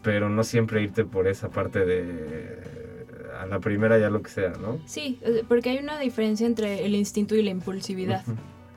pero 0.03 0.29
no 0.29 0.43
siempre 0.43 0.81
irte 0.83 1.05
por 1.05 1.27
esa 1.27 1.49
parte 1.49 1.85
de 1.85 2.59
a 3.41 3.45
la 3.45 3.59
primera 3.59 3.97
ya 3.99 4.09
lo 4.09 4.21
que 4.21 4.29
sea, 4.31 4.53
¿no? 4.61 4.79
Sí, 4.85 5.19
porque 5.47 5.69
hay 5.69 5.77
una 5.77 5.99
diferencia 5.99 6.45
entre 6.47 6.85
el 6.85 6.95
instinto 6.95 7.35
y 7.35 7.43
la 7.43 7.51
impulsividad. 7.51 8.23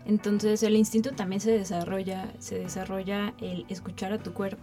Entonces 0.06 0.62
el 0.62 0.76
instinto 0.76 1.12
también 1.12 1.40
se 1.40 1.50
desarrolla, 1.50 2.32
se 2.38 2.58
desarrolla 2.58 3.32
el 3.40 3.64
escuchar 3.68 4.12
a 4.12 4.18
tu 4.18 4.32
cuerpo. 4.32 4.62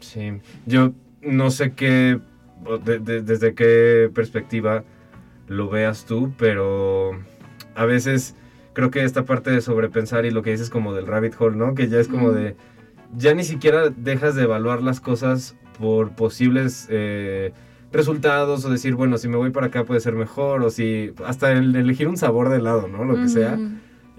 Sí, 0.00 0.32
yo 0.66 0.92
no 1.22 1.50
sé 1.50 1.72
qué, 1.72 2.18
o 2.64 2.78
de- 2.78 2.98
de- 2.98 3.22
desde 3.22 3.54
qué 3.54 4.10
perspectiva 4.14 4.84
lo 5.48 5.68
veas 5.68 6.04
tú, 6.06 6.32
pero 6.38 7.12
a 7.74 7.84
veces 7.84 8.34
creo 8.72 8.90
que 8.90 9.04
esta 9.04 9.24
parte 9.24 9.50
de 9.50 9.60
sobrepensar 9.60 10.24
y 10.24 10.30
lo 10.30 10.42
que 10.42 10.50
dices 10.52 10.70
como 10.70 10.94
del 10.94 11.06
rabbit 11.06 11.34
hole, 11.38 11.56
¿no? 11.56 11.74
Que 11.74 11.88
ya 11.88 11.98
es 11.98 12.08
como 12.08 12.30
de, 12.32 12.56
ya 13.16 13.34
ni 13.34 13.44
siquiera 13.44 13.90
dejas 13.90 14.34
de 14.34 14.44
evaluar 14.44 14.82
las 14.82 15.00
cosas 15.00 15.56
por 15.78 16.12
posibles 16.12 16.86
eh, 16.90 17.52
resultados 17.92 18.64
o 18.64 18.70
decir, 18.70 18.94
bueno, 18.94 19.18
si 19.18 19.28
me 19.28 19.36
voy 19.36 19.50
para 19.50 19.66
acá 19.66 19.84
puede 19.84 20.00
ser 20.00 20.14
mejor 20.14 20.62
o 20.62 20.70
si 20.70 21.12
hasta 21.26 21.52
el 21.52 21.74
elegir 21.76 22.08
un 22.08 22.16
sabor 22.16 22.48
de 22.48 22.56
helado, 22.56 22.88
¿no? 22.88 23.04
Lo 23.04 23.14
que 23.16 23.28
sea. 23.28 23.58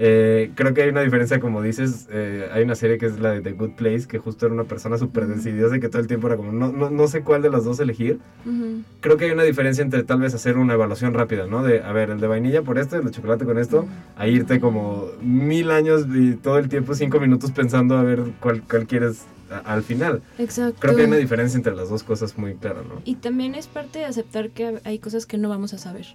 Eh, 0.05 0.51
creo 0.55 0.73
que 0.73 0.81
hay 0.83 0.89
una 0.89 0.99
diferencia, 0.99 1.39
como 1.39 1.61
dices, 1.61 2.09
eh, 2.11 2.49
hay 2.51 2.63
una 2.63 2.75
serie 2.75 2.97
que 2.97 3.05
es 3.05 3.21
la 3.21 3.31
de 3.31 3.39
The 3.39 3.53
Good 3.53 3.71
Place, 3.77 4.05
que 4.05 4.17
justo 4.17 4.45
era 4.45 4.53
una 4.53 4.65
persona 4.65 4.97
súper 4.97 5.27
decidiosa 5.27 5.77
y 5.77 5.79
que 5.79 5.87
todo 5.87 6.01
el 6.01 6.07
tiempo 6.07 6.27
era 6.27 6.35
como, 6.35 6.51
no, 6.51 6.73
no, 6.73 6.89
no 6.89 7.07
sé 7.07 7.21
cuál 7.21 7.41
de 7.41 7.49
las 7.49 7.63
dos 7.63 7.79
elegir. 7.79 8.19
Ujú. 8.45 8.81
Creo 8.99 9.15
que 9.15 9.25
hay 9.25 9.31
una 9.31 9.43
diferencia 9.43 9.81
entre 9.81 10.03
tal 10.03 10.19
vez 10.19 10.33
hacer 10.33 10.57
una 10.57 10.73
evaluación 10.73 11.13
rápida, 11.13 11.47
¿no? 11.47 11.63
De, 11.63 11.81
a 11.81 11.93
ver, 11.93 12.09
el 12.09 12.19
de 12.19 12.27
vainilla 12.27 12.63
por 12.63 12.79
esto, 12.79 12.97
el 12.97 13.05
de 13.05 13.11
chocolate 13.11 13.45
con 13.45 13.57
esto, 13.57 13.87
a 14.17 14.27
irte 14.27 14.59
como 14.59 15.07
mil 15.21 15.71
años 15.71 16.05
y 16.13 16.33
todo 16.35 16.57
el 16.57 16.67
tiempo 16.67 16.95
cinco 16.95 17.21
minutos 17.21 17.51
pensando 17.51 17.97
a 17.97 18.03
ver 18.03 18.23
cuál, 18.41 18.61
cuál 18.63 18.87
quieres 18.87 19.23
a- 19.49 19.59
al 19.59 19.83
final. 19.83 20.21
Exacto. 20.37 20.79
Creo 20.81 20.95
que 20.95 21.03
hay 21.03 21.07
una 21.07 21.15
diferencia 21.15 21.55
entre 21.55 21.73
las 21.75 21.87
dos 21.87 22.03
cosas 22.03 22.37
muy 22.37 22.55
clara, 22.55 22.81
¿no? 22.81 23.01
Y 23.05 23.15
también 23.15 23.55
es 23.55 23.67
parte 23.67 23.99
de 23.99 24.05
aceptar 24.05 24.49
que 24.49 24.81
hay 24.83 24.99
cosas 24.99 25.25
que 25.25 25.37
no 25.37 25.47
vamos 25.47 25.73
a 25.73 25.77
saber. 25.77 26.07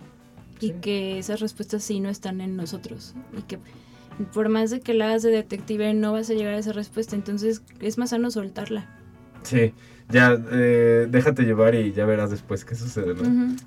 Y 0.61 0.69
Sí. 0.69 0.75
que 0.81 1.19
esas 1.19 1.41
respuestas 1.41 1.83
sí 1.83 2.01
no 2.01 2.09
están 2.09 2.41
en 2.41 2.57
nosotros. 2.57 3.15
Y 3.37 3.43
que 3.43 3.59
por 4.33 4.49
más 4.49 4.71
de 4.71 4.81
que 4.81 4.95
la 4.95 5.07
hagas 5.07 5.23
de 5.23 5.31
detective 5.31 5.95
no 5.95 6.13
vas 6.13 6.29
a 6.31 6.35
llegar 6.35 6.55
a 6.55 6.59
esa 6.59 6.73
respuesta. 6.73 7.15
Entonces 7.17 7.63
es 7.81 7.99
más 7.99 8.11
sano 8.11 8.31
soltarla. 8.31 8.87
Sí, 9.43 9.73
ya 10.09 10.37
eh, 10.51 11.07
déjate 11.09 11.45
llevar 11.45 11.75
y 11.75 11.93
ya 11.93 12.05
verás 12.07 12.31
después 12.31 12.65
qué 12.65 12.75
sucede, 12.75 13.15
¿no? 13.15 13.23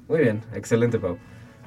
Muy 0.10 0.20
bien, 0.20 0.42
excelente, 0.54 1.00
Pau. 1.00 1.18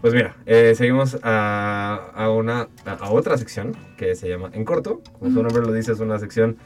Pues 0.03 0.13
mira, 0.13 0.37
eh, 0.45 0.75
seguimos 0.77 1.19
a, 1.23 2.11
a 2.15 2.31
una, 2.31 2.69
a, 2.85 2.93
a 2.93 3.11
otra 3.11 3.39
sección 3.39 3.75
que 3.97 4.15
se 4.15 4.29
llama 4.29 4.51
En 4.53 4.67
Corto. 4.67 5.01
Como 5.19 5.31
su 5.33 5.43
nombre 5.43 5.63
lo 5.63 5.73
dice, 5.73 5.93
es 5.93 6.01
una 6.01 6.19
sección 6.19 6.59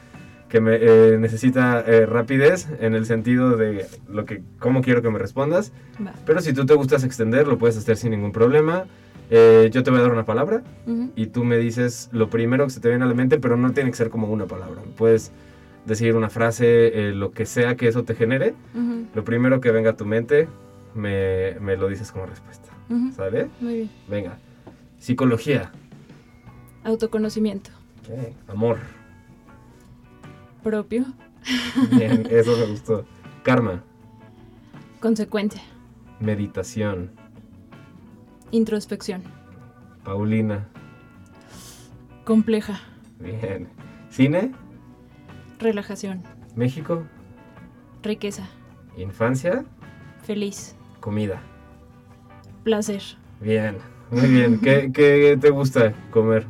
que 0.49 0.59
me, 0.59 0.77
eh, 0.81 1.17
necesita 1.19 1.81
eh, 1.81 2.05
rapidez 2.05 2.67
en 2.79 2.95
el 2.95 3.05
sentido 3.05 3.55
de 3.55 3.85
lo 4.09 4.25
que, 4.25 4.41
cómo 4.57 4.81
quiero 4.81 5.01
que 5.01 5.09
me 5.09 5.19
respondas. 5.19 5.71
Va. 6.05 6.13
Pero 6.25 6.41
si 6.41 6.53
tú 6.53 6.65
te 6.65 6.73
gustas 6.73 7.03
extender, 7.03 7.47
lo 7.47 7.57
puedes 7.57 7.77
hacer 7.77 7.97
sin 7.97 8.11
ningún 8.11 8.31
problema. 8.31 8.85
Eh, 9.29 9.69
yo 9.71 9.83
te 9.83 9.91
voy 9.91 9.99
a 9.99 10.03
dar 10.03 10.11
una 10.11 10.25
palabra 10.25 10.63
y 11.15 11.27
tú 11.27 11.43
me 11.43 11.57
dices 11.57 12.09
lo 12.11 12.31
primero 12.31 12.65
que 12.65 12.71
se 12.71 12.79
te 12.79 12.89
viene 12.89 13.03
a 13.03 13.07
la 13.07 13.13
mente, 13.13 13.37
pero 13.37 13.57
no 13.57 13.71
tiene 13.73 13.91
que 13.91 13.95
ser 13.95 14.09
como 14.09 14.27
una 14.27 14.47
palabra. 14.47 14.81
Puedes 14.97 15.31
decir 15.85 16.15
una 16.15 16.31
frase, 16.31 17.11
lo 17.13 17.31
que 17.31 17.45
sea 17.45 17.75
que 17.75 17.87
eso 17.87 18.03
te 18.03 18.15
genere. 18.15 18.55
Lo 19.13 19.23
primero 19.23 19.61
que 19.61 19.71
venga 19.71 19.91
a 19.91 19.95
tu 19.95 20.05
mente, 20.05 20.47
me, 20.95 21.55
me 21.59 21.77
lo 21.77 21.87
dices 21.89 22.11
como 22.11 22.25
respuesta. 22.25 22.69
Ujú. 22.89 23.11
¿Sale? 23.11 23.49
Muy 23.61 23.73
bien. 23.75 23.89
Venga. 24.07 24.39
Psicología. 24.97 25.71
Autoconocimiento 26.83 27.69
Amor. 28.47 28.79
Propio. 30.63 31.05
Bien, 31.91 32.27
eso 32.29 32.55
me 32.57 32.65
gustó. 32.65 33.05
Karma. 33.43 33.83
Consecuencia. 34.99 35.61
Meditación. 36.19 37.11
Introspección. 38.51 39.23
Paulina. 40.03 40.67
Compleja. 42.25 42.79
Bien. 43.19 43.69
Cine. 44.09 44.51
Relajación. 45.59 46.23
México. 46.55 47.03
Riqueza. 48.03 48.47
Infancia. 48.97 49.65
Feliz. 50.23 50.75
Comida. 50.99 51.41
Placer. 52.63 53.01
Bien. 53.39 53.77
Muy 54.11 54.27
bien. 54.27 54.59
¿Qué, 54.59 54.91
qué 54.93 55.37
te 55.39 55.49
gusta 55.49 55.93
comer? 56.11 56.45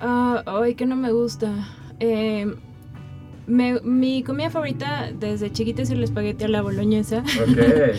Ah, 0.00 0.42
ay, 0.46 0.74
que 0.74 0.86
no 0.86 0.96
me 0.96 1.12
gusta. 1.12 1.52
Eh, 2.00 2.54
me- 3.48 3.80
mi 3.80 4.22
comida 4.22 4.50
favorita 4.50 5.10
desde 5.18 5.50
chiquita 5.50 5.82
es 5.82 5.90
el 5.90 6.02
espagueti 6.04 6.44
a 6.44 6.48
la 6.48 6.62
boloñesa, 6.62 7.18
Ok. 7.20 7.58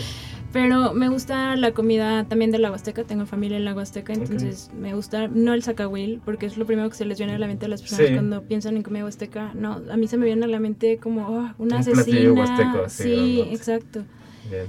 Pero 0.52 0.94
me 0.94 1.08
gusta 1.08 1.54
la 1.54 1.70
comida 1.70 2.24
también 2.24 2.50
de 2.50 2.58
la 2.58 2.72
Huasteca, 2.72 3.04
tengo 3.04 3.24
familia 3.24 3.56
en 3.56 3.64
la 3.64 3.72
Huasteca, 3.72 4.12
entonces 4.12 4.68
me 4.76 4.94
gusta, 4.94 5.28
no 5.28 5.54
el 5.54 5.62
zacahuil, 5.62 6.20
porque 6.24 6.46
es 6.46 6.56
lo 6.56 6.66
primero 6.66 6.88
que 6.90 6.96
se 6.96 7.04
les 7.04 7.18
viene 7.18 7.34
a 7.34 7.38
la 7.38 7.46
mente 7.46 7.66
a 7.66 7.68
las 7.68 7.82
personas 7.82 8.08
Sí. 8.08 8.14
cuando 8.14 8.42
piensan 8.42 8.76
en 8.76 8.82
comida 8.82 9.04
huasteca. 9.04 9.52
No, 9.54 9.80
a 9.92 9.96
mí 9.96 10.08
se 10.08 10.16
me 10.16 10.24
viene 10.26 10.44
a 10.46 10.48
la 10.48 10.58
mente 10.58 10.96
como 10.98 11.28
oh, 11.28 11.50
una 11.58 11.76
Un 11.76 11.80
asesina. 11.82 12.32
huasteco, 12.32 12.82
así, 12.84 13.02
sí, 13.04 13.44
exacto. 13.52 14.02
Bien. 14.50 14.64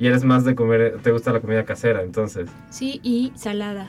Y 0.00 0.08
eres 0.08 0.24
más 0.24 0.44
de 0.44 0.56
comer, 0.56 0.98
te 1.04 1.12
gusta 1.12 1.32
la 1.32 1.38
comida 1.40 1.64
casera, 1.64 2.02
entonces. 2.02 2.50
Sí, 2.70 2.98
y 3.04 3.30
salada. 3.36 3.86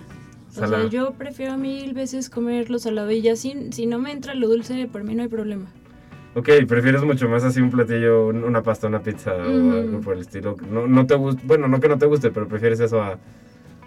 O 0.51 0.53
Salada. 0.53 0.81
sea, 0.83 0.89
yo 0.91 1.13
prefiero 1.13 1.57
mil 1.57 1.95
veces 1.95 2.29
comer 2.29 2.69
lo 2.69 2.77
salado 2.77 3.09
y 3.09 3.23
ya 3.23 3.35
si, 3.35 3.71
si 3.71 3.87
no 3.87 3.97
me 3.97 4.11
entra 4.11 4.35
lo 4.35 4.47
dulce, 4.49 4.85
por 4.85 5.03
mí 5.03 5.15
no 5.15 5.23
hay 5.23 5.29
problema. 5.29 5.65
Ok, 6.35 6.49
prefieres 6.67 7.03
mucho 7.03 7.29
más 7.29 7.43
así 7.43 7.61
un 7.61 7.69
platillo, 7.69 8.27
un- 8.27 8.43
una 8.43 8.63
pasta, 8.63 8.87
una 8.87 9.01
pizza 9.01 9.33
o 9.35 9.41
algo 9.43 10.01
por 10.01 10.15
el 10.15 10.21
estilo. 10.21 10.55
No, 10.71 10.87
no 10.87 11.05
te 11.05 11.15
gusta, 11.15 11.41
bueno, 11.45 11.67
no 11.67 11.79
que 11.79 11.87
no 11.87 11.97
te 11.99 12.07
guste, 12.07 12.31
pero 12.31 12.47
prefieres 12.47 12.79
eso 12.79 13.01
a 13.03 13.19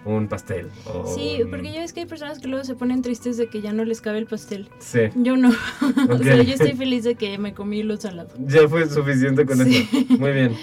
un 0.05 0.29
pastel. 0.29 0.67
O 0.85 1.05
Sí, 1.13 1.41
un- 1.43 1.49
porque 1.49 1.73
ya 1.73 1.81
ves 1.81 1.91
que 1.91 2.01
hay 2.01 2.05
personas 2.05 2.39
que 2.39 2.47
luego 2.47 2.63
se 2.63 2.75
ponen 2.75 3.01
tristes 3.01 3.35
de 3.35 3.47
que 3.47 3.59
ya 3.61 3.73
no 3.73 3.83
les 3.83 3.99
cabe 3.99 4.19
el 4.19 4.27
pastel. 4.27 4.69
Sí, 4.79 5.01
Yo 5.15 5.35
no. 5.35 5.49
o 6.09 6.17
sea, 6.19 6.41
yo 6.41 6.53
estoy 6.53 6.71
feliz 6.73 7.03
de 7.03 7.15
que 7.15 7.37
me 7.37 7.53
comí 7.53 7.83
lo 7.83 7.97
salado. 7.97 8.29
ya 8.45 8.67
fue 8.69 8.87
suficiente 8.87 9.45
con 9.45 9.57
Sí. 9.65 9.87
eso. 9.91 10.05
Muy 10.19 10.31
bien, 10.31 10.53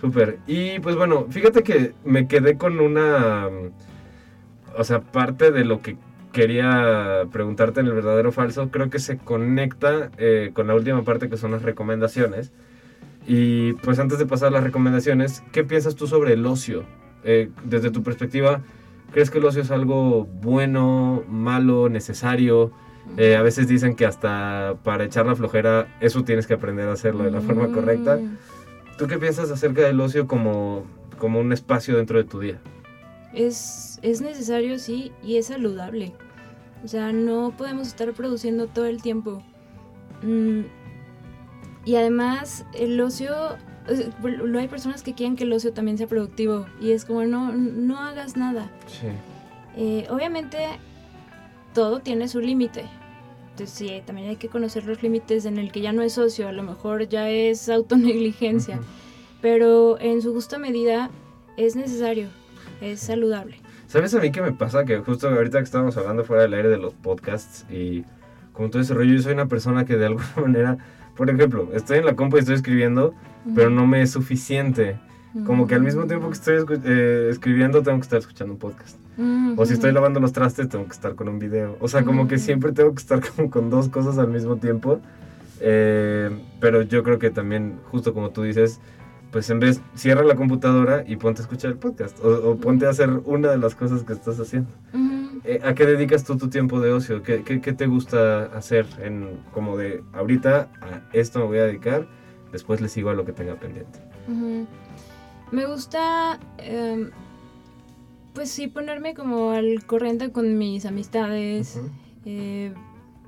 súper. 0.00 0.38
Y 0.46 0.78
pues 0.78 0.94
bueno, 0.94 1.26
fíjate 1.30 1.64
que 1.64 1.92
me 2.04 2.28
quedé 2.28 2.56
con 2.56 2.78
una... 2.78 3.48
mm, 3.50 4.78
O 4.78 4.84
sea, 4.84 5.00
parte 5.00 5.50
de 5.50 5.64
lo 5.64 5.82
que 5.82 5.96
quería 6.32 7.24
preguntarte 7.30 7.80
en 7.80 7.86
el 7.86 7.92
verdadero 7.92 8.30
o 8.30 8.32
falso, 8.32 8.70
creo 8.70 8.90
que 8.90 8.98
se 8.98 9.18
conecta 9.18 10.10
eh, 10.18 10.50
con 10.54 10.66
la 10.66 10.74
última 10.74 11.02
parte 11.02 11.28
que 11.28 11.36
son 11.36 11.50
las 11.52 11.62
recomendaciones. 11.62 12.52
Y 13.26 13.74
pues 13.74 13.98
antes 13.98 14.18
de 14.18 14.26
pasar 14.26 14.48
a 14.48 14.50
las 14.50 14.64
recomendaciones, 14.64 15.42
¿qué 15.52 15.62
piensas 15.62 15.94
tú 15.94 16.06
sobre 16.06 16.32
el 16.32 16.44
ocio? 16.46 16.84
Eh, 17.24 17.50
desde 17.64 17.90
tu 17.90 18.02
perspectiva, 18.02 18.62
¿crees 19.12 19.30
que 19.30 19.38
el 19.38 19.44
ocio 19.44 19.62
es 19.62 19.70
algo 19.70 20.24
bueno, 20.24 21.22
malo, 21.28 21.88
necesario? 21.88 22.72
Eh, 23.16 23.36
a 23.36 23.42
veces 23.42 23.68
dicen 23.68 23.94
que 23.94 24.06
hasta 24.06 24.74
para 24.82 25.04
echar 25.04 25.26
la 25.26 25.34
flojera, 25.36 25.86
eso 26.00 26.24
tienes 26.24 26.46
que 26.46 26.54
aprender 26.54 26.88
a 26.88 26.92
hacerlo 26.92 27.24
de 27.24 27.30
la 27.30 27.40
forma 27.40 27.68
Mm. 27.68 27.72
correcta. 27.72 28.18
¿Tú 28.98 29.06
qué 29.06 29.18
piensas 29.18 29.50
acerca 29.50 29.82
del 29.82 30.00
ocio 30.00 30.26
como, 30.26 30.84
como 31.18 31.40
un 31.40 31.52
espacio 31.52 31.96
dentro 31.96 32.18
de 32.18 32.24
tu 32.24 32.40
día? 32.40 32.58
Es, 33.32 33.98
es 34.02 34.20
necesario, 34.20 34.78
sí, 34.78 35.12
y 35.22 35.36
es 35.36 35.46
saludable. 35.46 36.12
O 36.84 36.88
sea, 36.88 37.12
no 37.12 37.54
podemos 37.56 37.88
estar 37.88 38.12
produciendo 38.12 38.66
todo 38.66 38.86
el 38.86 39.00
tiempo. 39.00 39.42
Mm, 40.22 40.62
y 41.84 41.96
además, 41.96 42.64
el 42.74 43.00
ocio, 43.00 43.34
lo 44.22 44.58
hay 44.58 44.68
personas 44.68 45.02
que 45.02 45.14
quieren 45.14 45.36
que 45.36 45.44
el 45.44 45.52
ocio 45.52 45.72
también 45.72 45.98
sea 45.98 46.06
productivo. 46.06 46.66
Y 46.80 46.92
es 46.92 47.04
como, 47.04 47.24
no, 47.24 47.52
no 47.52 47.98
hagas 47.98 48.36
nada. 48.36 48.70
Sí. 48.86 49.08
Eh, 49.76 50.06
obviamente, 50.10 50.58
todo 51.74 52.00
tiene 52.00 52.28
su 52.28 52.40
límite. 52.40 52.84
Entonces, 53.50 53.70
sí, 53.70 54.02
también 54.06 54.28
hay 54.28 54.36
que 54.36 54.48
conocer 54.48 54.86
los 54.86 55.02
límites 55.02 55.44
en 55.44 55.58
el 55.58 55.72
que 55.72 55.80
ya 55.80 55.92
no 55.92 56.02
es 56.02 56.16
ocio, 56.18 56.48
a 56.48 56.52
lo 56.52 56.62
mejor 56.62 57.08
ya 57.08 57.28
es 57.28 57.68
autonegligencia. 57.68 58.80
Pero 59.40 59.98
en 60.00 60.22
su 60.22 60.32
justa 60.32 60.58
medida 60.58 61.10
es 61.56 61.76
necesario, 61.76 62.28
es 62.80 63.00
saludable. 63.00 63.56
¿Sabes 63.86 64.14
a 64.14 64.20
mí 64.20 64.30
qué 64.32 64.40
me 64.40 64.52
pasa? 64.52 64.84
Que 64.84 64.98
justo 64.98 65.28
ahorita 65.28 65.58
que 65.58 65.64
estábamos 65.64 65.96
hablando 65.96 66.24
fuera 66.24 66.42
del 66.42 66.54
aire 66.54 66.68
de 66.68 66.78
los 66.78 66.94
podcasts 66.94 67.66
y 67.70 68.04
como 68.52 68.70
todo 68.70 68.82
ese 68.82 68.94
rollo, 68.94 69.14
yo 69.14 69.22
soy 69.22 69.32
una 69.32 69.46
persona 69.46 69.84
que 69.84 69.96
de 69.96 70.06
alguna 70.06 70.32
manera, 70.40 70.78
por 71.16 71.28
ejemplo, 71.28 71.68
estoy 71.72 71.98
en 71.98 72.06
la 72.06 72.14
compu 72.14 72.36
y 72.36 72.40
estoy 72.40 72.54
escribiendo, 72.54 73.14
pero 73.54 73.70
no 73.70 73.86
me 73.86 74.02
es 74.02 74.10
suficiente. 74.10 74.98
Como 75.46 75.66
que 75.66 75.74
al 75.74 75.82
mismo 75.82 76.04
tiempo 76.04 76.28
que 76.28 76.34
estoy 76.34 76.62
eh, 76.84 77.28
escribiendo 77.30 77.82
tengo 77.82 77.96
que 77.98 78.02
estar 78.02 78.18
escuchando 78.18 78.52
un 78.52 78.58
podcast. 78.58 78.98
O 79.56 79.64
si 79.64 79.74
estoy 79.74 79.92
lavando 79.92 80.20
los 80.20 80.32
trastes 80.32 80.68
tengo 80.68 80.84
que 80.84 80.92
estar 80.92 81.14
con 81.14 81.28
un 81.28 81.38
video. 81.38 81.76
O 81.80 81.88
sea, 81.88 82.04
como 82.04 82.28
que 82.28 82.38
siempre 82.38 82.72
tengo 82.72 82.94
que 82.94 83.00
estar 83.00 83.20
como 83.36 83.50
con 83.50 83.70
dos 83.70 83.88
cosas 83.88 84.18
al 84.18 84.28
mismo 84.28 84.56
tiempo. 84.56 85.00
Eh, 85.60 86.30
pero 86.60 86.82
yo 86.82 87.02
creo 87.02 87.18
que 87.18 87.30
también, 87.30 87.78
justo 87.90 88.12
como 88.12 88.30
tú 88.30 88.42
dices, 88.42 88.80
pues 89.32 89.48
en 89.50 89.58
vez, 89.60 89.80
cierra 89.94 90.22
la 90.22 90.36
computadora 90.36 91.02
y 91.06 91.16
ponte 91.16 91.40
a 91.40 91.44
escuchar 91.44 91.72
el 91.72 91.78
podcast. 91.78 92.22
O, 92.22 92.50
o 92.50 92.56
ponte 92.56 92.86
a 92.86 92.90
hacer 92.90 93.08
una 93.24 93.50
de 93.50 93.58
las 93.58 93.74
cosas 93.74 94.04
que 94.04 94.12
estás 94.12 94.38
haciendo. 94.38 94.68
Ujú. 94.92 95.40
Eh, 95.44 95.60
¿A 95.64 95.74
qué 95.74 95.86
dedicas 95.86 96.22
tú 96.22 96.36
tu 96.36 96.48
tiempo 96.50 96.80
de 96.80 96.92
ocio? 96.92 97.22
¿Qué, 97.22 97.42
qué, 97.42 97.60
qué 97.60 97.72
te 97.72 97.86
gusta 97.86 98.44
hacer? 98.54 98.86
En, 99.00 99.40
como 99.52 99.76
de, 99.78 100.04
ahorita 100.12 100.68
a 100.82 101.02
esto 101.14 101.40
me 101.40 101.46
voy 101.46 101.58
a 101.58 101.64
dedicar, 101.64 102.06
después 102.52 102.80
le 102.82 102.88
sigo 102.88 103.08
a 103.10 103.14
lo 103.14 103.24
que 103.24 103.32
tenga 103.32 103.54
pendiente. 103.56 103.98
Ujú. 104.28 104.66
Me 105.50 105.66
gusta, 105.66 106.38
em, 106.58 107.10
pues 108.34 108.50
sí, 108.50 108.68
ponerme 108.68 109.14
como 109.14 109.50
al 109.50 109.84
corriente 109.86 110.30
con 110.30 110.58
mis 110.58 110.84
amistades, 110.86 111.76
Ujú. 111.76 111.90
eh, 112.26 112.74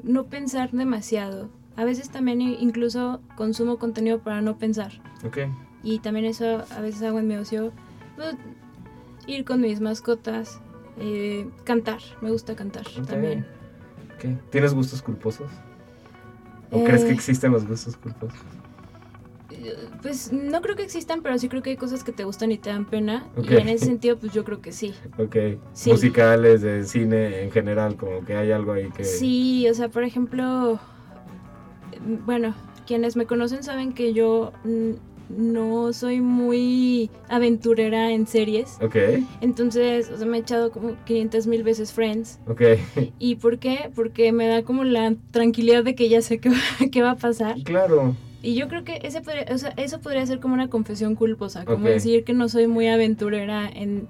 no 0.02 0.24
pensar 0.26 0.70
demasiado. 0.70 1.48
A 1.76 1.84
veces 1.84 2.11
también 2.11 2.40
incluso 2.42 3.20
consumo 3.36 3.78
contenido 3.78 4.20
para 4.20 4.40
no 4.42 4.57
pensar. 4.59 4.92
Ok. 5.24 5.38
Y 5.85 5.99
también 6.01 6.24
eso 6.24 6.64
a 6.76 6.80
veces 6.80 7.03
hago 7.03 7.18
en 7.20 7.28
mi 7.28 7.37
ocio. 7.37 7.70
pues, 8.16 8.35
ir 9.26 9.45
con 9.45 9.61
mis 9.61 9.80
mascotas, 9.80 10.61
eh, 10.99 11.47
cantar, 11.64 11.99
me 12.20 12.30
gusta 12.30 12.55
cantar 12.57 12.87
Ok. 12.99 13.07
también. 13.07 13.47
¿Tienes 14.51 14.72
gustos 14.72 15.03
culposos? 15.03 15.51
¿O 16.70 16.82
crees 16.85 17.05
que 17.05 17.11
Eh, 17.11 17.14
existen 17.14 17.53
los 17.53 17.66
gustos 17.66 17.97
culposos? 17.97 18.39
Eh, 19.51 19.89
Pues 20.03 20.32
no 20.32 20.61
creo 20.62 20.76
que 20.76 20.82
existan, 20.85 21.22
pero 21.22 21.39
sí 21.39 21.49
creo 21.49 21.62
que 21.62 21.70
hay 21.70 21.76
cosas 21.76 22.05
que 22.05 22.12
te 22.12 22.24
gustan 22.24 22.53
y 22.53 22.59
te 22.59 22.70
dan 22.70 22.85
pena. 22.87 23.26
Y 23.43 23.55
en 23.55 23.68
ese 23.68 23.87
sentido, 23.87 24.16
pues 24.18 24.32
yo 24.32 24.45
creo 24.45 24.61
que 24.61 24.72
sí. 24.72 24.95
Ok. 25.18 25.37
Sí. 25.72 25.91
Musicales, 25.91 26.62
de 26.62 26.85
cine 26.85 27.43
en 27.43 27.51
general, 27.51 27.97
como 27.97 28.24
que 28.24 28.37
hay 28.37 28.51
algo 28.53 28.72
ahí 28.72 28.91
que... 28.91 29.05
Sí, 29.05 29.66
o 29.68 29.74
sea, 29.74 29.89
por 29.89 30.05
ejemplo, 30.05 30.74
eh, 31.93 31.99
bueno, 32.24 32.55
quienes 32.87 33.16
me 33.16 33.26
conocen 33.26 33.62
saben 33.62 33.93
que 33.93 34.12
yo 34.12 34.53
mm, 34.64 34.93
no 35.28 35.92
soy 35.92 36.20
muy 36.20 37.10
aventurera 37.28 38.10
en 38.12 38.26
series. 38.26 38.78
Ok, 38.80 38.96
Entonces, 39.40 40.10
o 40.10 40.16
sea, 40.18 40.26
me 40.26 40.38
he 40.38 40.40
echado 40.40 40.70
como 40.70 40.96
500 41.04 41.46
mil 41.46 41.62
veces 41.62 41.92
Friends. 41.92 42.38
ok. 42.46 42.62
¿Y 43.18 43.36
por 43.36 43.58
qué? 43.58 43.90
Porque 43.94 44.32
me 44.32 44.46
da 44.46 44.62
como 44.62 44.84
la 44.84 45.14
tranquilidad 45.30 45.84
de 45.84 45.94
que 45.94 46.08
ya 46.08 46.22
sé 46.22 46.38
qué, 46.38 46.50
va- 46.50 46.56
qué 46.92 47.02
va 47.02 47.12
a 47.12 47.16
pasar. 47.16 47.56
claro. 47.64 48.16
Y 48.42 48.54
yo 48.56 48.68
creo 48.68 48.84
que 48.84 48.98
ese 49.02 49.22
podría- 49.22 49.46
o 49.54 49.56
sea, 49.56 49.72
eso 49.78 50.00
podría 50.00 50.26
ser 50.26 50.38
como 50.38 50.52
una 50.52 50.68
confesión 50.68 51.14
culposa, 51.14 51.64
como 51.64 51.86
decir 51.88 52.24
que 52.24 52.34
no 52.34 52.50
soy 52.50 52.66
muy 52.66 52.88
aventurera 52.88 53.66
en 53.70 54.06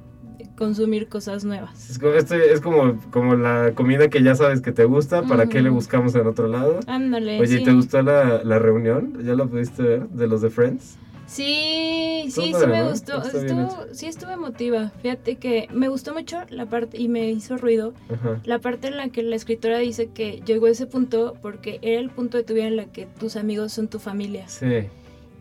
consumir 0.57 1.09
cosas 1.09 1.45
nuevas. 1.45 1.89
Es 1.91 1.99
como, 2.01 2.15
es 2.15 2.61
como, 2.61 3.01
como 3.13 3.37
la 3.37 3.73
comida 3.77 4.09
que 4.09 4.23
ya 4.25 4.35
sabes 4.35 4.61
que 4.61 4.73
te 4.73 4.85
gusta, 4.87 5.23
¿para 5.23 5.49
qué 5.49 5.63
le 5.63 5.71
buscamos 5.71 6.15
en 6.17 6.27
otro 6.27 6.49
lado? 6.49 6.81
Ándale. 6.89 7.39
Oye, 7.41 7.59
sí. 7.59 7.63
¿te 7.65 7.73
gustó 7.73 8.03
la, 8.03 8.43
la 8.43 8.59
reunión? 8.59 9.19
¿Ya 9.25 9.35
la 9.35 9.47
pudiste 9.47 9.83
ver? 9.83 10.09
De 10.09 10.27
los 10.27 10.43
de 10.43 10.51
Friends. 10.51 10.99
Sí, 11.27 12.25
Estuvo 12.27 12.45
sí, 12.45 12.55
sí 12.59 12.67
me 12.67 12.89
gustó. 12.89 13.23
Estuvo, 13.23 13.87
sí 13.93 14.07
estuve 14.07 14.33
emotiva. 14.35 14.93
Fíjate 15.03 15.37
que 15.37 15.69
me 15.73 15.89
gustó 15.89 16.13
mucho 16.15 16.43
la 16.51 16.67
parte 16.67 17.01
y 17.01 17.09
me 17.09 17.31
hizo 17.31 17.57
ruido 17.57 17.95
Ajá. 18.11 18.41
la 18.45 18.59
parte 18.59 18.89
en 18.89 18.97
la 18.97 19.09
que 19.09 19.23
la 19.23 19.37
escritora 19.37 19.79
dice 19.79 20.09
que 20.09 20.43
llegó 20.45 20.67
a 20.67 20.71
ese 20.71 20.87
punto 20.87 21.37
porque 21.41 21.79
era 21.83 22.01
el 22.01 22.11
punto 22.11 22.37
de 22.37 22.45
tu 22.45 22.55
vida 22.55 22.67
en 22.67 22.77
la 22.77 22.87
que 22.87 23.07
tus 23.07 23.37
amigos 23.37 23.73
son 23.73 23.89
tu 23.89 23.99
familia. 23.99 24.49
Sí. 24.49 24.89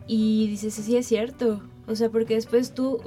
Y 0.07 0.47
dices, 0.47 0.73
sí 0.73 0.95
es 0.97 1.07
cierto. 1.07 1.61
O 1.85 1.95
sea, 1.95 2.09
porque 2.09 2.35
después 2.35 2.73
tú, 2.73 3.01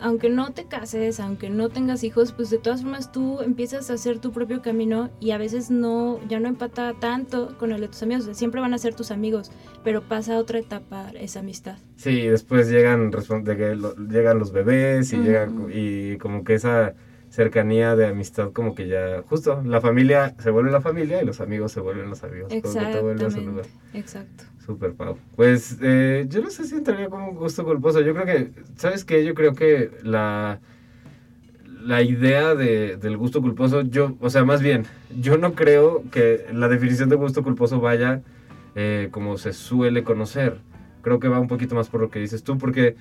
aunque 0.00 0.28
no 0.28 0.52
te 0.52 0.64
cases, 0.66 1.18
aunque 1.18 1.48
no 1.48 1.70
tengas 1.70 2.04
hijos, 2.04 2.32
pues 2.32 2.50
de 2.50 2.58
todas 2.58 2.82
formas 2.82 3.10
tú 3.10 3.40
empiezas 3.40 3.88
a 3.90 3.94
hacer 3.94 4.18
tu 4.18 4.32
propio 4.32 4.60
camino 4.60 5.08
y 5.18 5.30
a 5.30 5.38
veces 5.38 5.70
no, 5.70 6.20
ya 6.28 6.38
no 6.38 6.48
empata 6.48 6.92
tanto 7.00 7.56
con 7.58 7.72
el 7.72 7.80
de 7.80 7.88
tus 7.88 8.02
amigos. 8.02 8.24
O 8.24 8.26
sea, 8.26 8.34
siempre 8.34 8.60
van 8.60 8.74
a 8.74 8.78
ser 8.78 8.94
tus 8.94 9.10
amigos, 9.10 9.50
pero 9.82 10.02
pasa 10.02 10.34
a 10.34 10.38
otra 10.38 10.58
etapa 10.58 11.10
esa 11.18 11.40
amistad. 11.40 11.78
Sí, 11.96 12.26
después 12.26 12.68
llegan, 12.68 13.10
respon- 13.12 13.44
de 13.44 13.56
que 13.56 13.74
lo- 13.74 13.94
llegan 13.96 14.38
los 14.38 14.52
bebés 14.52 15.12
y, 15.12 15.16
Ujú. 15.16 15.24
llegan, 15.24 15.66
y 15.72 16.18
como 16.18 16.44
que 16.44 16.54
esa 16.54 16.94
cercanía 17.30 17.94
de 17.96 18.06
amistad 18.06 18.52
como 18.52 18.74
que 18.74 18.88
ya, 18.88 19.22
justo, 19.28 19.62
la 19.64 19.80
familia 19.80 20.34
se 20.38 20.50
vuelve 20.50 20.70
la 20.70 20.80
familia 20.80 21.22
y 21.22 21.26
los 21.26 21.40
amigos 21.40 21.72
se 21.72 21.80
vuelven 21.80 22.08
los 22.10 22.22
amigos. 22.24 22.52
Como 22.62 22.74
que 22.74 22.86
todo 22.92 23.02
vuelve 23.02 23.24
a 23.26 23.30
su 23.30 23.40
lugar. 23.40 23.66
Exactamente. 23.94 23.98
Exacto. 23.98 24.44
Super, 24.68 24.92
Pau. 24.92 25.16
Pues 25.34 25.78
eh, 25.80 26.26
yo 26.28 26.42
no 26.42 26.50
sé 26.50 26.64
si 26.66 26.74
entraría 26.74 27.08
como 27.08 27.30
un 27.30 27.36
gusto 27.36 27.64
culposo. 27.64 28.02
Yo 28.02 28.12
creo 28.12 28.26
que, 28.26 28.50
¿sabes 28.76 29.02
qué? 29.06 29.24
Yo 29.24 29.32
creo 29.32 29.54
que 29.54 29.90
la, 30.02 30.60
la 31.80 32.02
idea 32.02 32.54
de, 32.54 32.98
del 32.98 33.16
gusto 33.16 33.40
culposo, 33.40 33.80
yo, 33.80 34.18
o 34.20 34.28
sea, 34.28 34.44
más 34.44 34.60
bien, 34.60 34.84
yo 35.18 35.38
no 35.38 35.54
creo 35.54 36.02
que 36.10 36.44
la 36.52 36.68
definición 36.68 37.08
de 37.08 37.16
gusto 37.16 37.42
culposo 37.42 37.80
vaya 37.80 38.20
eh, 38.74 39.08
como 39.10 39.38
se 39.38 39.54
suele 39.54 40.04
conocer. 40.04 40.58
Creo 41.00 41.18
que 41.18 41.28
va 41.28 41.40
un 41.40 41.48
poquito 41.48 41.74
más 41.74 41.88
por 41.88 42.02
lo 42.02 42.10
que 42.10 42.18
dices 42.18 42.42
tú, 42.42 42.58
porque 42.58 42.94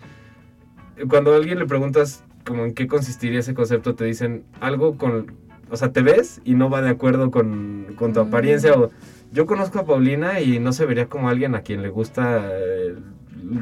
cuando 1.10 1.34
a 1.34 1.36
alguien 1.36 1.60
le 1.60 1.66
preguntas 1.66 2.24
como 2.46 2.64
en 2.64 2.74
qué 2.74 2.88
consistiría 2.88 3.40
ese 3.42 3.54
concepto, 3.54 3.94
te 3.94 4.06
dicen 4.06 4.46
algo 4.62 4.98
con, 4.98 5.34
o 5.70 5.76
sea, 5.76 5.92
te 5.92 6.02
ves 6.02 6.40
y 6.46 6.56
no 6.56 6.70
va 6.70 6.82
de 6.82 6.92
acuerdo 6.92 7.30
con, 7.30 7.88
con 7.98 8.14
tu 8.14 8.22
Mm. 8.24 8.28
apariencia 8.28 8.74
o 8.74 8.90
yo 9.38 9.46
conozco 9.46 9.78
a 9.80 9.86
Paulina 9.86 10.42
y 10.42 10.58
no 10.60 10.74
se 10.74 10.86
vería 10.88 11.08
como 11.08 11.30
alguien 11.30 11.54
a 11.54 11.62
quien 11.62 11.84
le 11.84 11.90
gusta 11.90 12.50
eh, 12.52 12.96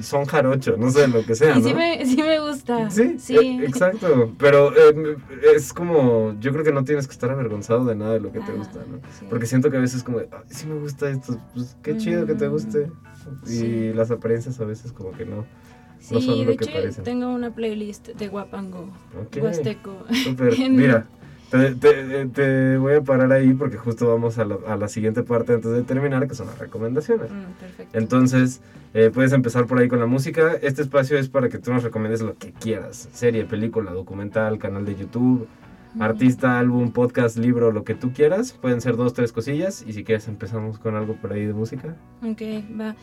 son 0.02 0.24
jarocho, 0.26 0.78
no 0.78 0.90
sé, 0.90 1.08
lo 1.10 1.26
que 1.26 1.36
sea, 1.36 1.58
Y 1.58 1.62
¿no? 1.62 1.68
sí 1.68 1.74
me, 1.76 2.06
sí 2.06 2.16
me 2.18 2.40
gusta. 2.40 2.90
Sí, 2.90 3.16
Sí. 3.20 3.36
e- 3.38 3.66
exacto. 3.66 4.34
Pero 4.40 4.72
eh, 4.76 5.18
es 5.54 5.74
como, 5.74 6.36
yo 6.40 6.54
creo 6.54 6.64
que 6.64 6.72
no 6.72 6.86
tienes 6.86 7.08
que 7.08 7.12
estar 7.14 7.30
avergonzado 7.30 7.84
de 7.84 7.94
nada 7.96 8.14
de 8.14 8.22
lo 8.22 8.32
que 8.32 8.40
te 8.40 8.54
gusta, 8.54 8.80
¿no? 8.90 9.00
sí. 9.20 9.26
Porque 9.30 9.46
siento 9.48 9.70
que 9.70 9.76
a 9.78 9.82
veces 9.82 10.02
como, 10.02 10.20
"Ay, 10.20 10.28
sí 10.48 10.66
me 10.68 10.80
gusta 10.80 11.10
esto, 11.10 11.38
pues 11.54 11.76
qué 11.84 11.98
chido 11.98 12.26
que 12.26 12.36
te 12.36 12.48
guste. 12.48 12.90
Y 13.46 13.50
sí. 13.50 13.94
las 13.94 14.10
apariencias 14.12 14.60
a 14.62 14.66
veces 14.66 14.92
como 14.94 15.12
que 15.12 15.26
no. 15.26 15.46
Sí, 16.00 16.14
no 16.16 16.22
son 16.22 16.38
lo 16.40 16.46
de 16.52 16.58
que 16.58 16.64
hecho 16.66 16.74
parecen. 16.74 17.04
tengo 17.04 17.28
una 17.34 17.54
playlist 17.54 18.08
de 18.10 18.28
Guapango, 18.28 18.90
Ok. 19.20 19.38
Huasteco. 19.44 20.06
Súper. 20.24 20.54
En- 20.60 20.76
Mira, 20.78 21.08
te, 21.56 21.76
te- 21.76 22.26
te 22.28 22.78
voy 22.78 22.94
a 22.96 23.02
parar 23.02 23.32
ahí 23.32 23.54
porque 23.54 23.78
justo 23.78 24.08
vamos 24.08 24.38
a 24.38 24.46
la, 24.46 24.58
a 24.68 24.76
la 24.76 24.88
siguiente 24.88 25.24
parte 25.24 25.54
antes 25.54 25.72
de 25.72 25.84
terminar, 25.84 26.28
que 26.28 26.36
son 26.36 26.48
las 26.48 26.58
recomendaciones. 26.60 27.30
Mm, 27.32 27.60
perfecto. 27.60 27.98
Entonces, 27.98 28.62
eh, 28.94 29.12
puedes 29.14 29.32
empezar 29.34 29.66
por 29.66 29.80
ahí 29.80 29.88
con 29.88 30.00
la 30.00 30.06
música. 30.06 30.54
Este 30.62 30.82
espacio 30.82 31.18
es 31.18 31.30
para 31.30 31.50
que 31.50 31.58
tú 31.58 31.72
nos 31.74 31.84
recomiendes 31.84 32.22
lo 32.22 32.36
que 32.38 32.52
quieras. 32.54 33.10
Serie, 33.14 33.46
película, 33.46 33.92
documental, 33.92 34.58
canal 34.60 34.86
de 34.86 34.96
YouTube, 34.96 35.48
Mm. 35.96 36.02
artista, 36.02 36.60
álbum, 36.60 36.92
podcast, 36.92 37.38
libro, 37.38 37.72
lo 37.72 37.86
que 37.86 37.96
tú 37.96 38.12
quieras. 38.12 38.52
Pueden 38.52 38.82
ser 38.82 38.98
dos, 38.98 39.14
tres 39.14 39.32
cosillas. 39.32 39.82
Y 39.88 39.94
si 39.94 40.04
quieres 40.04 40.28
empezamos 40.28 40.78
con 40.78 40.96
algo 40.96 41.14
por 41.16 41.32
ahí 41.32 41.46
de 41.46 41.54
música. 41.54 41.96
Ok, 42.22 42.42
va. 42.78 42.96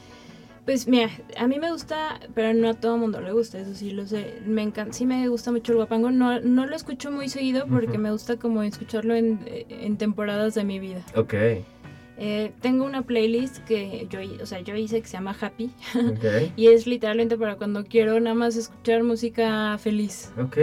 Pues 0.65 0.87
mira, 0.87 1.11
a 1.37 1.49
mí 1.49 1.59
me 1.59 1.73
gusta, 1.73 2.21
pero 2.35 2.55
no 2.55 2.69
a 2.71 2.75
todo 2.75 2.97
mundo 2.97 3.21
le 3.21 3.33
gusta, 3.33 3.59
eso 3.59 3.75
sí 3.75 3.91
lo 3.91 4.07
sé. 4.07 4.41
Me 4.47 4.63
encanta, 4.63 4.93
sí 4.93 5.07
me 5.07 5.27
gusta 5.29 5.51
mucho 5.51 5.73
el 5.73 5.77
guapango. 5.79 6.13
No, 6.13 6.41
no 6.41 6.67
lo 6.67 6.77
escucho 6.77 7.11
muy 7.11 7.29
seguido 7.29 7.67
porque 7.67 7.99
me 7.99 8.13
gusta 8.13 8.37
como 8.37 8.63
escucharlo 8.63 9.17
en, 9.17 9.41
en 9.69 9.97
temporadas 9.97 10.55
de 10.55 10.63
mi 10.65 10.79
vida. 10.79 11.03
Ok, 11.17 11.35
Eh, 12.19 12.53
tengo 12.61 12.85
una 12.85 13.03
playlist 13.03 13.59
que 13.65 14.07
yo, 14.09 14.21
o 14.41 14.47
sea, 14.47 14.61
yo 14.61 14.77
hice 14.77 15.01
que 15.01 15.09
se 15.09 15.15
llama 15.15 15.35
Happy 15.41 15.71
ok, 15.97 16.53
y 16.57 16.69
es 16.69 16.87
literalmente 16.87 17.37
para 17.37 17.57
cuando 17.57 17.85
quiero 17.85 18.21
nada 18.21 18.35
más 18.35 18.55
escuchar 18.55 19.03
música 19.03 19.77
feliz. 19.79 20.31
ok. 20.39 20.57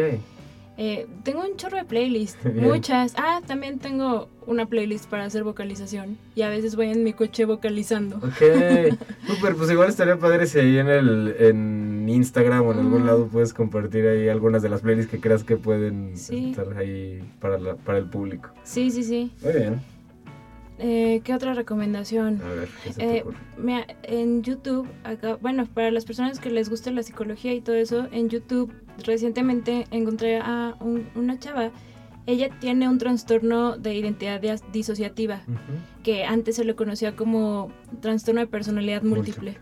Eh, 0.82 1.08
tengo 1.24 1.42
un 1.42 1.58
chorro 1.58 1.76
de 1.76 1.84
playlists, 1.84 2.40
muchas. 2.56 3.14
Ah, 3.18 3.42
también 3.46 3.80
tengo 3.80 4.30
una 4.48 4.66
playlist 4.66 5.10
para 5.10 5.26
hacer 5.26 5.44
vocalización 5.44 6.18
y 6.36 6.42
a 6.44 6.50
veces 6.50 6.78
voy 6.78 6.88
en 6.90 7.04
mi 7.04 7.12
coche 7.12 7.44
vocalizando. 7.44 8.16
Ok, 8.16 8.96
súper, 9.28 9.56
pues 9.56 9.70
igual 9.72 9.90
estaría 9.90 10.16
padre 10.18 10.48
si 10.48 10.58
ahí 10.58 10.78
en 10.78 10.88
el 10.88 11.36
en 11.40 12.08
Instagram 12.08 12.66
o 12.66 12.72
en 12.72 12.80
algún 12.80 13.04
Mm. 13.04 13.06
lado 13.06 13.28
puedes 13.28 13.54
compartir 13.54 14.08
ahí 14.08 14.30
algunas 14.30 14.62
de 14.62 14.70
las 14.70 14.80
playlists 14.82 15.12
que 15.12 15.20
creas 15.20 15.44
que 15.44 15.58
pueden 15.58 16.16
Sí. 16.16 16.52
estar 16.52 16.78
ahí 16.78 17.22
para, 17.42 17.60
la- 17.60 17.76
para 17.76 17.98
el 17.98 18.06
público. 18.10 18.50
Sí, 18.64 18.90
sí, 18.90 19.04
sí. 19.04 19.32
Muy 19.44 19.54
bien, 19.54 19.82
Eh, 20.80 21.22
¿Qué 21.26 21.34
otra 21.34 21.54
recomendación? 21.54 22.42
a 22.42 22.48
ver, 22.54 22.70
¿qué 22.84 22.94
se 22.94 23.00
te 23.00 23.18
Eh, 23.18 23.24
mira, 23.58 23.86
en 24.04 24.42
YouTube, 24.44 24.88
acá, 25.04 25.36
bueno, 25.42 25.66
para 25.66 25.92
las 25.92 26.06
personas 26.06 26.40
que 26.40 26.50
les 26.50 26.70
guste 26.70 26.92
la 26.92 27.04
psicología 27.04 27.54
y 27.54 27.60
todo 27.62 27.76
eso, 27.76 28.08
en 28.12 28.30
YouTube 28.30 28.72
recientemente 29.06 29.86
encontré 29.92 30.38
a 30.38 30.76
un- 30.80 31.08
una 31.16 31.38
chava. 31.38 31.72
Ella 32.26 32.50
tiene 32.60 32.88
un 32.88 32.98
trastorno 32.98 33.78
de 33.78 33.96
identidad 33.96 34.40
dis- 34.42 34.64
disociativa, 34.72 35.42
que 36.04 36.24
antes 36.26 36.56
se 36.56 36.64
le 36.64 36.76
conocía 36.76 37.16
como 37.16 37.72
trastorno 38.02 38.40
de 38.42 38.48
personalidad 38.48 39.04
múltiple. 39.04 39.54
sí. 39.54 39.58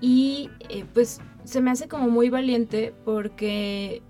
Y 0.00 0.50
eh, 0.68 0.84
pues 0.94 1.20
se 1.44 1.60
me 1.60 1.70
hace 1.70 1.88
como 1.88 2.08
muy 2.08 2.28
valiente 2.30 2.94
porque 3.04 4.02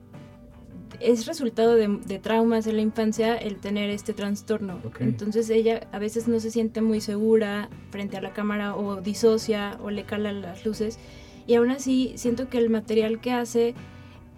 es 1.03 1.26
resultado 1.26 1.74
de, 1.74 1.88
de 1.88 2.18
traumas 2.18 2.66
en 2.66 2.76
la 2.76 2.82
infancia 2.82 3.36
el 3.36 3.57
tener 3.57 3.90
este 3.90 4.12
trastorno. 4.12 4.78
Entonces 5.00 5.50
ella 5.50 5.86
a 5.92 5.98
veces 5.98 6.28
no 6.28 6.38
se 6.40 6.50
siente 6.50 6.80
muy 6.82 7.00
segura 7.00 7.68
frente 7.90 8.16
a 8.16 8.20
la 8.20 8.32
cámara 8.32 8.74
o 8.76 9.00
disocia 9.00 9.78
o 9.82 9.90
le 9.90 10.05
calan 10.05 10.42
las 10.42 10.64
luces. 10.64 10.98
Y 11.46 11.55
aún 11.55 11.70
así 11.70 12.12
siento 12.16 12.48
que 12.48 12.59
el 12.59 12.70
material 12.70 13.20
que 13.20 13.32
hace 13.32 13.74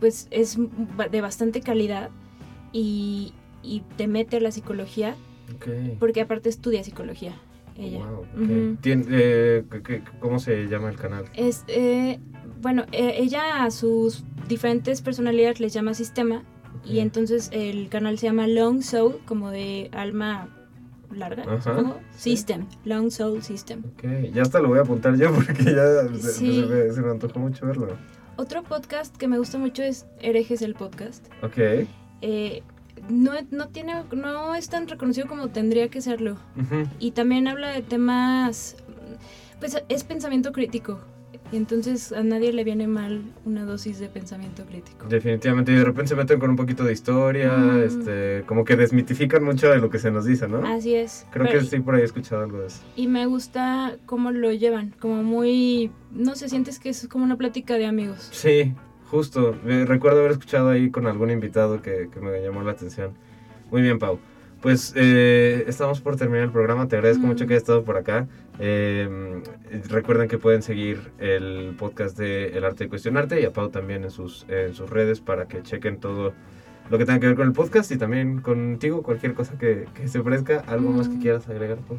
pues 0.00 0.26
es 0.30 0.58
de 1.10 1.20
bastante 1.20 1.60
calidad 1.60 2.10
y, 2.72 3.32
y 3.62 3.82
te 3.96 4.06
mete 4.08 4.38
a 4.38 4.40
la 4.40 4.50
psicología 4.50 5.14
porque 5.98 6.20
aparte 6.22 6.48
estudia 6.48 6.82
psicología 6.82 7.32
ella. 7.78 7.98
Wow, 7.98 8.18
ok. 8.20 8.26
Ujú. 8.40 8.76
Tien- 8.82 9.06
eh, 9.10 9.64
¿qué- 9.70 9.82
qué- 9.82 10.02
¿Cómo 10.20 10.38
se 10.38 10.66
llama 10.68 10.88
el 10.90 10.96
canal? 10.96 11.24
Es, 11.34 11.64
eh, 11.68 12.18
bueno, 12.62 12.84
eh, 12.92 13.14
ella 13.18 13.64
a 13.64 13.70
sus 13.70 14.24
diferentes 14.48 15.02
personalidades 15.02 15.60
les 15.60 15.72
llama 15.72 15.92
sistema 15.94 16.42
y 16.84 16.98
entonces 17.00 17.48
el 17.52 17.88
canal 17.88 18.18
se 18.18 18.26
llama 18.26 18.46
Long 18.46 18.82
Soul, 18.82 19.18
como 19.26 19.50
de 19.50 19.90
alma 19.92 20.48
larga, 21.14 21.44
Ajá, 21.44 21.60
supongo. 21.76 22.00
System, 22.16 22.66
Long 22.84 23.10
Soul 23.10 23.42
System. 23.42 23.82
Ok, 23.94 24.32
ya 24.32 24.42
hasta 24.42 24.58
lo 24.60 24.68
voy 24.68 24.78
a 24.78 24.82
apuntar 24.82 25.16
yo 25.16 25.32
porque 25.32 25.64
ya 25.64 26.08
se, 26.20 26.32
Sí. 26.32 26.60
se 26.60 26.66
me, 26.66 26.92
se 26.92 27.00
me 27.02 27.10
antojó 27.10 27.38
mucho 27.38 27.66
verlo. 27.66 27.96
Otro 28.36 28.62
podcast 28.64 29.16
que 29.16 29.28
me 29.28 29.38
gusta 29.38 29.58
mucho 29.58 29.82
es 29.84 30.06
Herejes 30.20 30.60
el 30.62 30.74
Podcast. 30.74 31.24
Ok. 31.42 31.86
Eh, 32.20 32.62
no, 33.08 33.32
no, 33.52 33.68
tiene, 33.68 34.02
no 34.12 34.54
es 34.56 34.68
tan 34.68 34.88
reconocido 34.88 35.28
como 35.28 35.48
tendría 35.48 35.88
que 35.88 36.00
serlo. 36.00 36.32
Ujú. 36.60 36.88
Y 36.98 37.12
también 37.12 37.46
habla 37.46 37.68
de 37.70 37.82
temas, 37.82 38.76
pues 39.60 39.80
es 39.88 40.02
pensamiento 40.04 40.50
crítico. 40.52 41.00
Y 41.52 41.56
entonces 41.56 42.10
a 42.12 42.22
nadie 42.24 42.52
le 42.52 42.64
viene 42.64 42.88
mal 42.88 43.22
una 43.44 43.64
dosis 43.64 43.98
de 44.00 44.08
pensamiento 44.08 44.64
crítico. 44.64 45.06
Definitivamente, 45.08 45.70
y 45.72 45.76
de 45.76 45.84
repente 45.84 46.08
se 46.08 46.16
meten 46.16 46.40
con 46.40 46.50
un 46.50 46.56
poquito 46.56 46.82
de 46.84 46.92
historia, 46.92 47.56
Mm. 47.56 47.80
este, 47.82 48.42
como 48.46 48.64
que 48.64 48.74
desmitifican 48.76 49.44
mucho 49.44 49.70
de 49.70 49.78
lo 49.78 49.88
que 49.90 49.98
se 49.98 50.10
nos 50.10 50.24
dice, 50.24 50.48
¿no? 50.48 50.66
Así 50.66 50.94
es. 50.94 51.26
Creo 51.30 51.46
Pero- 51.46 51.60
que 51.60 51.64
sí, 51.66 51.78
por 51.80 51.94
ahí 51.94 52.00
he 52.00 52.04
escuchado 52.04 52.42
algo 52.42 52.58
de 52.60 52.66
eso. 52.68 52.82
Y 52.96 53.06
me 53.06 53.26
gusta 53.26 53.96
cómo 54.06 54.32
lo 54.32 54.50
llevan, 54.52 54.94
como 54.98 55.22
muy, 55.22 55.92
no 56.10 56.34
sé, 56.34 56.48
sientes 56.48 56.80
que 56.80 56.88
es 56.88 57.06
como 57.08 57.24
una 57.24 57.36
plática 57.36 57.74
de 57.74 57.86
amigos. 57.86 58.28
Sí, 58.32 58.72
justo. 59.06 59.54
Recuerdo 59.64 60.20
haber 60.20 60.32
escuchado 60.32 60.70
ahí 60.70 60.90
con 60.90 61.06
algún 61.06 61.30
invitado 61.30 61.82
que, 61.82 62.08
que 62.12 62.20
me 62.20 62.40
llamó 62.42 62.62
la 62.62 62.72
atención. 62.72 63.12
Muy 63.70 63.82
bien, 63.82 63.98
Pau. 63.98 64.18
Pues 64.60 64.94
eh, 64.96 65.64
estamos 65.68 66.00
por 66.00 66.16
terminar 66.16 66.44
el 66.44 66.50
programa. 66.50 66.88
Te 66.88 66.96
agradezco 66.96 67.24
Mm. 67.24 67.28
mucho 67.28 67.46
que 67.46 67.52
hayas 67.52 67.62
estado 67.64 67.84
por 67.84 67.98
acá. 67.98 68.26
Eh, 68.58 69.42
recuerden 69.88 70.28
que 70.28 70.38
pueden 70.38 70.62
seguir 70.62 71.12
el 71.18 71.74
podcast 71.78 72.16
de 72.16 72.56
El 72.56 72.64
Arte 72.64 72.84
de 72.84 72.90
Cuestionarte 72.90 73.40
y 73.40 73.44
a 73.44 73.52
Pau 73.52 73.68
también 73.70 74.04
en 74.04 74.10
sus, 74.10 74.46
en 74.48 74.74
sus 74.74 74.88
redes 74.90 75.20
para 75.20 75.46
que 75.48 75.62
chequen 75.62 75.98
todo 75.98 76.32
lo 76.90 76.98
que 76.98 77.04
tenga 77.06 77.18
que 77.18 77.26
ver 77.28 77.36
con 77.36 77.46
el 77.46 77.52
podcast 77.52 77.90
y 77.92 77.96
también 77.96 78.40
contigo, 78.40 79.02
cualquier 79.02 79.34
cosa 79.34 79.58
que, 79.58 79.86
que 79.94 80.06
se 80.06 80.18
ofrezca. 80.18 80.60
¿Algo 80.66 80.90
más 80.90 81.08
que 81.08 81.16
Mm. 81.16 81.20
quieras 81.20 81.48
agregar, 81.48 81.78
Pau? 81.78 81.98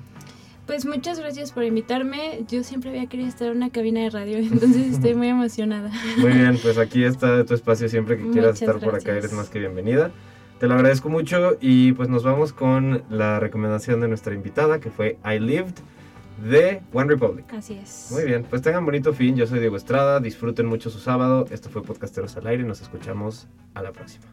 Pues 0.67 0.85
muchas 0.85 1.19
gracias 1.19 1.51
por 1.51 1.63
invitarme. 1.63 2.43
Yo 2.47 2.63
siempre 2.63 2.89
había 2.89 3.05
querido 3.07 3.29
estar 3.29 3.49
en 3.51 3.57
una 3.57 3.69
cabina 3.69 4.01
de 4.01 4.09
radio, 4.09 4.37
entonces 4.51 4.93
estoy 4.93 5.13
muy 5.13 5.27
emocionada. 5.27 5.91
Muy 6.17 6.31
bien, 6.31 6.57
pues 6.61 6.77
aquí 6.77 7.03
está 7.03 7.43
tu 7.45 7.53
espacio 7.53 7.89
siempre 7.89 8.17
que 8.17 8.23
quieras 8.23 8.53
Muchas 8.53 8.61
estar 8.61 8.75
por 8.79 8.95
acá, 8.95 9.11
gracias. 9.11 9.17
eres 9.25 9.33
más 9.33 9.49
que 9.49 9.59
bienvenida. 9.59 10.11
Te 10.59 10.67
lo 10.67 10.75
agradezco 10.75 11.09
mucho 11.09 11.57
y 11.59 11.91
pues 11.91 12.07
nos 12.09 12.23
vamos 12.23 12.53
con 12.53 13.03
la 13.09 13.39
recomendación 13.41 13.99
de 13.99 14.07
nuestra 14.07 14.33
invitada 14.33 14.79
que 14.79 14.89
fue 14.89 15.17
I 15.25 15.37
Lived 15.39 15.73
de 16.37 16.81
One 16.93 17.09
Republic. 17.09 17.45
Así 17.53 17.79
es. 17.81 18.09
Muy 18.11 18.23
bien, 18.23 18.45
pues 18.49 18.61
tengan 18.61 18.85
bonito 18.85 19.13
fin, 19.13 19.35
yo 19.35 19.47
soy 19.47 19.59
Diego 19.59 19.77
Estrada, 19.77 20.19
disfruten 20.19 20.65
mucho 20.65 20.89
su 20.89 20.99
sábado, 20.99 21.45
esto 21.51 21.69
fue 21.69 21.81
Podcasteros 21.81 22.35
al 22.37 22.47
Aire 22.47 22.63
y 22.63 22.65
nos 22.65 22.81
escuchamos 22.81 23.47
a 23.73 23.81
la 23.81 23.91
próxima. 23.91 24.25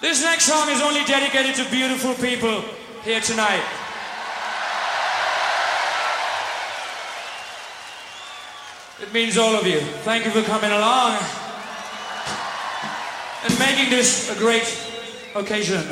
This 0.00 0.22
next 0.22 0.46
song 0.46 0.70
is 0.70 0.80
only 0.80 1.04
dedicated 1.04 1.54
to 1.56 1.70
beautiful 1.70 2.14
people 2.14 2.62
here 3.04 3.20
tonight. 3.20 3.87
It 9.00 9.12
means 9.12 9.38
all 9.38 9.54
of 9.54 9.64
you. 9.64 9.78
Thank 10.02 10.24
you 10.24 10.32
for 10.32 10.42
coming 10.42 10.72
along 10.72 11.18
and 13.44 13.58
making 13.58 13.90
this 13.90 14.28
a 14.34 14.38
great 14.38 14.66
occasion. 15.36 15.84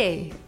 FM 0.00 0.39